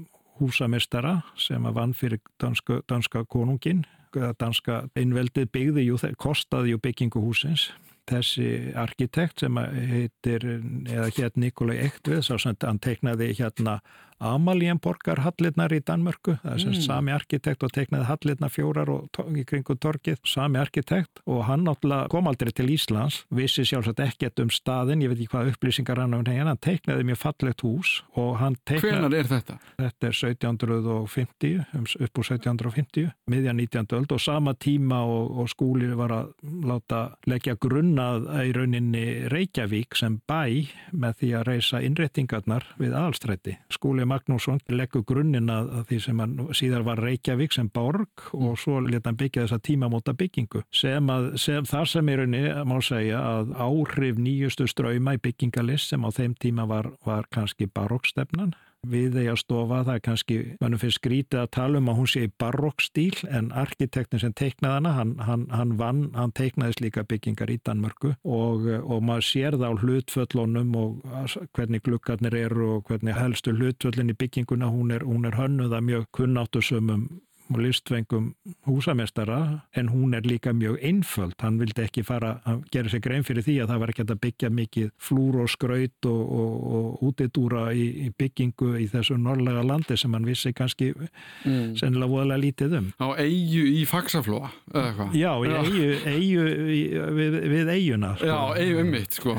húsamestara 0.41 1.21
sem 1.39 1.67
að 1.69 1.77
vann 1.77 1.95
fyrir 1.97 2.21
danska, 2.41 2.81
danska 2.89 3.25
konungin 3.29 3.85
danska 4.11 4.89
einveldið 4.99 5.51
byggði 5.55 5.87
jú, 5.87 5.99
kostaði 6.19 6.75
jú 6.75 6.81
byggingu 6.83 7.23
húsins 7.23 7.69
þessi 8.11 8.73
arkitekt 8.79 9.45
sem 9.45 9.59
heitir 9.61 10.47
eða 10.51 11.11
hér 11.15 11.35
Nikolai 11.39 11.79
Ektvið 11.85 12.25
svo 12.27 12.39
sem 12.43 12.57
hann 12.65 12.81
teiknaði 12.83 13.33
hérna 13.39 13.81
Amalienborgar 14.21 15.23
hallirnar 15.25 15.73
í 15.73 15.81
Danmörku 15.87 16.37
það 16.43 16.53
er 16.53 16.63
semst 16.63 16.83
mm. 16.83 16.87
sami 16.87 17.15
arkitekt 17.15 17.65
og 17.65 17.73
teiknaði 17.75 18.09
hallirnar 18.11 18.53
fjórar 18.53 18.93
og 18.93 19.21
í 19.37 19.45
kringu 19.49 19.77
torkið 19.81 20.21
sami 20.29 20.61
arkitekt 20.61 21.23
og 21.27 21.45
hann 21.49 21.65
náttúrulega 21.69 22.11
kom 22.13 22.29
aldrei 22.31 22.53
til 22.55 22.69
Íslands, 22.73 23.23
vissi 23.33 23.65
sjálfsagt 23.69 24.03
ekkert 24.05 24.43
um 24.45 24.53
staðin, 24.53 25.05
ég 25.05 25.13
veit 25.13 25.23
ekki 25.23 25.35
hvað 25.35 25.53
upplýsingar 25.55 26.03
hann 26.03 26.17
á 26.17 26.21
henni 26.21 26.37
hann 26.45 26.61
teiknaði 26.61 27.07
mjög 27.09 27.21
fallegt 27.23 27.65
hús 27.65 27.95
og 28.19 28.37
hann 28.43 28.59
teiknaði... 28.65 28.97
Hvenar 28.97 29.17
er 29.17 29.31
þetta? 29.31 29.59
Þetta 29.81 30.11
er 30.11 30.19
1750, 30.19 31.57
um, 31.79 31.89
upp 31.89 32.21
úr 32.21 32.31
1750 32.31 33.11
miðja 33.31 33.55
19. 33.57 33.89
öld 33.99 34.15
og 34.15 34.23
sama 34.23 34.55
tíma 34.61 35.01
og, 35.09 35.33
og 35.41 35.51
skúli 35.53 35.91
var 35.97 36.15
að 36.15 36.33
láta 36.67 37.01
leggja 37.31 37.57
grunnað 37.61 38.29
í 38.45 38.53
rauninni 38.57 39.07
Reykjavík 39.33 39.97
sem 39.99 40.21
bæ 40.29 40.69
með 40.93 41.19
því 41.21 41.33
að 41.39 41.47
reysa 41.49 41.83
innrettingarnar 41.85 42.67
við 42.81 42.95
aðalstrætti. 42.97 43.57
Skúli 43.73 44.07
Magnússon 44.11 44.61
leggur 44.73 45.05
grunninn 45.09 45.51
að 45.53 45.71
því 45.91 46.01
sem 46.05 46.23
hann 46.23 46.37
síðar 46.57 46.87
var 46.87 47.03
Reykjavík 47.03 47.55
sem 47.57 47.71
borg 47.73 48.27
og 48.37 48.59
svo 48.61 48.81
leta 48.85 49.11
hann 49.11 49.21
byggja 49.21 49.47
þessa 49.47 49.61
tímamóta 49.67 50.15
byggingu 50.19 50.65
sem 50.75 51.13
að 51.13 51.31
sem, 51.43 51.67
þar 51.69 51.93
sem 51.93 52.11
er 52.13 52.25
unni 52.27 52.43
má 52.69 52.77
segja 52.85 53.21
að 53.21 53.55
áhrif 53.67 54.19
nýjustu 54.21 54.69
ströyma 54.71 55.17
í 55.17 55.23
byggingalist 55.23 55.95
sem 55.95 56.05
á 56.05 56.11
þeim 56.15 56.35
tíma 56.41 56.67
var, 56.71 56.93
var 57.07 57.31
kannski 57.35 57.71
barokkstefnan 57.71 58.55
við 58.87 59.17
þegar 59.19 59.39
stofa, 59.41 59.83
það 59.85 59.95
er 59.95 60.03
kannski 60.07 60.37
mannum 60.61 60.81
fyrir 60.81 60.97
skrítið 60.97 61.41
að 61.43 61.51
tala 61.57 61.81
um 61.81 61.91
að 61.93 61.99
hún 62.01 62.11
sé 62.11 62.23
í 62.25 62.33
barokkstíl 62.41 63.17
en 63.29 63.51
arkitektin 63.53 64.23
sem 64.23 64.35
teiknaði 64.37 64.79
hana 64.79 64.93
hann, 64.97 65.15
hann, 65.27 65.47
hann 65.53 65.75
vann, 65.81 66.03
hann 66.17 66.35
teiknaðis 66.37 66.81
líka 66.81 67.05
byggingar 67.05 67.53
í 67.53 67.59
Danmörku 67.67 68.15
og, 68.25 68.69
og 68.81 69.03
maður 69.05 69.27
sér 69.29 69.59
það 69.61 69.77
á 69.77 69.81
hlutföllunum 69.85 70.77
og 70.81 71.17
hvernig 71.57 71.85
glukkarnir 71.85 72.39
eru 72.41 72.77
og 72.77 72.87
hvernig 72.89 73.19
helstu 73.19 73.55
hlutföllin 73.57 74.15
í 74.15 74.19
bygginguna 74.21 74.71
hún 74.73 74.95
er, 74.97 75.05
hún 75.05 75.29
er 75.29 75.37
hönnuða 75.37 75.83
mjög 75.85 76.09
kunnáttusumum 76.17 77.09
og 77.51 77.61
listvengum 77.65 78.31
húsamestara 78.67 79.61
en 79.77 79.89
hún 79.91 80.15
er 80.15 80.27
líka 80.27 80.53
mjög 80.53 80.79
einföld. 80.83 81.35
Hann 81.43 81.59
vildi 81.59 81.83
ekki 81.85 82.05
fara 82.07 82.37
að 82.47 82.63
gera 82.73 82.93
sig 82.93 83.03
grein 83.03 83.27
fyrir 83.27 83.45
því 83.47 83.57
að 83.63 83.73
það 83.73 83.81
var 83.83 83.93
ekki 83.93 84.07
að 84.07 84.21
byggja 84.25 84.51
mikið 84.55 84.91
flúr 85.01 85.41
og 85.43 85.51
skraut 85.51 86.09
og, 86.11 86.23
og, 86.41 86.55
og 86.79 87.05
útidúra 87.11 87.65
í, 87.75 87.87
í 88.07 88.09
byggingu 88.17 88.73
í 88.81 88.89
þessu 88.93 89.19
norrlega 89.19 89.65
landi 89.67 89.99
sem 89.99 90.15
hann 90.15 90.29
vissi 90.29 90.55
kannski 90.57 90.93
mm. 90.95 91.77
sennilega 91.81 92.11
voðalega 92.15 92.45
lítið 92.47 92.79
um. 92.81 92.91
Á 93.03 93.09
eigu 93.19 93.65
í 93.75 93.85
faksaflóa 93.91 94.53
eða 94.73 94.93
hvað? 94.99 95.17
Já, 95.19 95.33
í 95.41 95.55
eigu, 95.61 95.89
eigu 96.15 97.09
við, 97.19 97.41
við 97.57 97.75
eiguna. 97.77 98.15
Sko. 98.17 98.31
Já, 98.31 98.41
eigu 98.63 98.85
um 98.85 98.95
mitt 98.95 99.19
sko. 99.19 99.39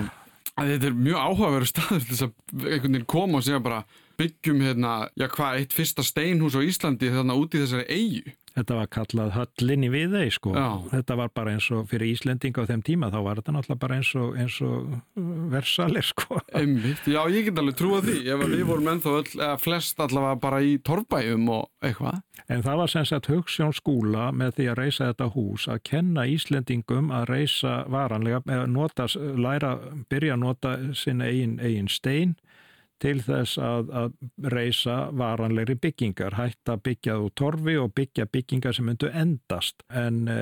Þetta 0.62 0.92
er 0.92 0.96
mjög 0.98 1.26
áhugaveru 1.26 1.68
staður 1.70 2.02
til 2.04 2.12
þess 2.12 2.26
að 2.28 2.66
einhvern 2.68 2.96
veginn 2.96 3.10
koma 3.10 3.40
og 3.40 3.46
segja 3.48 3.62
bara 3.64 3.84
byggjum 4.22 4.62
hérna, 4.62 4.94
já 5.18 5.28
hvað, 5.34 5.64
eitt 5.64 5.74
fyrsta 5.76 6.06
steinhús 6.06 6.56
á 6.58 6.62
Íslandi 6.62 7.10
þarna 7.12 7.40
úti 7.40 7.58
í 7.60 7.66
þessari 7.66 7.90
eigu. 7.90 8.38
Þetta 8.52 8.76
var 8.76 8.88
kallað 8.92 9.30
höllin 9.38 9.86
í 9.88 9.90
viðei 9.94 10.32
sko. 10.36 10.52
Já. 10.58 10.84
Þetta 10.92 11.16
var 11.22 11.30
bara 11.32 11.54
eins 11.56 11.70
og 11.72 11.86
fyrir 11.88 12.12
Íslendinga 12.12 12.66
á 12.68 12.68
þeim 12.68 12.82
tíma 12.84 13.08
þá 13.14 13.20
var 13.24 13.40
þetta 13.40 13.54
náttúrulega 13.56 13.82
bara 13.86 14.00
eins 14.02 14.10
og, 14.20 14.34
eins 14.36 14.58
og 14.66 14.90
uh, 14.92 15.30
versalir 15.54 16.08
sko. 16.08 16.42
Einmitt, 16.60 17.08
já 17.08 17.22
ég 17.32 17.48
get 17.48 17.62
alveg 17.62 17.80
trúa 17.80 18.02
því. 18.04 18.18
Ef 18.28 18.44
við 18.44 18.66
vorum 18.68 18.92
ennþá 18.92 19.16
öll, 19.22 19.32
eða 19.38 19.56
flest 19.64 20.04
allavega 20.04 20.42
bara 20.44 20.60
í 20.68 20.76
torfbæjum 20.84 21.48
og 21.56 21.88
eitthvað. 21.88 22.20
En 22.52 22.66
það 22.66 22.82
var 22.82 22.92
sem 22.92 23.08
sagt 23.08 23.32
hugssjón 23.32 23.76
skúla 23.78 24.28
með 24.36 24.58
því 24.58 24.70
að 24.74 24.80
reysa 24.82 25.10
þetta 25.14 25.32
hús 25.38 25.70
að 25.72 25.84
kenna 25.88 26.28
Íslendingum 26.28 27.12
að 27.16 27.28
reysa 27.32 27.82
varanlega, 27.88 28.66
nota, 28.68 29.08
læra, 29.16 29.78
byrja 30.12 30.36
að 30.36 30.44
nota 30.44 30.78
sinna 30.98 31.32
eigin, 31.32 31.56
eigin 31.64 31.88
stein 31.92 32.36
til 33.02 33.18
þess 33.26 33.58
að, 33.62 33.90
að 33.98 34.52
reysa 34.54 34.98
varanleiri 35.18 35.76
byggingar, 35.82 36.36
hætta 36.38 36.78
byggjað 36.84 37.26
úr 37.26 37.34
torfi 37.38 37.76
og 37.82 37.94
byggja 37.98 38.28
byggingar 38.30 38.76
sem 38.78 38.86
myndu 38.88 39.10
endast. 39.10 39.82
En 39.90 40.28
e, 40.30 40.38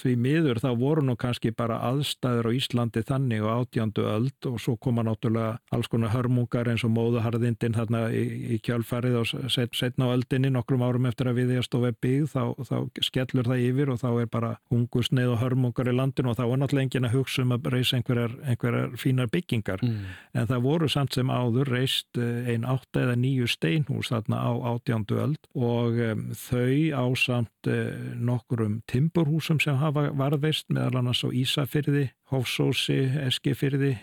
því 0.00 0.14
miður 0.24 0.62
þá 0.64 0.68
voru 0.80 1.04
nú 1.04 1.16
kannski 1.20 1.52
bara 1.56 1.80
aðstæður 1.90 2.48
á 2.48 2.56
Íslandi 2.56 3.04
þannig 3.08 3.44
og 3.44 3.66
átjándu 3.66 4.06
öld 4.08 4.48
og 4.48 4.58
svo 4.62 4.76
koma 4.80 5.04
náttúrulega 5.06 5.58
alls 5.74 5.90
konar 5.92 6.14
hörmungar 6.14 6.70
eins 6.72 6.86
og 6.88 6.94
móðuharðindin 6.96 7.76
þarna 7.76 8.06
í, 8.16 8.24
í 8.56 8.60
kjálfarið 8.64 9.20
og 9.20 9.52
set, 9.52 9.76
setna 9.76 10.08
á 10.08 10.14
öldinni 10.16 10.52
nokkrum 10.54 10.84
árum 10.86 11.08
eftir 11.10 11.30
að 11.30 11.42
við 11.42 11.54
að 11.58 11.68
stofa 11.68 11.92
byggð 12.00 12.32
þá, 12.32 12.42
þá 12.70 13.04
skellur 13.10 13.52
það 13.52 13.64
yfir 13.66 13.92
og 13.92 14.00
þá 14.00 14.08
er 14.14 14.32
bara 14.32 14.54
hungusneið 14.72 15.34
og 15.34 15.42
hörmungar 15.42 15.92
í 15.92 15.96
landinu 15.96 16.32
og 16.32 16.40
þá 16.40 16.44
er 16.46 16.62
náttúrulega 16.62 16.88
engin 16.88 17.10
að 17.10 17.16
hugsa 17.18 17.44
um 17.44 17.54
að 17.56 17.70
reysa 17.74 17.98
einhverjar, 17.98 18.36
einhverjar 18.48 18.96
fínar 19.00 19.30
byggingar. 19.32 19.84
Mm. 19.84 20.08
En 20.38 20.48
það 20.48 20.64
voru 20.64 20.88
samt 20.92 21.16
sem 21.16 21.30
áður 21.30 21.57
áður 21.58 21.72
reist 21.74 22.18
eh, 22.18 22.52
einn 22.52 22.64
átta 22.68 23.02
eða 23.02 23.16
nýju 23.18 23.48
steinhús 23.50 24.12
þarna 24.12 24.38
á 24.38 24.52
átjándu 24.70 25.18
öld 25.18 25.48
og 25.58 25.98
um, 25.98 26.28
þau 26.30 26.94
á 26.94 27.04
samt 27.18 27.66
uh, 27.66 27.90
nokkurum 28.14 28.82
timburhúsum 28.86 29.58
sem 29.58 29.78
hafa 29.80 30.12
varðveist 30.14 30.68
meðal 30.70 31.00
annars 31.00 31.24
á 31.26 31.34
Ísafyrði, 31.34 32.12
Hófsósi, 32.30 33.00
Eskifyrði 33.26 33.96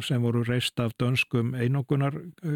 sem 0.00 0.22
voru 0.22 0.44
reist 0.46 0.78
af 0.80 0.94
dönskum 0.96 1.52
einogunar 1.58 2.14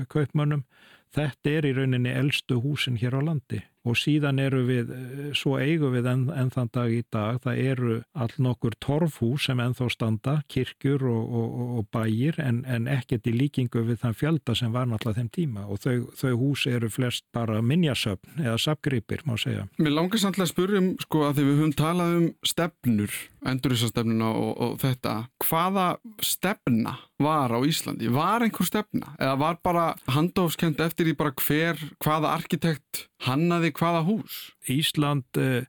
kaupmönnum. 0.09 0.65
Þetta 1.13 1.57
er 1.59 1.67
í 1.67 1.75
rauninni 1.77 2.13
eldstu 2.15 2.61
húsin 2.63 2.97
hér 3.01 3.19
á 3.19 3.21
landi 3.21 3.61
og 3.87 3.99
síðan 3.99 4.41
eru 4.43 4.63
við, 4.67 4.91
eh, 4.93 5.31
svo 5.37 5.57
eigum 5.61 5.95
við 5.95 6.09
enn, 6.11 6.25
enn 6.35 6.51
þann 6.53 6.71
dag 6.75 6.93
í 6.93 7.03
dag, 7.13 7.41
það 7.45 7.61
eru 7.63 7.97
all 8.15 8.35
nokkur 8.39 8.77
torfhús 8.83 9.47
sem 9.47 9.61
ennþá 9.63 9.89
standa, 9.93 10.37
kirkjur 10.53 11.07
og, 11.11 11.37
og, 11.41 11.57
og 11.79 11.89
bæjir 11.95 12.41
en, 12.43 12.65
en 12.67 12.89
ekkert 12.91 13.27
í 13.31 13.35
líkingu 13.37 13.85
við 13.87 14.03
þann 14.03 14.19
fjölda 14.19 14.57
sem 14.59 14.75
var 14.75 14.89
náttúrulega 14.91 15.23
þeim 15.23 15.33
tíma 15.35 15.67
og 15.71 15.81
þau, 15.85 16.11
þau 16.19 16.35
hús 16.43 16.67
eru 16.71 16.91
flest 16.93 17.25
bara 17.37 17.63
minjasöfn 17.63 18.43
eða 18.45 18.59
sapgripir 18.61 19.25
má 19.27 19.37
segja. 19.41 19.67
Mér 19.79 19.97
langar 19.97 20.23
samt 20.23 20.41
að 20.41 20.53
spyrjum 20.53 20.93
sko 21.03 21.27
að 21.29 21.41
því 21.41 21.49
við 21.49 21.61
höfum 21.61 21.77
talað 21.79 22.17
um 22.21 22.29
stefnur, 22.47 23.19
enduristastefnuna 23.47 24.33
og, 24.35 24.53
og 24.67 24.79
þetta, 24.83 25.19
hvaða 25.47 25.89
stefna 26.25 26.97
var 27.23 27.53
á 27.53 27.59
Íslandi? 27.65 28.11
Var 28.13 28.45
einhver 28.45 28.69
stefna? 28.69 29.15
Eða 29.21 29.37
var 29.41 29.61
bara 29.65 29.87
handofskend 30.13 30.81
eftir 30.85 31.09
því 31.09 31.17
bara 31.19 31.33
hver, 31.41 31.81
hvaða 32.03 32.35
arkitekt 32.37 33.07
hannaði 33.25 33.73
hvaða 33.77 34.03
hús? 34.07 34.41
Ísland 34.69 35.41
eh, 35.41 35.65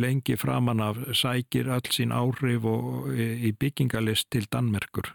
lengi 0.00 0.36
framann 0.36 0.80
af 0.80 0.96
sækir 1.12 1.70
öll 1.70 1.92
sín 1.92 2.14
áhrif 2.14 2.64
og, 2.64 3.10
e, 3.12 3.34
í 3.48 3.52
byggingalist 3.52 4.30
til 4.30 4.48
Danmerkur. 4.52 5.12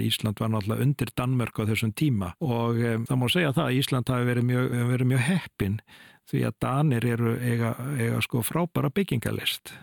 Ísland 0.00 0.40
var 0.40 0.48
náttúrulega 0.48 0.82
undir 0.82 1.10
Danmörk 1.16 1.60
á 1.60 1.68
þessum 1.68 1.92
tíma 1.92 2.32
og 2.40 2.78
e, 2.80 2.96
það 3.04 3.18
má 3.20 3.26
segja 3.28 3.52
það 3.52 3.66
að 3.66 3.78
Ísland 3.78 4.08
hafi 4.08 4.28
verið 4.30 4.46
mjög, 4.48 4.70
verið 4.90 5.10
mjög 5.10 5.24
heppin 5.28 5.74
því 6.30 6.44
að 6.48 6.54
Danir 6.64 7.06
eru 7.06 7.34
eiga, 7.36 7.74
eiga 8.00 8.22
sko 8.24 8.40
frábæra 8.40 8.90
byggingalist 8.94 9.74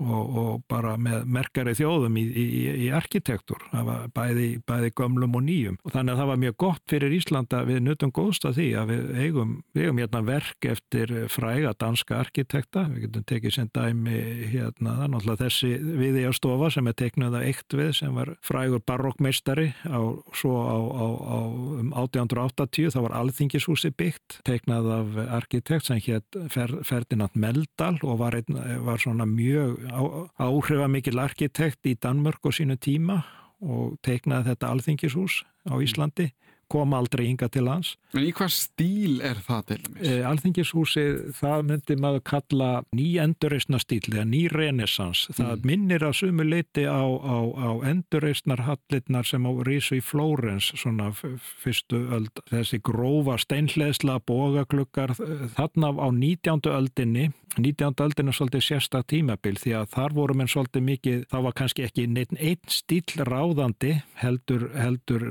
og, 0.00 0.36
og 0.42 0.62
bara 0.70 0.96
með 1.00 1.26
merkari 1.30 1.74
þjóðum 1.78 2.16
í, 2.20 2.24
í, 2.24 2.46
í 2.86 2.88
arkitektur 2.94 3.62
það 3.70 3.90
bæði, 4.16 4.48
bæði 4.68 4.92
gömlum 4.96 5.36
og 5.38 5.44
nýjum. 5.46 5.78
Og 5.84 5.94
þannig 5.94 6.14
að 6.14 6.22
það 6.22 6.30
var 6.30 6.40
mjög 6.44 6.56
gott 6.64 6.84
fyrir 6.90 7.16
Íslanda 7.16 7.62
við 7.68 7.82
nutum 7.86 8.14
góðst 8.14 8.46
að 8.48 8.60
því 8.60 8.68
að 8.80 8.92
við 8.92 9.12
eigum, 9.24 9.54
við 9.76 9.86
eigum 9.86 10.02
hérna 10.02 10.22
verk 10.26 10.68
eftir 10.70 11.14
fræga 11.32 11.74
danska 11.80 12.20
arkitekta, 12.20 12.86
við 12.90 13.06
getum 13.06 13.26
tekið 13.30 13.56
sem 13.56 13.70
dæmi 13.76 14.20
hérna, 14.50 14.96
það 14.96 15.04
er 15.06 15.12
náttúrulega 15.14 15.44
þessi 15.44 15.72
viðíastofa 16.00 16.72
sem 16.74 16.90
er 16.90 16.98
teiknuð 17.00 17.38
að 17.38 17.48
eitt 17.50 17.78
við 17.80 17.92
sem 18.00 18.16
var 18.16 18.34
frægur 18.46 18.84
barokkmeistari 18.86 19.70
á, 19.86 20.00
svo 20.36 20.54
á, 20.64 20.78
á, 20.80 21.06
á 21.20 21.38
um 21.80 21.92
1880 21.94 22.94
þá 22.94 23.00
var 23.04 23.16
Alþingishúsi 23.20 23.92
byggt 23.96 24.40
teiknað 24.46 24.90
af 24.94 25.18
arkitekt 25.40 25.88
sem 25.88 26.00
hétt 26.02 26.38
Ferdinand 26.50 27.36
Meldal 27.38 27.96
og 28.06 28.20
var, 28.22 28.36
einn, 28.38 28.58
var 28.86 29.00
svona 29.02 29.26
mjög 29.28 29.89
áhrifamikil 29.90 31.18
arkitekt 31.18 31.86
í 31.86 31.96
Danmörk 31.98 32.46
og 32.46 32.56
sínu 32.56 32.76
tíma 32.80 33.22
og 33.60 33.96
teiknaði 34.06 34.50
þetta 34.52 34.70
alþingishús 34.74 35.42
á 35.68 35.74
Íslandi 35.82 36.30
kom 36.70 36.94
aldrei 36.96 37.26
ynga 37.30 37.48
til 37.52 37.66
hans. 37.70 37.94
En 38.14 38.24
í 38.26 38.32
hvað 38.34 38.52
stíl 38.54 39.20
er 39.26 39.40
það 39.46 39.64
til 39.68 39.78
dæmis? 39.84 40.02
E, 40.06 40.20
Alþingishúsi, 40.26 41.04
það 41.38 41.64
myndi 41.68 41.96
maður 42.00 42.24
kalla 42.30 42.70
ný 42.96 43.08
endurreysna 43.22 43.80
stíl 43.82 44.02
eða 44.10 44.26
ný 44.30 44.44
renesans. 44.52 45.26
Það 45.36 45.52
mm. 45.52 45.66
minnir 45.70 46.06
að 46.06 46.16
sumu 46.20 46.46
leiti 46.46 46.86
á, 46.86 47.02
á, 47.02 47.36
á 47.54 47.70
endurreysnar 47.90 48.64
hallirnar 48.66 49.28
sem 49.28 49.46
á 49.46 49.52
Rísu 49.66 49.98
í 49.98 50.04
Flórens, 50.04 50.72
svona 50.78 51.10
fyrstu 51.14 52.04
öld. 52.18 52.42
Þessi 52.50 52.80
grófa 52.86 53.38
steinleðsla 53.42 54.20
bógaklukkar, 54.26 55.14
þarna 55.58 55.94
á 55.98 56.08
19. 56.10 56.70
öldinni 56.70 57.30
19. 57.58 57.94
öldin 57.98 58.30
er 58.30 58.34
svolítið 58.36 58.62
sérsta 58.62 59.00
tímabil 59.10 59.56
því 59.58 59.72
að 59.80 59.88
þar 59.90 60.12
voru 60.14 60.36
menn 60.38 60.50
svolítið 60.50 60.84
mikið, 60.86 61.22
þá 61.32 61.36
var 61.46 61.54
kannski 61.58 61.82
ekki 61.82 62.04
neitt 62.06 62.34
einn 62.38 62.70
stíl 62.70 63.24
ráðandi 63.26 63.96
heldur, 64.20 64.68
heldur 64.78 65.24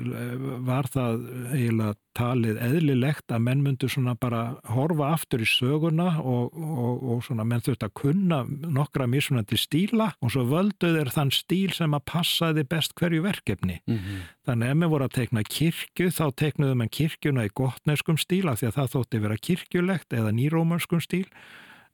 var 0.68 0.90
það 0.92 1.29
eiginlega 1.54 1.94
talið 2.18 2.58
eðlilegt 2.64 3.32
að 3.32 3.44
menn 3.46 3.62
myndu 3.64 3.88
svona 3.92 4.16
bara 4.20 4.42
horfa 4.74 5.12
aftur 5.14 5.44
í 5.44 5.48
söguna 5.48 6.18
og, 6.20 6.56
og, 6.58 7.04
og 7.14 7.22
svona 7.26 7.46
menn 7.48 7.64
þurft 7.64 7.86
að 7.88 7.94
kunna 8.02 8.42
nokkra 8.48 9.08
mismunandi 9.10 9.60
stíla 9.60 10.12
og 10.20 10.34
svo 10.34 10.44
völdu 10.50 10.92
þeir 10.98 11.14
þann 11.16 11.32
stíl 11.36 11.72
sem 11.76 11.96
að 11.96 12.06
passaði 12.12 12.66
best 12.70 12.96
hverju 13.00 13.24
verkefni. 13.24 13.80
Mm 13.88 13.98
-hmm. 13.98 14.28
Þannig 14.50 14.74
ef 14.74 14.82
við 14.84 14.94
vorum 14.96 15.10
að 15.10 15.18
teikna 15.20 15.46
kirkju 15.48 16.12
þá 16.20 16.26
teiknuðum 16.42 16.84
en 16.84 16.94
kirkjuna 17.00 17.46
í 17.46 17.56
gottneskum 17.56 18.18
stíla 18.18 18.58
því 18.58 18.68
að 18.68 18.78
það 18.78 18.94
þótti 18.96 19.24
vera 19.26 19.38
kirkjulegt 19.38 20.14
eða 20.14 20.36
nýrómanskum 20.36 21.02
stíl 21.02 21.28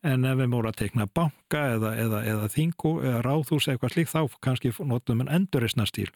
en 0.06 0.26
ef 0.28 0.38
við 0.40 0.50
mórum 0.52 0.72
að 0.72 0.80
tekna 0.82 1.08
banka 1.08 1.62
eða, 1.76 1.92
eða, 2.02 2.20
eða 2.32 2.50
þingu 2.54 2.92
eða 3.02 3.22
ráðhús 3.26 3.68
eitthvað 3.72 3.94
slíkt 3.96 4.12
þá 4.12 4.38
kannski 4.46 4.72
notum 4.86 5.24
við 5.24 5.32
endurisna 5.38 5.88
stíl. 5.90 6.10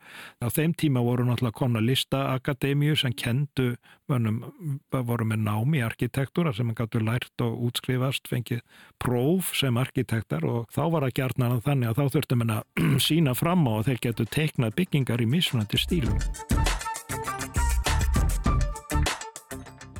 Á 0.44 0.48
þeim 0.54 0.76
tíma 0.78 1.04
voru 1.06 1.26
náttúrulega 1.28 1.58
komna 1.58 1.82
listaakademíu 1.84 2.98
sem 3.00 3.16
kendu, 3.18 3.72
voru 4.10 5.28
með 5.30 5.44
námi 5.46 5.84
arkitektúra 5.86 6.54
sem 6.54 6.74
gáttu 6.78 7.02
lært 7.04 7.46
og 7.46 7.58
útskrifast, 7.70 8.30
fengið 8.30 8.64
próf 9.02 9.54
sem 9.58 9.78
arkitektar 9.80 10.46
og 10.46 10.70
þá 10.74 10.84
var 10.94 11.08
það 11.08 11.18
gert 11.22 11.44
þannig 11.66 11.92
að 11.92 12.00
þá 12.02 12.16
þurftum 12.18 12.46
við 12.46 12.56
að 12.58 12.88
sína 13.10 13.38
fram 13.38 13.68
á 13.70 13.74
og 13.80 13.86
þeir 13.90 14.04
getu 14.10 14.30
teiknað 14.30 14.76
byggingar 14.82 15.24
í 15.24 15.30
mismunandi 15.30 15.82
stílum. 15.82 16.59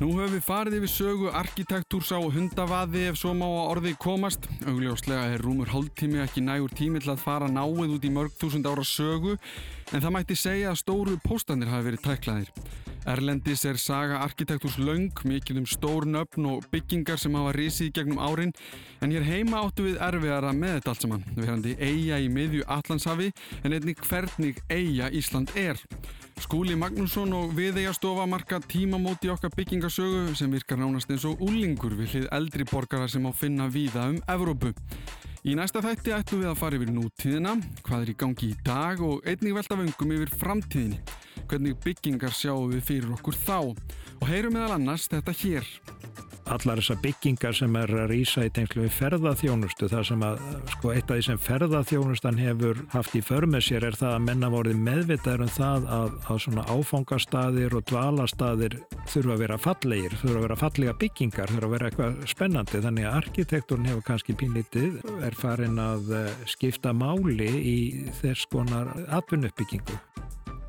Nú 0.00 0.14
höfum 0.16 0.32
við 0.32 0.44
farið 0.46 0.74
yfir 0.78 0.88
sögu 0.88 1.26
arkitektúrs 1.36 2.08
á 2.16 2.24
hundavaði 2.24 3.02
ef 3.10 3.18
svo 3.20 3.34
má 3.36 3.44
að 3.44 3.66
orði 3.74 3.90
komast. 4.00 4.46
Augljóslega 4.64 5.34
er 5.34 5.42
rúmur 5.44 5.68
hálftími 5.68 6.22
ekki 6.22 6.40
nægur 6.40 6.72
tími 6.72 7.02
til 7.04 7.10
að 7.12 7.20
fara 7.20 7.50
náið 7.52 7.98
út 7.98 8.06
í 8.08 8.12
mörg 8.14 8.32
túsund 8.40 8.64
ára 8.64 8.80
sögu 8.80 9.34
en 9.92 10.00
það 10.00 10.14
mætti 10.14 10.38
segja 10.40 10.70
að 10.70 10.78
stóru 10.80 11.18
póstanir 11.20 11.68
hafi 11.68 11.90
verið 11.90 12.06
tæklaðir. 12.06 12.48
Erlendis 13.12 13.66
er 13.68 13.76
saga 13.80 14.22
arkitektúrs 14.24 14.78
laung, 14.80 15.12
mikil 15.28 15.60
um 15.60 15.68
stór 15.68 16.08
nöfn 16.08 16.48
og 16.48 16.64
byggingar 16.72 17.20
sem 17.20 17.36
hafa 17.36 17.52
risið 17.58 17.92
gegnum 18.00 18.22
árin 18.24 18.56
en 19.04 19.12
hér 19.12 19.28
heima 19.28 19.60
áttu 19.66 19.84
við 19.84 20.00
erfiðara 20.00 20.54
með 20.56 20.78
þetta 20.78 20.94
allt 20.94 21.04
saman. 21.04 21.28
Við 21.36 21.44
hefandi 21.44 21.76
eiga 21.76 22.24
í 22.24 22.32
miðju 22.32 22.64
Allandshafi 22.72 23.28
en 23.64 23.76
einnig 23.76 24.00
hvernig 24.08 24.64
eiga 24.72 25.12
Ísland 25.12 25.52
er. 25.60 25.76
Skúli 26.40 26.72
Magnússon 26.72 27.34
og 27.36 27.50
viðeigastofa 27.52 28.24
marka 28.26 28.58
tímamóti 28.64 29.28
okkar 29.28 29.52
byggingasögu 29.52 30.32
sem 30.38 30.50
virkar 30.50 30.80
nánast 30.80 31.10
eins 31.12 31.26
og 31.28 31.42
úlingur 31.44 31.92
við 31.98 32.14
hlið 32.14 32.26
eldri 32.32 32.64
borgara 32.70 33.08
sem 33.12 33.26
á 33.28 33.32
finna 33.36 33.68
víða 33.68 34.06
um 34.14 34.16
Evrópu. 34.24 34.72
Í 35.44 35.54
næsta 35.58 35.82
þætti 35.84 36.14
ætlum 36.16 36.42
við 36.42 36.50
að 36.50 36.58
fara 36.62 36.80
yfir 36.80 36.92
nútíðina, 36.96 37.54
hvað 37.84 38.06
er 38.06 38.12
í 38.12 38.16
gangi 38.24 38.50
í 38.50 38.58
dag 38.64 39.04
og 39.04 39.28
einnig 39.28 39.56
velta 39.56 39.78
vöngum 39.78 40.16
yfir 40.16 40.34
framtíðinni. 40.40 41.00
Hvernig 41.44 41.78
byggingar 41.84 42.32
sjáum 42.32 42.72
við 42.72 42.86
fyrir 42.88 43.14
okkur 43.18 43.36
þá 43.36 43.58
og 43.60 44.28
heyrum 44.32 44.56
meðal 44.56 44.78
annars 44.78 45.10
þetta 45.12 45.36
hér 45.44 45.68
allar 46.54 46.80
þessar 46.80 47.00
byggingar 47.04 47.56
sem 47.56 47.76
er 47.80 47.92
að 48.02 48.10
rýsa 48.10 48.44
í 48.46 48.52
tengslu 48.54 48.84
við 48.84 48.94
ferðaþjónustu 48.96 49.88
þar 49.90 50.06
sem 50.08 50.24
að 50.26 50.40
sko 50.74 50.92
eitt 50.94 51.10
af 51.10 51.18
því 51.18 51.26
sem 51.26 51.40
ferðaþjónustan 51.46 52.40
hefur 52.40 52.82
haft 52.94 53.16
í 53.18 53.22
förmið 53.24 53.66
sér 53.66 53.86
er 53.90 53.98
það 54.00 54.16
að 54.16 54.24
menna 54.26 54.50
vorið 54.52 54.82
meðvitaður 54.88 55.44
um 55.46 55.52
það 55.54 55.88
að, 55.98 56.16
að 56.32 56.42
svona 56.46 56.66
áfangastadir 56.70 57.76
og 57.78 57.86
dvalastadir 57.90 58.78
þurfa 59.10 59.36
að 59.36 59.44
vera 59.44 59.60
fallegir, 59.60 60.18
þurfa 60.20 60.36
að 60.36 60.46
vera 60.46 60.60
fallega 60.60 60.96
byggingar, 61.04 61.54
þurfa 61.54 61.70
að 61.70 61.76
vera 61.76 61.90
eitthvað 61.90 62.20
spennandi 62.34 62.82
þannig 62.86 63.08
að 63.08 63.18
arkitekturn 63.22 63.90
hefur 63.90 64.06
kannski 64.10 64.36
pínlítið 64.40 65.00
er 65.26 65.38
farin 65.38 65.80
að 65.82 66.14
eh, 66.18 66.30
skipta 66.50 66.94
máli 66.96 67.50
í 67.60 67.78
þess 68.20 68.48
konar 68.50 68.92
atvinnuppbyggingu. 69.20 70.00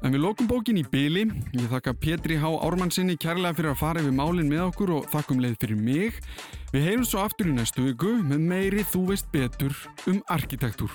En 0.02 0.16
við 0.16 0.24
lókum 0.24 0.48
bókin 0.50 0.80
í 0.82 0.84
byli. 0.90 1.28
Ég 1.54 1.68
þakka 1.70 1.94
Pétri 2.02 2.40
Há 2.42 2.48
Ármannsinni 2.66 3.20
kærlega 3.22 3.54
fyrir 3.60 3.74
að 3.76 3.82
fara 3.84 4.02
yfir 4.02 4.16
málinn 4.18 4.50
með 4.50 4.64
okkur 4.72 4.96
og 4.98 5.12
þakkum 5.14 5.44
leið 5.44 5.60
fyrir 5.62 5.78
mig. 5.78 6.18
Við 6.74 6.88
heyrum 6.88 7.06
svo 7.06 7.22
aftur 7.22 7.52
í 7.52 7.54
næstu 7.54 7.86
viku 7.86 8.16
með 8.26 8.48
meiri 8.50 8.88
þú 8.90 9.04
veist 9.12 9.30
betur 9.36 9.78
um 10.10 10.24
arkitektúr. 10.34 10.90